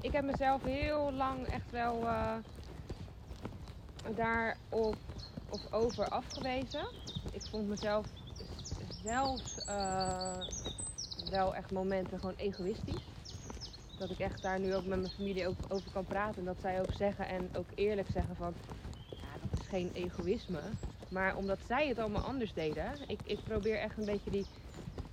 ik 0.00 0.12
heb 0.12 0.24
mezelf 0.24 0.62
heel 0.62 1.12
lang 1.12 1.46
echt 1.46 1.70
wel 1.70 2.06
eh 2.06 2.34
daarop 4.14 4.96
of 5.48 5.72
over 5.72 6.08
afgewezen. 6.08 6.86
Ik 7.32 7.42
vond 7.50 7.68
mezelf 7.68 8.06
zelfs 9.02 9.54
wel 11.30 11.54
echt 11.54 11.70
momenten 11.72 12.18
gewoon 12.18 12.34
egoïstisch. 12.36 13.02
Dat 13.98 14.10
ik 14.10 14.18
echt 14.18 14.42
daar 14.42 14.58
nu 14.60 14.74
ook 14.74 14.84
met 14.84 14.98
mijn 14.98 15.12
familie 15.12 15.48
ook 15.48 15.56
over 15.68 15.90
kan 15.92 16.04
praten. 16.04 16.38
En 16.38 16.44
dat 16.44 16.56
zij 16.60 16.80
ook 16.80 16.92
zeggen 16.96 17.26
en 17.28 17.48
ook 17.56 17.66
eerlijk 17.74 18.08
zeggen 18.12 18.36
van... 18.36 18.54
Geen 19.74 19.90
egoïsme. 19.92 20.60
Maar 21.08 21.36
omdat 21.36 21.58
zij 21.66 21.88
het 21.88 21.98
allemaal 21.98 22.22
anders 22.22 22.52
deden. 22.52 22.92
Ik, 23.06 23.20
ik 23.22 23.42
probeer 23.42 23.78
echt 23.78 23.96
een 23.96 24.04
beetje 24.04 24.30
die... 24.30 24.46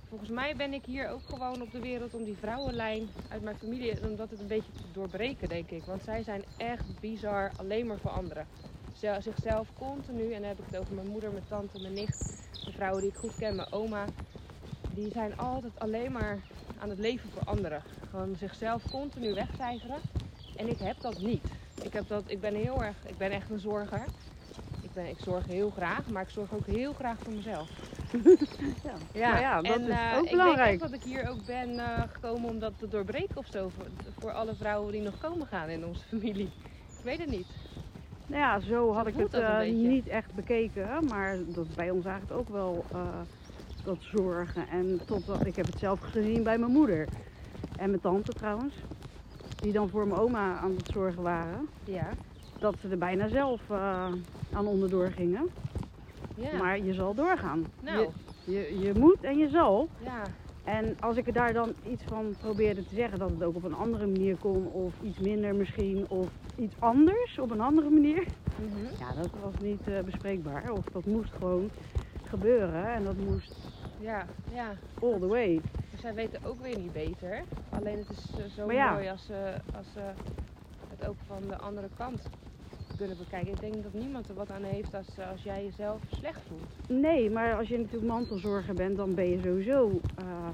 Volgens 0.08 0.30
mij 0.30 0.56
ben 0.56 0.72
ik 0.72 0.84
hier 0.84 1.08
ook 1.08 1.26
gewoon 1.26 1.62
op 1.62 1.70
de 1.72 1.80
wereld 1.80 2.14
om 2.14 2.24
die 2.24 2.36
vrouwenlijn 2.38 3.12
uit 3.28 3.42
mijn 3.42 3.56
familie... 3.56 4.02
Om 4.08 4.16
dat 4.16 4.30
het 4.30 4.40
een 4.40 4.46
beetje 4.48 4.72
te 4.72 4.90
doorbreken, 4.90 5.48
denk 5.48 5.70
ik. 5.70 5.84
Want 5.84 6.02
zij 6.02 6.22
zijn 6.22 6.44
echt 6.56 7.00
bizar 7.00 7.52
alleen 7.56 7.86
maar 7.86 7.98
voor 7.98 8.10
anderen. 8.10 8.48
Ze- 8.92 9.16
Zichzelf 9.20 9.72
continu, 9.76 10.32
en 10.32 10.40
dan 10.40 10.48
heb 10.48 10.58
ik 10.58 10.64
het 10.64 10.76
over 10.76 10.94
mijn 10.94 11.06
moeder, 11.06 11.32
mijn 11.32 11.46
tante, 11.46 11.78
mijn 11.80 11.94
nicht... 11.94 12.18
De 12.64 12.72
vrouwen 12.72 13.00
die 13.00 13.10
ik 13.10 13.16
goed 13.16 13.36
ken, 13.36 13.54
mijn 13.56 13.72
oma... 13.72 14.10
Die 14.88 15.10
zijn 15.10 15.36
altijd 15.36 15.78
alleen 15.78 16.12
maar 16.12 16.42
aan 16.78 16.90
het 16.90 16.98
leven 16.98 17.30
voor 17.30 17.42
anderen. 17.42 17.84
Gewoon 18.10 18.36
zichzelf 18.36 18.88
continu 18.88 19.34
wegcijferen. 19.34 20.00
En 20.54 20.68
ik 20.68 20.78
heb 20.78 21.00
dat 21.00 21.18
niet. 21.18 21.42
Ik, 21.78 21.92
heb 21.92 22.06
dat, 22.08 22.30
ik 22.30 22.40
ben 22.40 22.54
heel 22.54 22.82
erg, 22.84 23.06
ik 23.06 23.16
ben 23.16 23.30
echt 23.30 23.50
een 23.50 23.58
zorger. 23.60 24.08
Ik, 24.92 25.02
ben, 25.02 25.08
ik 25.10 25.18
zorg 25.20 25.46
heel 25.46 25.70
graag, 25.70 26.06
maar 26.06 26.22
ik 26.22 26.28
zorg 26.28 26.52
ook 26.54 26.66
heel 26.66 26.92
graag 26.92 27.16
voor 27.18 27.32
mezelf. 27.32 27.68
ja. 28.84 28.92
Ja, 29.12 29.30
Maar 29.30 29.40
ja, 29.40 29.62
dat 29.62 29.76
en, 29.76 29.82
is 29.82 29.88
eh, 29.88 30.12
ook 30.18 30.24
Ik 30.24 30.30
belangrijk. 30.30 30.58
denk 30.58 30.80
echt 30.80 30.90
dat 30.90 30.92
ik 30.92 31.02
hier 31.02 31.28
ook 31.28 31.44
ben 31.46 31.78
eh, 31.78 32.02
gekomen 32.12 32.50
om 32.50 32.58
dat 32.58 32.72
te 32.78 32.88
doorbreken 32.88 33.36
of 33.36 33.46
zo. 33.46 33.68
Voor, 33.68 33.86
voor 34.18 34.32
alle 34.32 34.54
vrouwen 34.54 34.92
die 34.92 35.00
nog 35.02 35.18
komen 35.18 35.46
gaan 35.46 35.68
in 35.68 35.84
onze 35.84 36.02
familie. 36.16 36.50
Ik 36.98 37.04
weet 37.04 37.18
het 37.18 37.28
niet. 37.30 37.46
Nou 38.26 38.40
ja, 38.40 38.60
zo 38.60 38.92
had 38.92 39.06
ik 39.06 39.16
het 39.16 39.34
eh, 39.34 39.60
niet 39.60 40.06
echt 40.06 40.34
bekeken. 40.34 41.04
Maar 41.08 41.36
dat 41.46 41.74
bij 41.74 41.90
ons 41.90 42.04
eigenlijk 42.04 42.40
ook 42.40 42.48
wel 42.48 42.84
dat 43.84 43.98
zorgen. 44.00 44.68
En 44.68 45.00
totdat, 45.06 45.46
ik 45.46 45.56
heb 45.56 45.66
het 45.66 45.78
zelf 45.78 46.00
gezien 46.00 46.42
bij 46.42 46.58
mijn 46.58 46.72
moeder. 46.72 47.08
En 47.76 47.88
mijn 47.88 48.00
tante 48.00 48.32
trouwens. 48.32 48.74
Die 49.56 49.72
dan 49.72 49.88
voor 49.88 50.06
mijn 50.06 50.20
oma 50.20 50.58
aan 50.58 50.74
het 50.76 50.90
zorgen 50.92 51.22
waren. 51.22 51.68
Ja. 51.84 52.08
Dat 52.62 52.74
ze 52.80 52.88
er 52.88 52.98
bijna 52.98 53.28
zelf 53.28 53.60
eh, 53.70 54.12
aan 54.52 54.66
onderdoor 54.66 55.10
gingen. 55.10 55.48
Ja. 56.36 56.56
Maar 56.58 56.78
je 56.78 56.94
zal 56.94 57.14
doorgaan. 57.14 57.66
nou, 57.80 58.08
Je, 58.44 58.52
je, 58.52 58.78
je 58.80 58.92
moet 58.98 59.20
en 59.20 59.38
je 59.38 59.48
zal. 59.48 59.88
ja. 60.04 60.22
En 60.64 60.96
als 61.00 61.16
ik 61.16 61.26
er 61.26 61.32
daar 61.32 61.52
dan 61.52 61.72
iets 61.90 62.02
van 62.06 62.34
probeerde 62.40 62.86
te 62.88 62.94
zeggen, 62.94 63.18
dat 63.18 63.30
het 63.30 63.42
ook 63.42 63.54
op 63.56 63.64
een 63.64 63.74
andere 63.74 64.06
manier 64.06 64.36
kon, 64.36 64.66
of 64.72 64.92
iets 65.02 65.18
minder 65.18 65.54
misschien, 65.54 66.04
of 66.08 66.28
iets 66.56 66.74
anders 66.78 67.38
op 67.38 67.50
een 67.50 67.60
andere 67.60 67.90
manier, 67.90 68.24
Mhm. 68.58 68.84
ja, 68.98 69.12
dat 69.22 69.30
was 69.42 69.54
niet 69.62 69.88
eh, 69.88 70.00
bespreekbaar. 70.00 70.70
Of 70.72 70.84
dat 70.92 71.04
moest 71.06 71.32
gewoon 71.32 71.70
gebeuren 72.24 72.92
en 72.94 73.04
dat 73.04 73.16
moest 73.16 73.54
Ja, 74.00 74.26
ja. 74.54 74.66
all 75.00 75.18
the 75.18 75.26
way. 75.26 75.54
Maar 75.90 76.00
zij 76.00 76.14
weten 76.14 76.40
ook 76.44 76.60
weer 76.62 76.78
niet 76.78 76.92
beter. 76.92 77.42
Alleen 77.70 77.98
het 77.98 78.10
is 78.10 78.30
eh, 78.38 78.44
zo 78.56 78.72
ja. 78.72 78.92
mooi 78.92 79.08
als 79.08 79.26
ze 79.26 79.52
als, 79.76 79.86
ze 79.92 80.00
het 80.90 81.08
ook 81.08 81.16
van 81.26 81.42
de 81.48 81.56
andere 81.58 81.88
kant 81.96 82.28
kunnen 82.96 83.16
bekijken. 83.16 83.52
Ik 83.52 83.60
denk 83.60 83.82
dat 83.82 83.92
niemand 83.92 84.28
er 84.28 84.34
wat 84.34 84.50
aan 84.50 84.62
heeft 84.62 84.94
als, 84.94 85.16
eh, 85.18 85.30
als 85.30 85.42
jij 85.42 85.64
jezelf 85.64 86.02
slecht 86.08 86.40
voelt. 86.46 86.70
Nee, 86.86 87.30
maar 87.30 87.56
als 87.56 87.68
je 87.68 87.76
natuurlijk 87.78 88.12
mantelzorger 88.12 88.74
bent, 88.74 88.96
dan 88.96 89.14
ben 89.14 89.28
je 89.28 89.40
sowieso, 89.40 90.00
eh, 90.14 90.48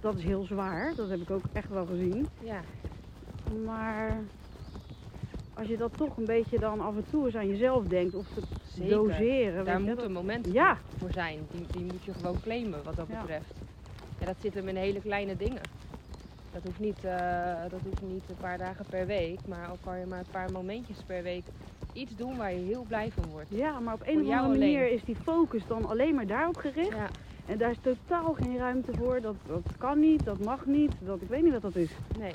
dat 0.00 0.16
is 0.16 0.24
heel 0.24 0.42
zwaar. 0.44 0.94
Dat 0.94 1.08
heb 1.08 1.20
ik 1.20 1.30
ook 1.30 1.48
echt 1.52 1.68
wel 1.68 1.86
gezien. 1.86 2.28
Ja, 2.38 2.60
Maar 3.64 4.22
als 5.52 5.68
je 5.68 5.76
dat 5.76 5.90
toch 5.96 6.16
een 6.16 6.26
beetje 6.26 6.58
dan 6.58 6.80
af 6.80 6.96
en 6.96 7.04
toe 7.10 7.24
eens 7.26 7.34
aan 7.34 7.48
jezelf 7.48 7.86
denkt, 7.86 8.14
of 8.14 8.26
te 8.32 8.42
zeker. 8.62 8.90
doseren. 8.96 9.64
Daar 9.64 9.80
moet 9.80 9.96
dat- 9.96 10.04
een 10.04 10.12
moment 10.12 10.46
Ja, 10.52 10.78
voor 10.98 11.10
zijn. 11.12 11.46
Die, 11.50 11.68
die 11.70 11.84
moet 11.84 12.04
je 12.04 12.14
gewoon 12.14 12.40
claimen 12.40 12.84
wat 12.84 12.96
dat 12.96 13.08
Ja. 13.08 13.20
betreft. 13.20 13.52
En 14.18 14.26
dat 14.26 14.36
zit 14.40 14.54
hem 14.54 14.68
in 14.68 14.76
hele 14.76 15.00
kleine 15.00 15.36
dingen. 15.36 15.62
Dat 16.54 16.62
hoeft, 16.62 16.78
niet, 16.78 17.04
eh, 17.04 17.62
dat 17.70 17.80
hoeft 17.84 18.02
niet 18.02 18.22
een 18.28 18.36
paar 18.40 18.58
dagen 18.58 18.84
per 18.90 19.06
week, 19.06 19.38
maar 19.48 19.66
al 19.68 19.78
kan 19.84 19.98
je 19.98 20.06
maar 20.06 20.18
een 20.18 20.30
paar 20.30 20.52
momentjes 20.52 20.96
per 21.06 21.22
week 21.22 21.44
iets 21.92 22.16
doen 22.16 22.36
waar 22.36 22.52
je 22.52 22.64
heel 22.64 22.84
blij 22.88 23.10
van 23.10 23.24
wordt. 23.30 23.46
Ja, 23.50 23.80
maar 23.80 23.94
op 23.94 24.00
een 24.04 24.20
of 24.20 24.30
andere 24.30 24.48
manier 24.58 24.78
alleen. 24.78 24.92
is 24.92 25.04
die 25.04 25.16
focus 25.16 25.66
dan 25.66 25.84
alleen 25.88 26.14
maar 26.14 26.26
daarop 26.26 26.56
gericht. 26.56 26.88
Ja, 26.88 27.08
En 27.46 27.58
daar 27.58 27.70
is 27.70 27.78
totaal 27.80 28.32
geen 28.32 28.56
ruimte 28.56 28.92
voor. 28.96 29.20
Dat, 29.20 29.34
dat 29.46 29.62
kan 29.78 30.00
niet, 30.00 30.24
dat 30.24 30.44
mag 30.44 30.66
niet. 30.66 30.92
Dat, 31.00 31.22
ik 31.22 31.28
weet 31.28 31.42
niet 31.42 31.52
wat 31.52 31.62
dat 31.62 31.76
is. 31.76 31.90
nee. 32.18 32.32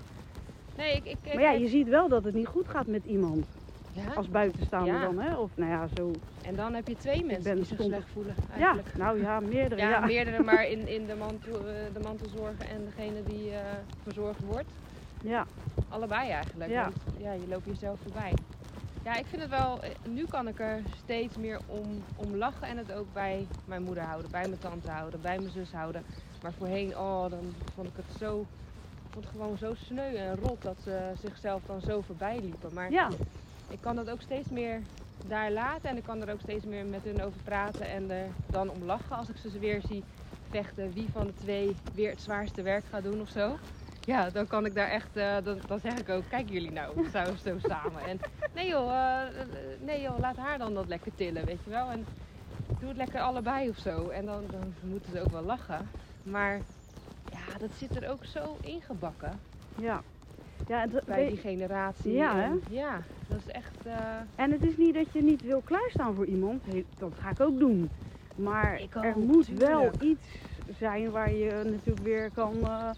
Nee, 0.77 0.95
ik, 0.95 1.05
ik, 1.05 1.33
Maar 1.33 1.43
ja, 1.43 1.51
je 1.51 1.67
ziet 1.67 1.87
wel 1.87 2.07
dat 2.09 2.23
het 2.23 2.33
niet 2.33 2.47
goed 2.47 2.67
gaat 2.67 2.87
met 2.87 3.05
iemand. 3.05 3.45
Ja? 4.07 4.13
Als 4.13 4.29
buitenstaander 4.29 4.93
Ja. 4.93 5.01
dan, 5.01 5.19
hè? 5.19 5.35
Of 5.35 5.51
nou 5.55 5.71
ja, 5.71 5.87
zo. 5.95 6.11
En 6.41 6.55
dan 6.55 6.73
heb 6.73 6.87
je 6.87 6.95
twee 6.97 7.25
mensen 7.25 7.43
ben 7.43 7.55
die 7.55 7.65
zich 7.65 7.77
stom. 7.77 7.87
slecht 7.87 8.07
voelen 8.13 8.35
Ja, 8.49 8.53
eigenlijk. 8.65 8.97
nou 8.97 9.21
ja, 9.21 9.39
meerdere. 9.39 9.81
Ja, 9.81 9.89
Ja, 9.89 9.99
meerdere, 10.05 10.43
maar 10.43 10.67
in, 10.75 10.87
in 10.87 11.05
de, 11.05 11.15
mantel, 11.15 11.55
eh, 11.67 11.73
de 11.93 11.99
mantelzorger 12.03 12.65
en 12.69 12.85
degene 12.95 13.23
die 13.23 13.51
eh, 13.51 13.59
verzorgd 14.03 14.39
wordt. 14.45 14.69
ja. 15.21 15.45
Allebei 15.89 16.29
eigenlijk. 16.29 16.69
Ja. 16.71 16.81
Want 16.83 16.95
ja, 17.17 17.31
je 17.33 17.47
loopt 17.47 17.65
jezelf 17.65 17.99
voorbij. 18.03 18.33
Ja, 19.03 19.15
ik 19.15 19.25
vind 19.25 19.41
het 19.41 19.51
wel, 19.51 19.81
eh, 19.83 19.89
nu 20.09 20.25
kan 20.25 20.47
ik 20.47 20.59
er 20.59 20.81
steeds 21.03 21.37
meer 21.37 21.59
om, 21.65 22.03
om 22.15 22.35
lachen 22.35 22.67
en 22.67 22.77
het 22.77 22.91
ook 22.91 23.13
bij 23.13 23.47
mijn 23.65 23.83
moeder 23.83 24.03
houden, 24.03 24.31
bij 24.31 24.47
mijn 24.47 24.59
tante 24.59 24.89
houden, 24.91 25.21
bij 25.21 25.37
mijn 25.37 25.51
zus 25.51 25.71
houden. 25.71 26.03
Maar 26.41 26.51
voorheen, 26.57 26.97
oh, 26.97 27.21
dan 27.29 27.53
vond 27.75 27.87
ik 27.87 27.93
het 27.95 28.17
zo, 28.19 28.45
vond 29.09 29.25
het 29.25 29.33
gewoon 29.33 29.57
zo 29.57 29.73
sneu 29.73 30.15
en 30.15 30.35
rot 30.35 30.61
dat 30.61 30.75
ze 30.83 31.11
zichzelf 31.21 31.61
dan 31.65 31.81
zo 31.81 32.01
voorbij 32.01 32.39
liepen. 32.41 32.73
Maar 32.73 32.91
ja. 32.91 33.07
Ik 33.69 33.81
kan 33.81 33.95
dat 33.95 34.09
ook 34.09 34.21
steeds 34.21 34.49
meer 34.49 34.81
daar 35.27 35.51
laten 35.51 35.89
en 35.89 35.97
ik 35.97 36.03
kan 36.03 36.21
er 36.21 36.33
ook 36.33 36.41
steeds 36.41 36.65
meer 36.65 36.85
met 36.85 37.03
hun 37.03 37.21
over 37.21 37.39
praten 37.43 37.89
en 37.89 38.11
er 38.11 38.27
dan 38.51 38.69
om 38.69 38.83
lachen 38.83 39.15
als 39.15 39.29
ik 39.29 39.37
ze 39.37 39.59
weer 39.59 39.81
zie 39.81 40.03
vechten 40.49 40.93
wie 40.93 41.09
van 41.11 41.27
de 41.27 41.33
twee 41.33 41.75
weer 41.95 42.09
het 42.09 42.21
zwaarste 42.21 42.61
werk 42.61 42.85
gaat 42.85 43.03
doen 43.03 43.21
of 43.21 43.29
zo. 43.29 43.57
Ja, 44.05 44.29
dan 44.29 44.47
kan 44.47 44.65
ik 44.65 44.75
daar 44.75 44.89
echt, 44.89 45.15
eh, 45.17 45.35
dan, 45.43 45.59
dan 45.67 45.79
zeg 45.79 45.97
ik 45.97 46.09
ook, 46.09 46.23
kijk 46.29 46.49
jullie 46.49 46.71
nou, 46.71 47.09
zo, 47.09 47.23
zo 47.43 47.57
samen. 47.69 48.01
En 48.03 48.19
nee 48.55 48.67
joh, 48.67 48.91
eh, 48.91 49.41
eh, 49.41 49.47
nee 49.79 50.01
joh, 50.01 50.19
laat 50.19 50.37
haar 50.37 50.57
dan 50.57 50.73
dat 50.73 50.87
lekker 50.87 51.15
tillen, 51.15 51.45
weet 51.45 51.63
je 51.63 51.69
wel. 51.69 51.89
En 51.89 52.05
doe 52.79 52.87
het 52.87 52.97
lekker 52.97 53.21
allebei 53.21 53.69
of 53.69 53.77
zo. 53.77 54.09
En 54.09 54.25
dan, 54.25 54.43
dan 54.51 54.73
moeten 54.81 55.11
ze 55.11 55.21
ook 55.21 55.31
wel 55.31 55.43
lachen. 55.43 55.89
Maar 56.23 56.61
ja, 57.31 57.57
dat 57.59 57.69
zit 57.77 57.95
er 57.95 58.09
ook 58.09 58.25
zo 58.25 58.57
ingebakken 58.61 59.39
ja. 59.79 60.03
Ja 60.69 60.87
bij 61.05 61.27
die 61.27 61.37
generatie. 61.37 62.11
Ja? 62.11 62.43
En 62.43 62.61
ja, 62.67 63.01
dat 63.27 63.37
is 63.39 63.47
echt... 63.47 63.85
eh, 63.85 64.15
en 64.35 64.51
het 64.51 64.63
is 64.63 64.77
niet 64.77 64.93
dat 64.93 65.11
je 65.11 65.23
niet 65.23 65.41
wil 65.41 65.61
klaarstaan 65.61 66.15
voor 66.15 66.25
iemand. 66.25 66.63
Dat 66.97 67.11
ga 67.19 67.29
ik 67.29 67.39
ook 67.39 67.59
doen. 67.59 67.89
Maar 68.35 68.79
Ik 68.81 68.95
ook, 68.97 69.03
er 69.03 69.17
moet 69.17 69.47
wel 69.47 69.91
iets 69.99 70.27
zijn 70.77 71.11
waar 71.11 71.31
je 71.31 71.61
natuurlijk 71.63 72.05
weer 72.05 72.31
kan... 72.31 72.53
eh, 72.63 72.89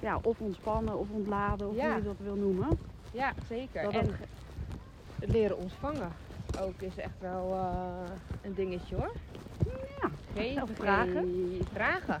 ja, 0.00 0.18
of 0.22 0.40
ontspannen 0.40 0.98
of 0.98 1.10
ontladen, 1.10 1.68
of 1.68 1.74
Ja. 1.76 1.86
hoe 1.88 1.96
je 1.96 2.02
dat 2.02 2.18
wil 2.18 2.34
noemen. 2.34 2.68
Ja, 3.10 3.32
zeker. 3.48 3.82
Dat 3.82 3.92
en 3.92 4.06
dat- 4.06 4.14
het 5.20 5.30
leren 5.32 5.56
ontvangen 5.58 6.12
ook 6.60 6.80
is 6.80 6.96
echt 6.96 7.20
wel 7.20 7.52
eh, 7.52 8.10
een 8.42 8.54
dingetje 8.54 8.94
hoor. 8.96 9.12
Ja, 10.00 10.10
Geven, 10.34 10.62
Of 10.62 10.70
vragen. 10.76 11.12
ge- 11.12 11.64
vragen. 11.72 12.20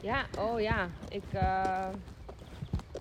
ja, 0.00 0.24
oh 0.38 0.60
ja. 0.60 0.88
Ik, 1.08 1.22
eh, 1.32 1.88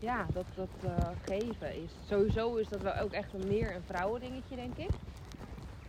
ja, 0.06 0.26
dat, 0.34 0.46
dat 0.56 0.70
eh, 0.84 1.08
geven 1.22 1.76
is. 1.84 1.92
Sowieso 2.06 2.56
is 2.56 2.68
dat 2.68 2.82
wel 2.82 2.96
ook 2.98 3.12
echt 3.12 3.34
een 3.34 3.48
meer 3.48 3.76
een 3.76 3.84
vrouwendingetje, 3.86 4.56
denk 4.56 4.76
ik. 4.78 4.90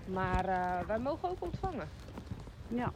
Maar 0.06 0.44
eh, 0.44 0.86
wij 0.86 0.98
mogen 0.98 1.28
ook 1.28 1.42
ontvangen. 1.44 1.88
ja, 2.68 2.92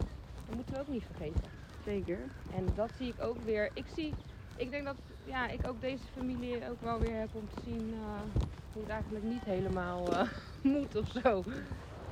Dat 0.46 0.54
moeten 0.54 0.74
we 0.74 0.80
ook 0.80 0.88
niet 0.88 1.04
vergeten. 1.04 1.50
zeker. 1.84 2.18
En 2.54 2.66
dat 2.74 2.90
zie 2.98 3.08
ik 3.08 3.22
ook 3.22 3.36
weer. 3.44 3.70
Ik 3.74 3.84
zie, 3.94 4.14
ik 4.56 4.70
denk 4.70 4.84
dat 4.84 4.96
ja, 5.24 5.48
ik 5.48 5.66
ook 5.68 5.80
deze 5.80 6.04
familie 6.16 6.68
ook 6.70 6.80
wel 6.80 6.98
weer 6.98 7.18
heb 7.18 7.28
om 7.32 7.48
te 7.54 7.60
zien 7.64 7.94
eh, 7.94 8.42
hoe 8.72 8.82
het 8.82 8.90
eigenlijk 8.90 9.24
niet 9.24 9.44
helemaal 9.44 10.08
moet 10.62 10.96
of 10.96 11.08
zo. 11.22 11.42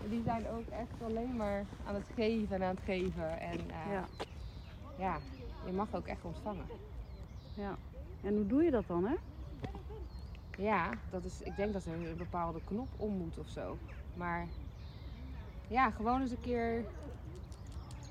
Die 0.09 0.23
zijn 0.25 0.49
ook 0.49 0.69
echt 0.69 1.03
alleen 1.05 1.37
maar 1.37 1.65
aan 1.87 1.95
het 1.95 2.07
geven 2.15 2.57
en 2.57 2.63
aan 2.63 2.75
het 2.75 2.85
geven. 2.85 3.41
En 3.41 3.59
Ja. 3.91 4.05
ja, 4.99 5.19
je 5.67 5.73
mag 5.73 5.95
ook 5.95 6.07
echt 6.07 6.25
ontvangen. 6.25 6.67
Ja. 7.55 7.77
En 8.21 8.35
hoe 8.37 8.47
doe 8.47 8.62
je 8.62 8.71
dat 8.71 8.87
dan, 8.87 9.05
hè? 9.05 9.14
Ja, 10.57 10.99
dat 11.11 11.25
is, 11.25 11.43
ik 11.43 11.57
denk 11.57 11.73
dat 11.73 11.85
er 11.85 11.93
een 11.93 12.16
bepaalde 12.16 12.64
knop 12.64 12.95
om 12.97 13.16
moet 13.16 13.39
of 13.39 13.49
zo. 13.49 13.79
Maar 14.14 14.49
ja, 15.69 15.91
gewoon 15.91 16.21
eens 16.21 16.31
een 16.31 16.41
keer, 16.41 16.87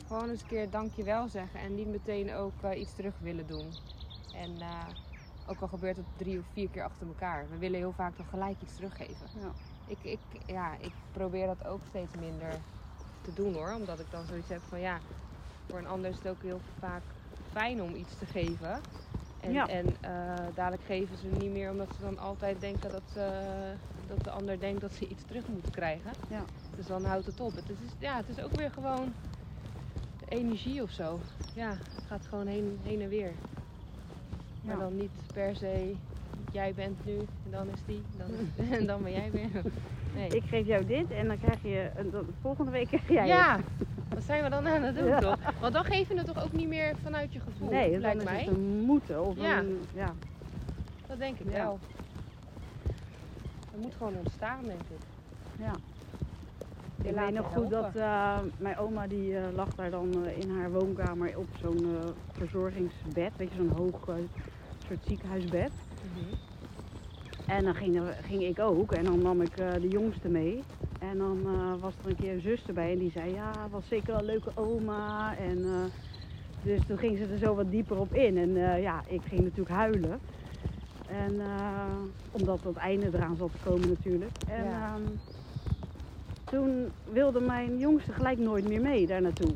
gewoon 0.08 0.30
eens 0.30 0.42
een 0.42 0.48
keer 0.48 0.70
dankjewel 0.70 1.28
zeggen 1.30 1.60
en 1.60 1.76
niet 1.76 1.88
meteen 1.88 2.34
ook 2.34 2.62
eh, 2.64 2.80
iets 2.80 2.94
terug 2.94 3.20
willen 3.20 3.48
doen. 3.48 3.78
En 4.32 4.62
eh, 4.62 4.88
Ook 5.46 5.62
al 5.62 5.68
gebeurt 5.68 5.98
het 5.98 6.18
drie 6.18 6.40
of 6.40 6.46
vier 6.48 6.70
keer 6.70 6.84
achter 6.84 7.08
elkaar. 7.08 7.50
We 7.50 7.58
willen 7.58 7.80
heel 7.80 7.94
vaak 7.94 8.18
dan 8.18 8.26
gelijk 8.26 8.62
iets 8.62 8.76
teruggeven. 8.76 9.28
Ja. 9.40 9.56
Ik, 9.86 10.04
ik, 10.04 10.20
ja, 10.46 10.78
ik 10.78 10.94
probeer 11.12 11.48
dat 11.48 11.66
ook 11.66 11.86
steeds 11.86 12.16
minder 12.16 12.64
te 13.22 13.34
doen 13.34 13.54
hoor. 13.54 13.74
Omdat 13.74 14.00
ik 14.00 14.12
dan 14.12 14.26
zoiets 14.26 14.50
heb 14.50 14.62
van 14.68 14.80
ja, 14.80 15.02
voor 15.68 15.78
een 15.80 15.88
ander 15.88 16.10
is 16.10 16.18
het 16.18 16.28
ook 16.28 16.42
heel 16.42 16.62
vaak 16.80 17.04
fijn 17.52 17.82
om 17.82 17.96
iets 17.96 18.18
te 18.18 18.26
geven. 18.26 18.82
En, 19.40 19.52
Ja. 19.52 19.68
en 19.68 19.96
eh, 20.02 20.46
dadelijk 20.54 20.84
geven 20.84 21.18
ze 21.18 21.28
niet 21.28 21.52
meer 21.52 21.72
omdat 21.72 21.94
ze 21.96 22.02
dan 22.02 22.18
altijd 22.18 22.60
denken 22.62 22.92
dat, 22.92 23.04
ze, 23.14 23.74
dat 24.08 24.24
de 24.24 24.30
ander 24.32 24.60
denkt 24.60 24.82
dat 24.82 24.92
ze 24.94 25.08
iets 25.08 25.24
terug 25.26 25.48
moeten 25.48 25.72
krijgen. 25.72 26.12
Ja. 26.30 26.46
Dus 26.76 26.86
dan 26.86 27.06
houdt 27.06 27.26
het 27.26 27.40
op. 27.40 27.56
Het 27.56 27.70
is, 27.70 27.78
ja, 28.00 28.18
het 28.18 28.30
is 28.30 28.40
ook 28.40 28.56
weer 28.56 28.72
gewoon 28.72 29.14
energie 30.28 30.82
of 30.82 30.92
zo. 30.92 31.20
Ja, 31.54 31.70
het 31.70 32.04
gaat 32.08 32.26
gewoon 32.26 32.48
heen, 32.48 32.80
heen 32.84 33.02
en 33.02 33.10
weer. 33.10 33.32
Maar 34.62 34.76
Ja. 34.76 34.82
dan 34.82 34.96
niet 34.96 35.12
per 35.34 35.56
se, 35.56 35.96
jij 36.52 36.74
bent 36.74 37.06
nu 37.06 37.18
en 37.18 37.52
dan 37.52 37.68
is 37.70 37.84
die 37.86 38.02
dan, 38.18 38.30
en 38.72 38.86
dan 38.86 39.04
ben 39.04 39.12
jij 39.12 39.32
weer. 39.32 39.62
Nee. 40.18 40.28
Ik 40.28 40.44
geef 40.44 40.66
jou 40.66 40.86
dit 40.86 41.12
en 41.12 41.28
dan 41.28 41.40
krijg 41.40 41.62
je, 41.62 41.90
en 41.96 42.10
dan- 42.10 42.26
volgende 42.42 42.72
week 42.72 42.88
krijg 42.88 43.08
jij 43.10 43.20
het. 43.20 43.28
ja, 43.28 43.60
wat 44.10 44.24
zijn 44.24 44.44
we 44.44 44.50
dan 44.50 44.68
aan 44.68 44.84
het 44.84 44.96
doen 44.96 45.08
Ja. 45.08 45.20
toch? 45.20 45.38
Want 45.60 45.74
dan 45.74 45.84
geef 45.86 46.08
je 46.08 46.18
het 46.18 46.26
toch 46.26 46.44
ook 46.44 46.52
niet 46.52 46.68
meer 46.68 46.96
vanuit 47.04 47.34
je 47.34 47.40
gevoel, 47.40 47.70
Nee, 47.70 47.92
dan 47.92 48.00
lijkt 48.02 48.18
is 48.18 48.24
mij. 48.24 48.48
een 48.48 48.82
moeten. 48.86 49.24
Of 49.26 49.36
Ja. 49.40 49.60
een, 49.60 49.80
ja. 49.94 50.14
Dat 51.08 51.18
denk 51.20 51.40
ik 51.40 51.46
Ja. 51.52 51.64
wel. 51.64 51.80
Het 53.72 53.82
moet 53.82 53.94
gewoon 53.98 54.14
ontstaan, 54.18 54.64
denk 54.64 54.80
ik. 54.80 54.98
ja. 55.60 55.72
Je 57.04 57.10
Ik 57.10 57.16
weet 57.16 57.34
nog 57.34 57.54
goed 57.54 57.70
dat 57.70 57.96
eh, 57.96 58.38
mijn 58.58 58.78
oma 58.78 59.08
die 59.08 59.38
eh, 59.38 59.44
lag 59.56 59.76
daar 59.76 59.90
dan 59.90 60.26
eh, 60.26 60.38
in 60.40 60.50
haar 60.58 60.72
woonkamer 60.72 61.38
op 61.38 61.48
zo'n 61.62 61.86
verzorgingsbed. 62.32 63.32
Weet 63.38 63.50
je, 63.52 63.56
zo'n 63.56 63.72
hoog 63.78 64.10
soort 64.88 65.00
ziekenhuisbed. 65.06 65.72
Mhm. 66.16 66.36
En 67.48 67.64
dan 67.64 67.76
ging, 67.76 67.96
er- 67.96 68.18
ging 68.22 68.44
ik 68.44 68.60
ook 68.60 68.92
en 68.92 69.06
dan 69.06 69.22
nam 69.22 69.42
ik 69.42 69.58
eh, 69.58 69.74
de 69.82 69.90
jongste 69.90 70.28
mee. 70.30 70.64
En 71.00 71.18
dan 71.18 71.38
eh, 71.46 71.74
was 71.82 71.94
er 72.04 72.10
een 72.10 72.16
keer 72.16 72.34
een 72.34 72.42
zus 72.42 72.66
erbij 72.68 72.92
en 72.92 72.98
die 73.00 73.12
zei, 73.12 73.32
ja, 73.34 73.54
was 73.72 73.88
zeker 73.88 74.12
wel 74.12 74.20
een 74.20 74.26
leuke 74.26 74.52
oma. 74.56 75.36
En, 75.38 75.58
eh, 75.64 75.84
dus 76.64 76.80
toen 76.88 76.98
ging 76.98 77.18
ze 77.18 77.26
er 77.26 77.38
zo 77.38 77.56
wat 77.56 77.72
dieper 77.72 77.98
op 78.00 78.14
in. 78.14 78.38
En 78.38 78.82
ja, 78.82 79.02
ik 79.08 79.22
ging 79.24 79.42
natuurlijk 79.42 79.70
huilen. 79.76 80.20
En 81.06 81.34
omdat 82.32 82.64
dat 82.64 82.76
einde 82.76 83.06
eraan 83.14 83.36
zat 83.36 83.52
te 83.52 83.70
komen 83.70 83.88
natuurlijk. 83.88 84.32
En 84.48 84.64
Ja. 84.64 84.94
ehm, 84.96 85.02
toen 86.50 86.86
wilde 87.14 87.40
mijn 87.40 87.78
jongste 87.78 88.14
gelijk 88.14 88.38
nooit 88.38 88.68
meer 88.68 88.82
mee 88.82 89.08
daar 89.08 89.22
naartoe. 89.22 89.54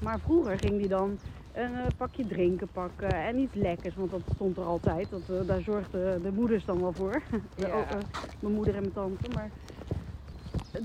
Maar 0.00 0.18
vroeger 0.20 0.58
ging 0.58 0.78
die 0.78 0.88
dan 0.88 1.18
een 1.54 1.74
eh, 1.74 1.86
pakje 1.96 2.26
drinken 2.26 2.68
pakken 2.72 3.08
en 3.14 3.38
iets 3.38 3.54
lekkers, 3.54 3.94
want 3.94 4.10
dat 4.10 4.20
stond 4.34 4.56
er 4.56 4.62
altijd. 4.64 5.10
Dat, 5.10 5.20
eh, 5.40 5.46
daar 5.46 5.60
zorgden 5.60 6.22
de 6.22 6.32
moeders 6.32 6.64
dan 6.64 6.80
wel 6.80 6.92
voor. 6.92 7.22
Ja. 7.56 7.66
ook, 7.66 7.84
eh, 7.90 7.98
mijn 8.40 8.54
moeder 8.54 8.74
en 8.74 8.80
mijn 8.80 8.92
tante. 8.92 9.28
Maar 9.34 9.50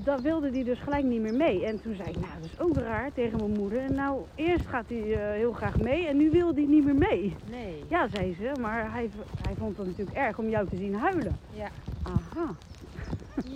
dat 0.03 0.21
wilde 0.21 0.49
die 0.51 0.63
dus 0.63 0.79
gelijk 0.79 1.03
niet 1.03 1.21
meer 1.21 1.33
mee. 1.33 1.65
En 1.65 1.81
toen 1.81 1.95
zei 1.95 2.09
ik, 2.09 2.15
nou 2.15 2.31
dat 2.41 2.49
is 2.51 2.59
ook 2.59 2.75
raar 2.77 3.13
tegen 3.13 3.37
mijn 3.37 3.59
moeder. 3.59 3.79
En 3.79 3.95
nou, 3.95 4.21
eerst 4.35 4.65
gaat 4.67 4.85
hij 4.87 4.97
heel 5.37 5.51
graag 5.51 5.77
mee 5.79 6.07
en 6.07 6.17
nu 6.17 6.29
wil 6.29 6.53
hij 6.53 6.65
niet 6.65 6.85
meer 6.85 6.95
mee. 6.95 7.35
Nee. 7.49 7.83
Ja, 7.87 8.07
zei 8.13 8.35
ze, 8.39 8.59
maar 8.59 8.91
hij, 8.91 9.09
hij 9.41 9.55
vond 9.57 9.77
het 9.77 9.87
natuurlijk 9.87 10.17
erg 10.17 10.37
om 10.37 10.49
jou 10.49 10.67
te 10.67 10.75
zien 10.77 10.95
huilen. 10.95 11.37
Ja. 11.53 11.67
Aha. 12.03 12.55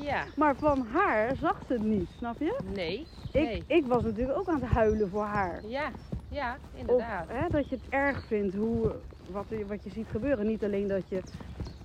Ja. 0.01 0.23
Maar 0.35 0.55
van 0.55 0.85
haar 0.91 1.35
zag 1.35 1.61
ze 1.67 1.73
het 1.73 1.83
niet, 1.83 2.09
snap 2.17 2.39
je? 2.39 2.59
Nee. 2.73 2.99
Ik, 3.31 3.41
Nee. 3.43 3.63
ik 3.67 3.85
was 3.85 4.03
natuurlijk 4.03 4.37
ook 4.37 4.47
aan 4.47 4.61
het 4.61 4.69
huilen 4.71 5.09
voor 5.09 5.23
haar. 5.23 5.61
Ja. 5.67 5.91
Ja, 6.33 6.53
Of 6.73 6.79
inderdaad. 6.79 7.27
hè, 7.27 7.47
dat 7.49 7.69
je 7.69 7.75
het 7.75 7.89
erg 7.89 8.23
vindt 8.25 8.55
hoe, 8.55 8.95
wat, 9.29 9.45
je- 9.49 9.65
wat 9.65 9.83
je 9.83 9.89
ziet 9.89 10.07
gebeuren. 10.11 10.47
Niet 10.47 10.63
alleen 10.63 10.87
dat 10.87 11.09
je 11.09 11.21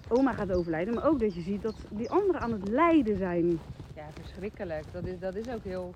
oma 0.08 0.32
gaat 0.32 0.52
overlijden, 0.52 0.94
maar 0.94 1.06
ook 1.06 1.20
dat 1.20 1.34
je 1.34 1.40
ziet 1.40 1.62
dat 1.62 1.74
die 1.90 2.10
anderen 2.10 2.40
aan 2.40 2.52
het 2.52 2.68
lijden 2.68 3.18
zijn. 3.18 3.60
Ja, 3.94 4.06
verschrikkelijk. 4.20 4.84
Dat 4.92 5.04
is, 5.04 5.18
dat 5.18 5.34
is 5.34 5.48
ook 5.48 5.64
heel, 5.64 5.94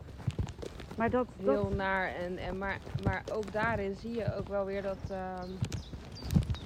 Maar 0.96 1.10
dat, 1.10 1.26
dat 1.36 1.54
heel 1.54 1.72
naar. 1.76 2.14
En, 2.14 2.38
en 2.38 2.58
maar, 2.58 2.78
maar 3.04 3.22
ook 3.32 3.52
daarin 3.52 3.94
zie 3.96 4.14
je 4.14 4.36
ook 4.36 4.48
wel 4.48 4.64
weer 4.64 4.82
dat. 4.82 4.98
ehm, 5.10 5.50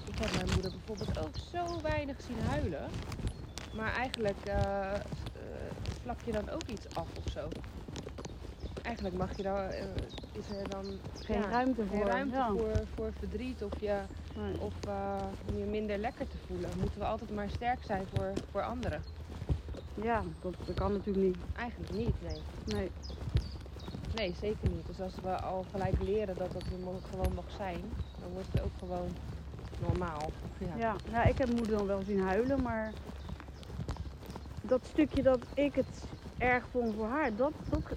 ik 0.06 0.18
heb 0.22 0.32
mijn 0.34 0.48
moeder 0.54 0.70
bijvoorbeeld 0.70 1.18
ook 1.18 1.36
zo 1.52 1.80
weinig 1.82 2.16
zien 2.22 2.38
huilen. 2.48 2.88
Maar 3.74 3.92
eigenlijk 3.94 4.44
eh, 4.44 4.94
eh, 4.94 5.00
vlak 6.02 6.20
je 6.24 6.32
dan 6.32 6.50
ook 6.50 6.62
iets 6.66 6.94
af 6.94 7.08
of 7.24 7.32
zo. 7.32 7.48
Eigenlijk 8.86 9.16
mag 9.16 9.36
je 9.36 9.42
dan, 9.42 9.56
eh, 9.56 9.84
is 10.32 10.48
er 10.50 10.68
dan 10.68 10.84
geen 11.20 11.40
ja, 11.40 11.48
ruimte 11.48 11.82
geen 11.90 11.98
voor. 11.98 12.06
ruimte 12.06 12.36
ja. 12.36 12.48
voor, 12.48 12.72
voor 12.94 13.12
verdriet 13.18 13.62
of, 13.62 13.80
je, 13.80 13.98
Nee. 14.36 14.60
of 14.60 14.72
eh, 14.88 15.22
om 15.50 15.58
je 15.58 15.64
minder 15.64 15.98
lekker 15.98 16.28
te 16.28 16.36
voelen. 16.46 16.70
Moeten 16.80 16.98
we 16.98 17.04
altijd 17.04 17.34
maar 17.34 17.50
sterk 17.50 17.78
zijn 17.84 18.06
voor, 18.14 18.32
voor 18.50 18.62
anderen? 18.62 19.02
Ja, 20.02 20.22
dat, 20.42 20.54
dat 20.66 20.74
kan 20.74 20.92
natuurlijk 20.92 21.26
niet. 21.26 21.36
Eigenlijk 21.56 21.92
niet, 21.92 22.22
nee. 22.22 22.40
Nee. 22.64 22.90
Nee, 24.14 24.34
zeker 24.40 24.68
niet. 24.70 24.86
Dus 24.86 25.00
als 25.00 25.14
we 25.22 25.40
al 25.40 25.64
gelijk 25.70 26.02
leren 26.02 26.34
dat 26.36 26.52
dat 26.52 26.64
gewoon 27.10 27.34
mag 27.34 27.50
zijn, 27.56 27.80
dan 28.20 28.30
wordt 28.32 28.48
het 28.52 28.62
ook 28.62 28.78
gewoon 28.78 29.08
normaal. 29.80 30.30
Ja. 30.58 30.76
Ja, 30.78 30.96
ja, 31.10 31.24
ik 31.24 31.38
heb 31.38 31.48
moeder 31.48 31.76
dan 31.76 31.86
wel 31.86 32.02
zien 32.02 32.20
huilen, 32.20 32.62
maar 32.62 32.92
dat 34.60 34.80
stukje 34.92 35.22
dat 35.22 35.40
ik 35.54 35.74
het 35.74 36.04
erg 36.38 36.64
vond 36.70 36.94
voor 36.94 37.06
haar, 37.06 37.36
dat, 37.36 37.52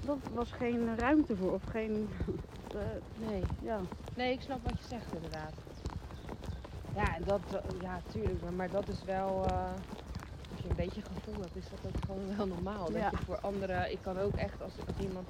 dat, 0.06 0.18
was 0.34 0.52
geen 0.52 0.98
ruimte 0.98 1.36
voor. 1.36 1.54
Of 1.54 1.64
geen. 1.72 2.10
eh, 2.76 3.28
Nee. 3.28 3.44
ja. 3.62 3.80
nee, 4.16 4.34
ik 4.34 4.42
snap 4.42 4.64
wat 4.64 4.80
je 4.80 4.88
zegt 4.88 5.14
inderdaad. 5.14 5.54
Ja, 6.96 7.16
en 7.16 7.24
dat, 7.26 7.42
eh, 7.52 7.82
ja, 7.82 8.02
tuurlijk, 8.12 8.42
maar, 8.42 8.54
maar 8.54 8.70
dat 8.70 8.88
is 8.88 9.04
wel, 9.06 9.46
eh, 9.46 9.64
als 10.52 10.62
je 10.64 10.70
een 10.70 10.76
beetje 10.76 11.02
gevoel 11.02 11.42
hebt, 11.42 11.56
is 11.56 11.70
dat 11.70 11.92
ook 11.94 12.06
gewoon 12.06 12.38
wel 12.38 12.48
normaal. 12.48 12.92
Dat 12.92 13.12
je 13.12 13.18
voor 13.26 13.40
anderen, 13.40 13.92
ik 13.92 14.00
kan 14.02 14.20
ook 14.20 14.36
echt, 14.36 14.62
als, 14.62 14.74
als 14.88 15.06
iemand 15.08 15.28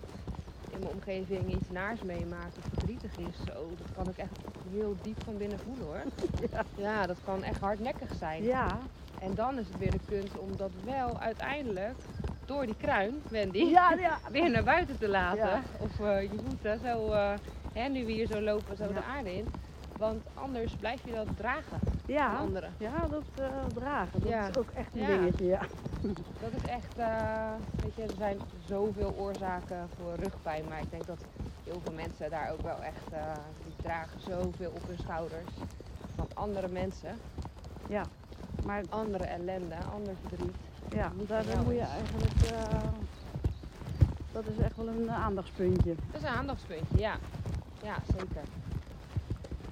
in 0.72 0.80
mijn 0.80 0.92
omgeving 0.94 1.56
iets 1.56 1.70
naars 1.70 2.02
meemaakt 2.02 2.58
of 2.58 2.64
verdrietig 2.64 3.18
is, 3.18 3.36
zo, 3.46 3.70
dat 3.78 3.88
kan 3.96 4.10
ik 4.10 4.18
echt 4.18 4.38
heel 4.72 4.96
diep 5.02 5.24
van 5.24 5.38
binnen 5.38 5.60
voelen 5.60 5.86
hoor. 5.86 6.02
Ja. 6.52 6.66
Ja, 6.76 7.06
dat 7.06 7.18
kan 7.24 7.44
echt 7.44 7.60
hardnekkig 7.60 8.16
zijn. 8.20 8.44
Ja. 8.44 8.80
En 9.20 9.36
dan 9.36 9.60
is 9.60 9.68
het 9.68 9.78
weer 9.78 9.92
de 9.92 10.00
kunst 10.08 10.38
om 10.38 10.58
dat 10.58 10.72
wel 10.84 11.20
uiteindelijk 11.20 11.98
door 12.50 12.66
die 12.66 12.76
kruin, 12.76 13.22
Wendy, 13.30 13.58
Ja, 13.58 13.94
ja. 14.08 14.20
weer 14.32 14.50
naar 14.50 14.64
buiten 14.64 14.98
te 14.98 15.08
laten. 15.10 15.38
Ja. 15.48 15.62
Of 15.80 16.00
eh, 16.00 16.22
je 16.22 16.40
voeten 16.48 16.80
zo, 16.84 17.12
eh, 17.12 17.32
hè, 17.74 17.88
nu 17.88 18.06
we 18.06 18.12
hier 18.12 18.28
zo 18.28 18.42
lopen, 18.42 18.78
zo 18.78 18.84
Ja. 18.84 18.90
de 18.94 19.04
aarde 19.04 19.36
in. 19.36 19.46
Want 19.98 20.24
anders 20.34 20.74
blijf 20.76 21.02
je 21.06 21.12
dat 21.14 21.28
dragen 21.38 21.80
Ja, 22.06 22.36
anderen. 22.38 22.74
ja 22.78 23.08
dat 23.10 23.24
eh, 23.36 23.46
dragen. 23.74 24.20
Dat 24.20 24.30
Ja. 24.30 24.48
is 24.48 24.58
ook 24.58 24.70
echt 24.76 24.94
een 24.94 25.02
Ja. 25.02 25.08
dingetje. 25.08 25.46
Ja. 25.46 25.62
Dat 26.42 26.52
is 26.64 26.70
echt, 26.70 26.96
weet 27.84 27.96
je, 27.96 28.02
er 28.04 28.18
zijn 28.18 28.38
zoveel 28.66 29.14
oorzaken 29.18 29.90
voor 29.98 30.14
rugpijn. 30.16 30.64
Maar 30.70 30.80
ik 30.82 30.92
denk 30.92 31.06
dat 31.06 31.20
heel 31.64 31.82
veel 31.84 31.94
mensen 31.94 32.30
daar 32.30 32.52
ook 32.52 32.62
wel 32.62 32.82
echt, 32.82 33.22
die 33.64 33.74
dragen 33.82 34.20
zoveel 34.20 34.70
op 34.72 34.88
hun 34.88 34.98
schouders. 34.98 35.52
Van 36.16 36.28
andere 36.34 36.68
mensen, 36.68 37.18
Maar 38.66 38.84
andere 38.90 39.24
ellende, 39.24 39.76
ander 39.94 40.14
verdriet. 40.28 40.56
Ja, 40.90 41.12
daar 41.28 41.44
moet 41.64 41.74
je 41.76 41.80
eigenlijk. 41.82 42.42
eh, 42.52 42.80
dat 44.32 44.44
is 44.48 44.64
echt 44.64 44.76
wel 44.76 44.88
een 44.88 45.12
aandachtspuntje. 45.12 45.96
Dat 46.12 46.22
is 46.22 46.28
een 46.28 46.36
aandachtspuntje, 46.36 46.98
ja. 46.98 47.16
Ja, 47.84 47.96
zeker. 48.18 48.42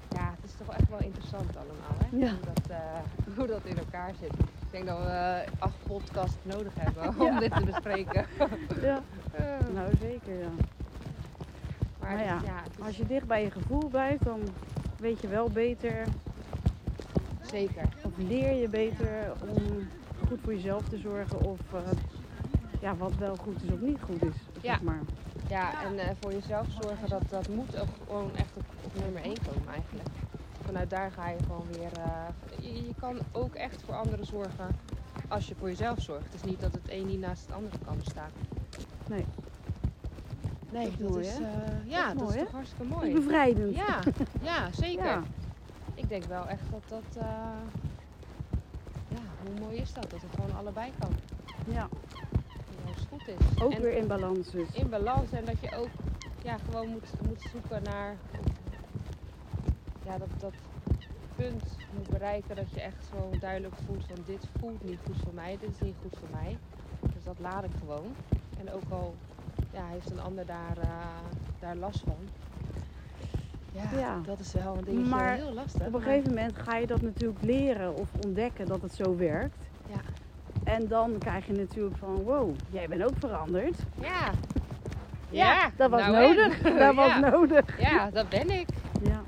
Ja, 0.08 0.30
het 0.40 0.44
is 0.44 0.50
toch 0.58 0.74
echt 0.76 0.88
wel 0.88 1.00
interessant 1.00 1.56
allemaal, 1.56 1.96
hè? 2.04 2.16
Ja. 2.16 2.30
Hoe, 2.30 2.52
dat, 2.54 2.70
eh, 2.70 3.00
hoe 3.36 3.46
dat 3.46 3.64
in 3.64 3.78
elkaar 3.78 4.12
zit. 4.20 4.32
Ik 4.38 4.70
denk 4.70 4.86
dat 4.86 4.98
we 4.98 5.04
eh, 5.10 5.52
acht 5.58 5.76
podcasts 5.86 6.36
nodig 6.42 6.72
hebben 6.78 7.02
Ja. 7.24 7.30
om 7.32 7.38
dit 7.40 7.52
te 7.54 7.64
bespreken. 7.64 8.26
Ja, 8.82 9.00
nou 9.74 9.90
zeker 10.00 10.38
ja. 10.38 10.48
maar 12.00 12.10
Maar 12.16 12.18
het 12.18 12.44
ja, 12.46 12.62
is 12.78 12.84
Als 12.86 12.96
je 12.96 13.06
dicht 13.06 13.26
bij 13.26 13.42
je 13.42 13.50
gevoel 13.50 13.88
blijft, 13.88 14.24
dan 14.24 14.40
weet 14.98 15.20
je 15.20 15.28
wel 15.28 15.48
beter, 15.50 16.04
zeker. 17.50 17.82
of 18.04 18.10
leer 18.16 18.52
je 18.54 18.68
beter 18.68 19.32
om 19.40 19.88
goed 20.28 20.38
voor 20.42 20.54
jezelf 20.54 20.88
te 20.88 20.98
zorgen 20.98 21.40
of 21.40 21.58
eh, 21.72 21.80
ja, 22.80 22.96
wat 22.96 23.14
wel 23.18 23.36
goed 23.36 23.62
is 23.62 23.70
of 23.72 23.80
niet 23.80 23.98
goed 24.00 24.22
is. 24.22 24.34
Ja. 24.60 24.72
Zeg 24.72 24.82
maar. 24.82 25.00
Ja, 25.48 25.84
en 25.84 25.98
eh, 25.98 26.10
voor 26.20 26.32
jezelf 26.32 26.66
zorgen, 26.80 27.08
dat, 27.08 27.22
dat 27.28 27.48
moet 27.48 27.80
ook 27.80 27.88
gewoon 28.06 28.30
echt 28.36 28.56
op, 28.56 28.64
op 28.84 29.02
nummer 29.02 29.22
1 29.22 29.34
komen 29.46 29.68
eigenlijk. 29.72 30.08
Vanuit 30.64 30.90
daar 30.90 31.10
ga 31.10 31.28
je 31.28 31.36
gewoon 31.46 31.66
weer... 31.70 31.92
eh, 31.92 32.62
je, 32.62 32.74
je 32.86 32.94
kan 33.00 33.18
ook 33.32 33.54
echt 33.54 33.82
voor 33.82 33.94
anderen 33.94 34.26
zorgen 34.26 34.66
als 35.28 35.48
je 35.48 35.54
voor 35.58 35.68
jezelf 35.68 36.00
zorgt. 36.00 36.24
Het 36.24 36.34
is 36.34 36.42
niet 36.50 36.60
dat 36.60 36.72
het 36.72 36.90
een 36.90 37.06
niet 37.06 37.20
naast 37.20 37.46
het 37.46 37.54
andere 37.54 37.76
kan 37.84 37.96
bestaan. 37.96 38.30
Nee. 39.06 39.24
Nee, 40.72 40.84
Dat 40.84 40.92
is 40.92 40.98
dat 40.98 41.10
mooi, 41.10 41.26
is, 41.26 41.38
hè? 41.38 41.44
ja, 41.84 42.08
Dat 42.08 42.18
dat 42.18 42.34
is 42.34 42.40
toch 42.42 42.50
hartstikke 42.52 42.84
mooi. 42.94 43.08
is 43.08 43.14
bevrijdend. 43.14 43.76
Ja, 43.76 43.98
ja 44.42 44.68
zeker. 44.84 45.04
Ja. 45.04 45.22
Ik 45.94 46.08
denk 46.08 46.24
wel 46.24 46.46
echt 46.46 46.62
dat 46.70 46.82
dat... 47.14 47.24
hoe 49.50 49.60
mooi 49.60 49.76
is 49.76 49.92
dat? 49.92 50.10
Dat 50.10 50.20
het 50.20 50.30
gewoon 50.34 50.56
allebei 50.56 50.92
kan. 50.98 51.10
Ja. 51.74 51.88
Het 52.84 53.06
goed 53.10 53.28
is. 53.28 53.62
Ook 53.62 53.72
En 53.72 53.82
weer 53.82 53.96
in 53.96 54.06
balans 54.06 54.50
dus. 54.50 54.68
in 54.72 54.88
balans 54.88 55.30
en 55.30 55.44
dat 55.44 55.60
je 55.60 55.76
ook 55.76 55.90
ja, 56.42 56.58
gewoon 56.58 56.88
moet, 56.88 57.10
moet 57.26 57.48
zoeken 57.52 57.82
naar... 57.82 58.16
Ja, 60.04 60.18
dat, 60.18 60.28
dat, 60.38 60.52
punt 61.38 61.76
moet 61.96 62.08
bereiken 62.08 62.56
dat 62.56 62.70
je 62.70 62.80
echt 62.80 63.04
zo 63.10 63.38
duidelijk 63.40 63.74
voelt 63.86 64.04
van 64.06 64.16
dit 64.26 64.46
voelt 64.58 64.84
niet 64.84 64.98
goed 65.06 65.16
voor 65.24 65.34
mij, 65.34 65.58
dit 65.60 65.70
is 65.70 65.80
niet 65.80 65.94
goed 66.02 66.18
voor 66.18 66.28
mij. 66.30 66.58
Dus 67.00 67.24
dat 67.24 67.38
laat 67.38 67.64
ik 67.64 67.70
gewoon. 67.78 68.14
En 68.58 68.72
ook 68.72 68.90
al 68.90 69.14
ja, 69.72 69.86
heeft 69.86 70.10
een 70.10 70.20
ander 70.20 70.46
daar, 70.46 70.78
eh, 70.78 70.90
daar 71.58 71.76
last 71.76 72.00
van. 72.00 72.28
Ja, 73.72 73.98
Ja. 73.98 74.20
dat 74.24 74.38
is 74.38 74.52
wel 74.52 74.76
een 74.76 74.84
dingetje 74.84 75.10
Maar 75.10 75.34
heel 75.34 75.52
lastig. 75.52 75.86
Op 75.86 75.94
een 75.94 76.02
gegeven 76.02 76.28
moment 76.28 76.56
ga 76.56 76.76
je 76.76 76.86
dat 76.86 77.02
natuurlijk 77.02 77.42
leren 77.42 77.94
of 77.96 78.08
ontdekken 78.24 78.66
dat 78.66 78.82
het 78.82 78.94
zo 78.94 79.16
werkt. 79.16 79.56
Ja. 79.88 80.00
En 80.64 80.88
dan 80.88 81.18
krijg 81.18 81.46
je 81.46 81.52
natuurlijk 81.52 81.96
van, 81.96 82.14
wow, 82.14 82.54
jij 82.70 82.88
bent 82.88 83.02
ook 83.04 83.16
veranderd. 83.18 83.78
Ja. 84.00 84.30
Ja, 85.30 85.70
dat 85.76 85.90
was 85.90 86.00
nou 86.00 86.12
nodig. 86.12 86.62
en? 86.62 86.76
Dat 86.86 86.94
was 86.94 87.20
nodig. 87.20 87.80
ja, 87.80 88.10
dat 88.10 88.28
ben 88.28 88.50
ik. 88.50 88.66
Ja. 89.02 89.22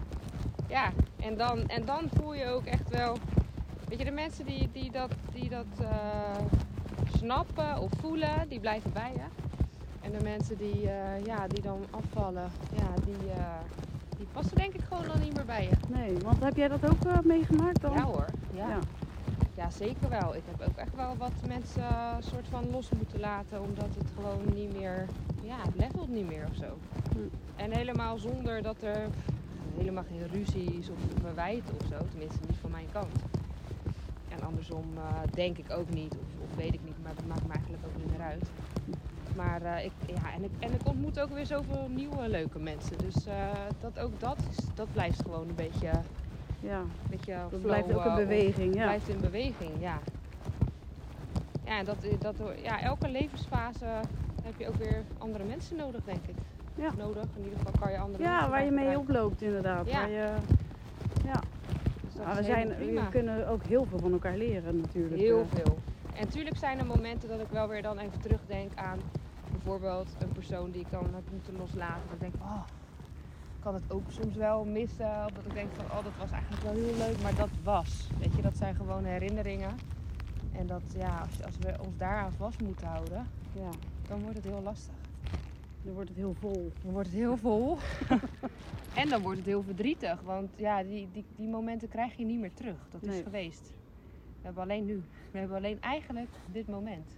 Ja, 0.69 0.91
en 1.21 1.37
dan, 1.37 1.69
en 1.69 1.85
dan 1.85 2.09
voel 2.13 2.35
je 2.35 2.47
ook 2.47 2.65
echt 2.65 2.89
wel. 2.89 3.17
Weet 3.89 3.99
je, 3.99 4.05
de 4.05 4.11
mensen 4.11 4.45
die, 4.47 4.69
die 4.73 4.91
dat, 4.91 5.11
die 5.33 5.49
dat 5.49 5.67
eh, 5.81 5.89
snappen 7.17 7.79
of 7.79 7.91
voelen, 8.01 8.49
die 8.49 8.61
blijven 8.61 8.93
bij 8.93 9.13
je. 9.15 9.23
En 10.01 10.13
de 10.19 10.23
mensen 10.25 10.57
die, 10.57 10.91
eh, 10.91 11.25
ja, 11.25 11.47
die 11.47 11.63
dan 11.63 11.81
afvallen, 11.91 12.51
ja, 12.77 13.05
die, 13.05 13.31
eh, 13.33 13.45
die 14.21 14.29
passen 14.33 14.57
denk 14.57 14.75
ik 14.75 14.81
gewoon 14.89 15.07
dan 15.07 15.21
niet 15.21 15.35
meer 15.35 15.45
bij 15.45 15.63
je. 15.65 15.71
Nee, 15.89 16.19
want 16.19 16.43
heb 16.43 16.57
jij 16.57 16.69
dat 16.69 16.91
ook 16.91 17.05
eh, 17.05 17.19
meegemaakt 17.25 17.81
dan? 17.81 17.93
Ja 17.93 18.03
hoor, 18.03 18.27
ja. 18.55 18.69
Ja. 18.69 18.79
Ja, 19.55 19.71
zeker 19.71 20.09
wel. 20.09 20.35
Ik 20.35 20.43
heb 20.51 20.69
ook 20.69 20.77
echt 20.77 20.95
wel 20.95 21.17
wat 21.17 21.33
mensen 21.47 21.83
eh, 21.83 22.15
soort 22.19 22.47
van 22.51 22.71
los 22.71 22.89
moeten 22.91 23.21
laten, 23.21 23.63
omdat 23.63 23.89
het 23.99 24.09
gewoon 24.15 24.55
niet 24.55 24.73
meer, 24.77 25.07
ja, 25.43 25.57
het 25.63 25.77
levelt 25.77 26.09
niet 26.09 26.29
meer 26.29 26.47
of 26.51 26.57
zo. 26.57 26.79
Hm. 27.13 27.19
En 27.57 27.73
helemaal 27.73 28.19
zonder 28.19 28.63
dat 28.63 28.83
er 28.83 29.07
helemaal 29.77 30.05
geen 30.09 30.29
ruzie 30.29 30.79
is 30.79 30.89
of 30.89 30.99
verwijten 31.21 31.75
of 31.81 31.87
zo, 31.89 32.07
tenminste 32.11 32.39
niet 32.49 32.59
van 32.61 32.71
mijn 32.71 32.89
kant. 32.93 33.23
En 34.29 34.43
andersom 34.43 34.85
eh, 34.97 35.33
denk 35.33 35.59
ik 35.59 35.71
ook 35.71 35.91
niet, 35.91 36.13
of, 36.13 36.51
of 36.51 36.57
weet 36.57 36.75
ik 36.75 36.81
niet, 36.85 37.03
maar 37.03 37.15
dat 37.15 37.27
maakt 37.27 37.47
me 37.47 37.53
eigenlijk 37.53 37.85
ook 37.87 37.97
niet 38.03 38.11
meer 38.11 38.27
uit. 38.27 38.51
Maar 39.45 39.63
eh, 39.63 39.85
ik, 39.85 39.93
ja, 40.07 40.33
en 40.35 40.45
ik, 40.45 40.51
en 40.59 40.73
ik 40.73 40.81
ontmoet 40.87 41.21
ook 41.21 41.29
weer 41.31 41.47
zoveel 41.47 41.87
nieuwe 41.89 42.29
leuke 42.29 42.59
mensen. 42.59 42.99
Dus 42.99 43.27
eh, 43.27 43.35
dat, 43.81 43.99
ook 43.99 44.21
dat, 44.21 44.37
is, 44.51 44.57
dat 44.75 44.93
blijft 44.93 45.23
gewoon 45.23 45.49
een 45.49 45.55
beetje, 45.55 45.91
Ja, 46.61 46.79
een 46.79 46.91
beetje 47.11 47.33
dat 47.33 47.49
flow, 47.49 47.63
blijft 47.63 47.93
ook 47.93 47.99
eh, 47.99 48.05
een 48.05 48.11
of- 48.11 48.17
beweging. 48.17 48.75
Ja. 48.75 48.83
blijft 48.83 49.09
in 49.09 49.21
beweging, 49.21 49.71
ja. 49.79 49.99
Ja, 51.65 51.79
en 51.79 51.85
dat, 51.85 51.97
dat, 52.19 52.35
ja, 52.63 52.81
elke 52.81 53.09
levensfase 53.09 53.85
heb 54.43 54.53
je 54.59 54.69
ook 54.69 54.75
weer 54.75 55.03
andere 55.19 55.45
mensen 55.45 55.77
nodig, 55.77 56.01
denk 56.05 56.25
ik. 56.27 56.35
Ja. 56.75 56.91
Nodig, 56.99 57.25
in 57.37 57.43
ieder 57.45 57.59
geval 57.59 57.81
kan 57.81 57.91
je 57.91 57.99
andere 57.99 58.23
ja, 58.23 58.31
mensen 58.33 58.51
waar 58.51 58.65
je 58.65 58.71
mee 58.71 58.79
gebruiken. 58.87 59.15
oploopt 59.17 59.43
inderdaad. 59.43 59.87
Ja. 59.87 59.99
Waar 60.01 60.11
je, 60.11 60.29
Dus 62.05 62.15
dat 62.15 62.25
nou, 62.25 62.37
we, 62.37 62.45
zijn, 62.45 62.69
we 62.69 63.03
kunnen 63.11 63.49
ook 63.49 63.63
heel 63.63 63.85
veel 63.85 63.99
van 63.99 64.13
elkaar 64.13 64.37
leren 64.37 64.81
natuurlijk. 64.81 65.21
Heel 65.21 65.47
veel. 65.55 65.79
En 66.15 66.25
natuurlijk 66.27 66.57
zijn 66.57 66.79
er 66.79 66.87
momenten 66.87 67.29
dat 67.29 67.41
ik 67.41 67.47
wel 67.51 67.69
weer 67.69 67.83
dan 67.83 67.99
even 67.99 68.21
terugdenk 68.21 68.73
aan 68.75 68.99
bijvoorbeeld 69.63 70.09
een 70.19 70.33
persoon 70.33 70.71
die 70.71 70.81
ik 70.81 70.91
dan 70.91 71.15
heb 71.15 71.31
moeten 71.33 71.57
loslaten. 71.57 72.03
Dat 72.05 72.15
ik 72.15 72.21
denk, 72.21 72.35
oh, 72.43 72.63
ik 73.57 73.61
kan 73.61 73.75
het 73.75 73.93
ook 73.93 74.03
soms 74.09 74.37
wel 74.37 74.65
missen. 74.65 75.25
Of 75.25 75.33
dat 75.33 75.47
ik 75.47 75.55
denk 75.55 75.71
van, 75.75 75.85
oh, 75.85 76.05
dat 76.05 76.17
was 76.19 76.31
eigenlijk 76.31 76.63
wel 76.63 76.73
heel 76.73 76.97
leuk, 76.97 77.23
maar 77.23 77.35
dat 77.35 77.49
was. 77.63 78.09
Weet 78.19 78.35
je, 78.37 78.43
dat 78.43 78.57
zijn 78.57 78.75
gewoon 78.75 79.05
herinneringen. 79.05 79.77
En 80.53 80.67
dat, 80.67 80.83
ja, 80.97 81.19
als, 81.19 81.45
als 81.45 81.59
we 81.59 81.75
ons 81.87 81.97
daaraan 81.97 82.33
vast 82.33 82.61
moeten 82.61 82.87
houden, 82.87 83.27
Ja, 83.53 83.71
dan 84.09 84.21
wordt 84.21 84.37
het 84.37 84.45
heel 84.47 84.63
lastig. 84.63 84.95
dan 85.83 85.93
wordt 85.95 86.09
het 86.09 86.19
heel 86.19 86.35
vol. 86.35 86.73
Dan 86.83 86.93
wordt 86.93 87.09
het 87.09 87.17
heel 87.17 87.37
vol. 87.37 87.79
en 89.03 89.09
dan 89.09 89.23
wordt 89.23 89.39
het 89.39 89.47
heel 89.47 89.63
verdrietig. 89.63 90.21
Want 90.21 90.51
ja, 90.57 90.83
die, 90.83 91.09
die, 91.13 91.25
die 91.37 91.49
momenten 91.49 91.89
krijg 91.89 92.17
je 92.17 92.25
niet 92.25 92.41
meer 92.41 92.55
terug. 92.55 92.77
Dat 92.91 93.03
is 93.03 93.23
geweest. 93.23 93.73
We 94.41 94.47
hebben 94.47 94.63
alleen 94.63 94.85
nu. 94.85 95.03
We 95.31 95.39
hebben 95.39 95.57
alleen 95.57 95.81
eigenlijk 95.81 96.31
dit 96.53 96.69
moment. 96.69 97.11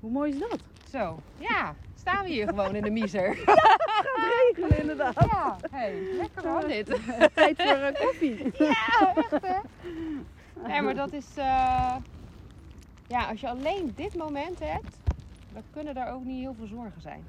Hoe 0.00 0.10
mooi 0.10 0.32
is 0.32 0.38
dat? 0.38 0.58
Zo, 0.90 1.18
ja, 1.38 1.74
staan 1.94 2.24
we 2.24 2.30
hier 2.30 2.48
gewoon 2.48 2.74
in 2.74 2.82
de 2.82 2.90
miezer. 2.90 3.28
Regelen 4.54 4.78
inderdaad. 4.78 5.14
Ja, 5.14 5.56
hey, 5.70 6.02
lekker 6.16 6.44
man 6.44 6.66
dit. 6.66 6.86
Tijd 7.34 7.62
voor 7.62 7.76
eh, 7.76 8.00
koffie. 8.00 8.52
Ja, 8.66 9.14
echt 9.14 9.30
hè. 9.30 9.58
Nee, 10.66 10.82
maar 10.82 10.94
dat 10.94 11.12
is, 11.12 11.36
eh, 11.36 11.96
ja, 13.06 13.28
als 13.28 13.40
je 13.40 13.48
alleen 13.48 13.92
dit 13.96 14.16
moment 14.16 14.58
hebt, 14.58 14.96
dan 15.52 15.62
kunnen 15.70 15.96
er 15.96 16.12
ook 16.12 16.24
niet 16.24 16.40
heel 16.40 16.54
veel 16.54 16.66
zorgen 16.66 17.00
zijn. 17.00 17.24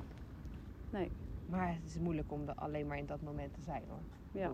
Nee. 0.89 1.11
Maar 1.49 1.67
het 1.67 1.85
is 1.85 1.97
moeilijk 1.99 2.31
om 2.31 2.47
er 2.47 2.55
alleen 2.55 2.87
maar 2.87 2.97
in 2.97 3.05
dat 3.05 3.21
moment 3.21 3.53
te 3.53 3.61
zijn 3.61 3.83
hoor. 3.87 4.01
Ja. 4.41 4.51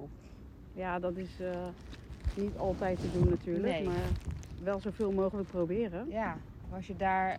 Ja, 0.74 1.00
dat 1.00 1.16
is 1.16 1.40
eh, 1.40 1.68
niet 2.36 2.58
altijd 2.58 3.00
te 3.02 3.12
doen 3.12 3.30
natuurlijk. 3.30 3.74
Nee. 3.74 3.84
Maar 3.84 3.96
wel 4.64 4.80
zoveel 4.80 5.12
mogelijk 5.12 5.50
proberen. 5.50 6.10
Ja, 6.10 6.38
maar 6.70 6.78
als 6.78 6.88
je 6.88 6.96
daar 6.96 7.38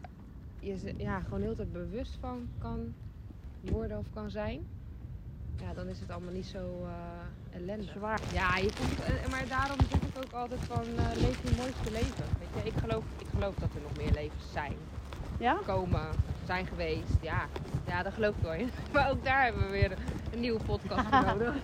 je, 0.60 0.94
ja, 0.96 1.20
gewoon 1.20 1.40
heel 1.40 1.54
tijd 1.54 1.72
bewust 1.72 2.16
van 2.20 2.48
kan 2.58 2.94
worden 3.60 3.98
of 3.98 4.06
kan 4.14 4.30
zijn, 4.30 4.60
ja, 5.60 5.74
dan 5.74 5.86
is 5.86 6.00
het 6.00 6.10
allemaal 6.10 6.32
niet 6.32 6.46
zo 6.46 6.84
eh 6.84 7.60
ellendig. 7.62 7.90
Zwaar. 7.90 8.20
Ja, 8.32 8.56
je 8.56 8.70
komt, 8.78 9.00
eh, 9.00 9.30
maar 9.30 9.48
daarom 9.48 9.76
zeg 9.90 10.00
ik 10.00 10.16
ook 10.24 10.32
altijd 10.32 10.60
van 10.64 10.84
eh, 10.96 11.04
leef 11.14 11.42
je 11.42 11.56
mooiste 11.56 11.90
leven. 11.90 12.24
Weet 12.38 12.62
je, 12.64 12.70
ik 12.70 12.76
geloof, 12.78 13.04
ik 13.18 13.26
geloof 13.34 13.54
dat 13.54 13.68
er 13.74 13.80
nog 13.82 13.96
meer 13.96 14.12
levens 14.12 14.52
zijn, 14.52 14.72
Ja? 15.38 15.58
komen, 15.66 16.06
zijn 16.46 16.66
geweest. 16.66 17.16
Ja, 17.20 17.46
ja 17.86 18.02
dat 18.02 18.12
geloof 18.12 18.36
ik 18.36 18.42
wel 18.42 18.54
in. 18.54 18.70
Maar 18.92 19.10
ook 19.10 19.24
daar 19.24 19.44
hebben 19.44 19.62
we 19.62 19.70
weer 19.70 19.92
een 20.32 20.40
nieuwe 20.40 20.62
podcast 20.64 21.08
voor 21.08 21.24
nodig. 21.38 21.54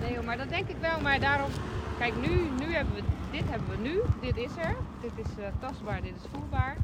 Nee, 0.00 0.12
joh, 0.12 0.24
maar 0.24 0.36
dat 0.36 0.48
denk 0.48 0.68
ik 0.68 0.76
wel. 0.80 1.00
Maar 1.00 1.20
daarom, 1.20 1.50
kijk, 1.98 2.16
nu, 2.16 2.48
nu 2.58 2.74
hebben 2.74 2.94
we, 2.94 3.02
dit 3.30 3.48
hebben 3.50 3.68
we 3.68 3.76
nu. 3.76 4.00
Dit 4.20 4.36
is 4.36 4.56
er. 4.56 4.76
Dit 5.00 5.12
is 5.26 5.30
tastbaar, 5.60 6.02
dit 6.02 6.14
is 6.16 6.28
voelbaar. 6.32 6.76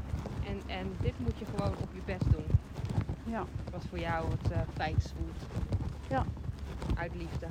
En, 0.47 0.61
en 0.67 0.95
dit 1.01 1.13
moet 1.17 1.37
je 1.39 1.45
gewoon 1.55 1.71
op 1.81 1.89
je 1.93 2.01
best 2.05 2.31
doen. 2.31 2.45
Ja. 3.23 3.43
Wat 3.71 3.85
voor 3.89 3.99
jou 3.99 4.25
het 4.29 4.51
eh 4.51 4.59
fijnst 4.73 5.13
voelt. 5.17 5.49
Ja. 6.09 6.25
Uit 6.95 7.15
liefde. 7.15 7.47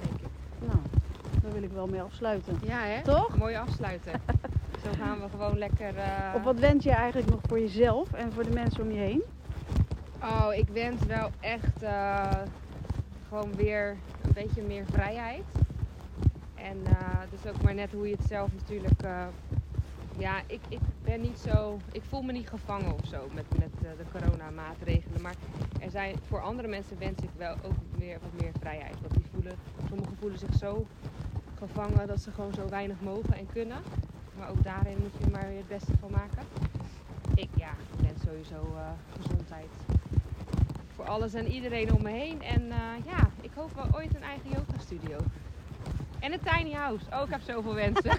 Denk 0.00 0.20
ik. 0.20 0.28
Nou, 0.58 0.78
daar 1.42 1.52
wil 1.52 1.62
ik 1.62 1.72
wel 1.72 1.86
mee 1.86 2.02
afsluiten. 2.02 2.58
Ja, 2.62 2.78
hè? 2.78 3.02
Toch? 3.02 3.36
Mooi 3.36 3.54
afsluiten. 3.56 4.12
Zo 4.84 4.90
gaan 4.98 5.20
we 5.20 5.28
gewoon 5.28 5.58
lekker. 5.58 5.94
Of 6.34 6.42
wat 6.42 6.58
wens 6.58 6.84
je 6.84 6.90
eigenlijk 6.90 7.30
nog 7.30 7.40
voor 7.48 7.60
jezelf 7.60 8.12
en 8.12 8.32
voor 8.32 8.44
de 8.44 8.50
mensen 8.50 8.82
om 8.82 8.90
je 8.90 8.98
heen? 8.98 9.22
Oh, 10.22 10.54
ik 10.54 10.68
wens 10.68 11.04
wel 11.06 11.30
echt 11.40 11.82
eh, 11.82 12.30
gewoon 13.28 13.54
weer 13.54 13.96
een 14.22 14.32
beetje 14.32 14.62
meer 14.62 14.84
vrijheid. 14.92 15.44
En 16.54 16.76
eh 16.86 17.20
dus 17.30 17.52
ook 17.52 17.62
maar 17.62 17.74
net 17.74 17.92
hoe 17.92 18.08
je 18.08 18.16
het 18.18 18.26
zelf 18.28 18.50
natuurlijk. 18.54 19.02
Ja, 20.18 20.42
ik, 20.46 20.60
ik 20.68 20.78
ben 21.02 21.20
niet 21.20 21.38
zo. 21.38 21.78
Ik 21.92 22.02
voel 22.08 22.22
me 22.22 22.32
niet 22.32 22.48
gevangen 22.48 22.92
of 22.92 23.06
zo 23.08 23.28
met, 23.34 23.44
met 23.58 23.70
eh, 23.82 23.90
de 23.98 24.18
coronamaatregelen. 24.18 25.22
Maar 25.22 25.34
er 25.80 25.90
zijn, 25.90 26.16
voor 26.28 26.40
andere 26.40 26.68
mensen 26.68 26.98
wens 26.98 27.22
ik 27.22 27.30
wel 27.36 27.54
ook 27.64 27.98
weer 27.98 28.18
wat 28.22 28.42
meer 28.42 28.52
vrijheid. 28.60 29.00
Want 29.00 29.14
die 29.14 29.24
voelen, 29.32 29.56
sommigen 29.88 30.16
voelen 30.20 30.38
zich 30.38 30.54
zo 30.58 30.86
gevangen 31.58 32.06
dat 32.06 32.20
ze 32.20 32.30
gewoon 32.30 32.54
zo 32.54 32.68
weinig 32.68 33.00
mogen 33.00 33.36
en 33.36 33.46
kunnen. 33.52 33.78
Maar 34.38 34.50
ook 34.50 34.62
daarin 34.62 34.98
moet 34.98 35.24
je 35.24 35.30
maar 35.30 35.48
weer 35.48 35.56
het 35.56 35.68
beste 35.68 35.92
van 36.00 36.10
maken. 36.10 36.42
Ik 37.34 37.48
ja, 37.56 37.70
ik 37.70 38.06
wens 38.06 38.22
sowieso 38.22 38.74
eh, 38.76 38.90
gezondheid 39.20 39.70
voor 40.94 41.04
alles 41.04 41.34
en 41.34 41.46
iedereen 41.46 41.92
om 41.94 42.02
me 42.02 42.10
heen. 42.10 42.42
En 42.42 42.70
eh, 42.70 43.04
ja, 43.04 43.30
ik 43.40 43.50
hoop 43.54 43.74
wel 43.74 43.88
ooit 43.92 44.14
een 44.14 44.22
eigen 44.22 44.50
yoga 44.50 44.78
studio. 44.78 45.16
En 46.20 46.32
een 46.32 46.40
tiny 46.44 46.72
house. 46.72 47.04
Oh, 47.12 47.22
ik 47.22 47.30
heb 47.30 47.40
zoveel 47.40 47.74
wensen. 47.74 48.18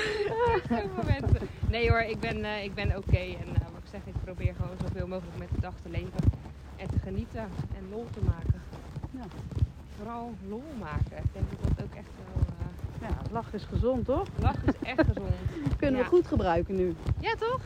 Nee 1.70 1.90
hoor, 1.90 2.00
ik 2.00 2.20
ben, 2.20 2.44
eh, 2.44 2.64
ik 2.64 2.74
ben 2.74 2.96
oké. 2.96 3.16
En 3.16 3.48
eh, 3.54 3.62
wat 3.72 3.82
ik 3.82 3.88
zeg, 3.90 4.00
ik 4.04 4.14
probeer 4.24 4.54
gewoon 4.54 4.76
zoveel 4.86 5.06
mogelijk 5.06 5.38
met 5.38 5.48
de 5.54 5.60
dag 5.60 5.74
te 5.82 5.88
leven. 5.88 6.20
En 6.76 6.88
te 6.88 6.98
genieten 6.98 7.40
en 7.76 7.88
lol 7.90 8.06
te 8.12 8.20
maken. 8.24 8.62
Ja. 9.10 9.22
Vooral 9.96 10.34
lol 10.48 10.64
maken. 10.80 11.16
Ik 11.24 11.32
denk 11.32 11.44
dat 11.50 11.76
dat 11.76 11.84
ook 11.84 11.94
echt 11.94 12.08
wel... 12.16 12.42
eh 12.58 13.08
Ja, 13.08 13.16
lachen 13.32 13.54
is 13.54 13.64
gezond, 13.64 14.04
toch? 14.04 14.26
lachen 14.40 14.66
is 14.68 14.88
echt 14.88 15.06
gezond. 15.06 15.30
Kunnen 15.78 15.96
Ja. 16.00 16.02
we 16.04 16.10
goed 16.10 16.26
gebruiken 16.26 16.76
nu. 16.76 16.94
Ja, 17.20 17.34
toch? 17.34 17.60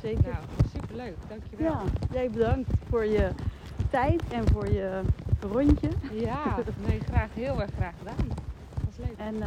Zeker. 0.00 0.22
Nou, 0.22 0.44
superleuk. 0.74 1.14
Dankjewel. 1.28 1.72
ja, 1.72 1.82
jij 2.12 2.30
bedankt 2.30 2.70
voor 2.88 3.04
je 3.04 3.30
tijd 3.90 4.22
en 4.32 4.48
voor 4.52 4.72
je 4.72 5.00
rondje. 5.40 5.88
Ja, 6.12 6.56
nee, 6.86 7.00
graag. 7.00 7.28
Heel 7.34 7.60
erg 7.60 7.70
graag 7.76 7.94
gedaan. 7.98 8.28
Dat 8.28 8.84
was 8.84 8.96
leuk. 8.96 9.16
En 9.16 9.42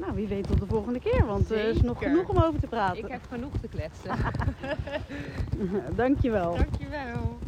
nou, 0.00 0.14
wie 0.14 0.26
weet 0.26 0.46
tot 0.46 0.60
de 0.60 0.66
volgende 0.66 1.00
keer, 1.00 1.26
want 1.26 1.50
er 1.50 1.64
is 1.64 1.82
nog 1.82 1.98
genoeg 1.98 2.28
om 2.28 2.38
over 2.38 2.60
te 2.60 2.66
praten. 2.66 2.98
Ik 3.04 3.10
heb 3.10 3.22
genoeg 3.28 3.52
te 3.60 3.68
kletsen. 3.68 4.16
Dankjewel. 5.96 6.56
Dankjewel. 6.56 7.38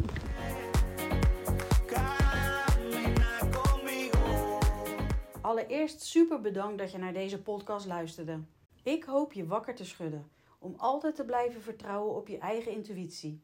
Allereerst 5.41 6.01
super 6.01 6.41
bedankt 6.41 6.77
dat 6.77 6.91
je 6.91 6.97
naar 6.97 7.13
deze 7.13 7.41
podcast 7.41 7.85
luisterde. 7.85 8.39
Ik 8.83 9.03
hoop 9.03 9.33
je 9.33 9.45
wakker 9.45 9.75
te 9.75 9.85
schudden 9.85 10.27
om 10.59 10.73
altijd 10.77 11.15
te 11.15 11.25
blijven 11.25 11.61
vertrouwen 11.61 12.15
op 12.15 12.27
je 12.27 12.37
eigen 12.37 12.71
intuïtie. 12.71 13.43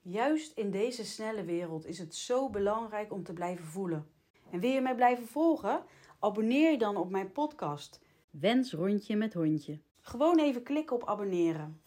Juist 0.00 0.56
in 0.56 0.70
deze 0.70 1.04
snelle 1.04 1.44
wereld 1.44 1.86
is 1.86 1.98
het 1.98 2.14
zo 2.14 2.50
belangrijk 2.50 3.12
om 3.12 3.22
te 3.22 3.32
blijven 3.32 3.64
voelen. 3.64 4.10
En 4.50 4.60
wil 4.60 4.70
je 4.70 4.80
mij 4.80 4.94
blijven 4.94 5.26
volgen? 5.26 5.84
Abonneer 6.18 6.70
je 6.70 6.78
dan 6.78 6.96
op 6.96 7.10
mijn 7.10 7.32
podcast. 7.32 8.00
Wens 8.40 8.72
rondje 8.72 9.16
met 9.16 9.34
hondje. 9.34 9.78
Gewoon 10.00 10.38
even 10.38 10.62
klikken 10.62 10.96
op 10.96 11.08
abonneren. 11.08 11.80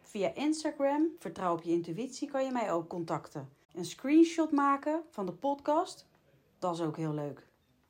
Via 0.00 0.34
Instagram, 0.34 1.08
vertrouw 1.18 1.52
op 1.52 1.62
je 1.62 1.70
intuïtie, 1.70 2.30
kan 2.30 2.44
je 2.44 2.50
mij 2.50 2.72
ook 2.72 2.88
contacten. 2.88 3.48
Een 3.74 3.84
screenshot 3.84 4.50
maken 4.50 5.02
van 5.10 5.26
de 5.26 5.32
podcast, 5.32 6.06
dat 6.58 6.74
is 6.74 6.80
ook 6.80 6.96
heel 6.96 7.14
leuk. 7.14 7.46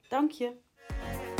Dank 0.09 0.31
je. 0.31 1.36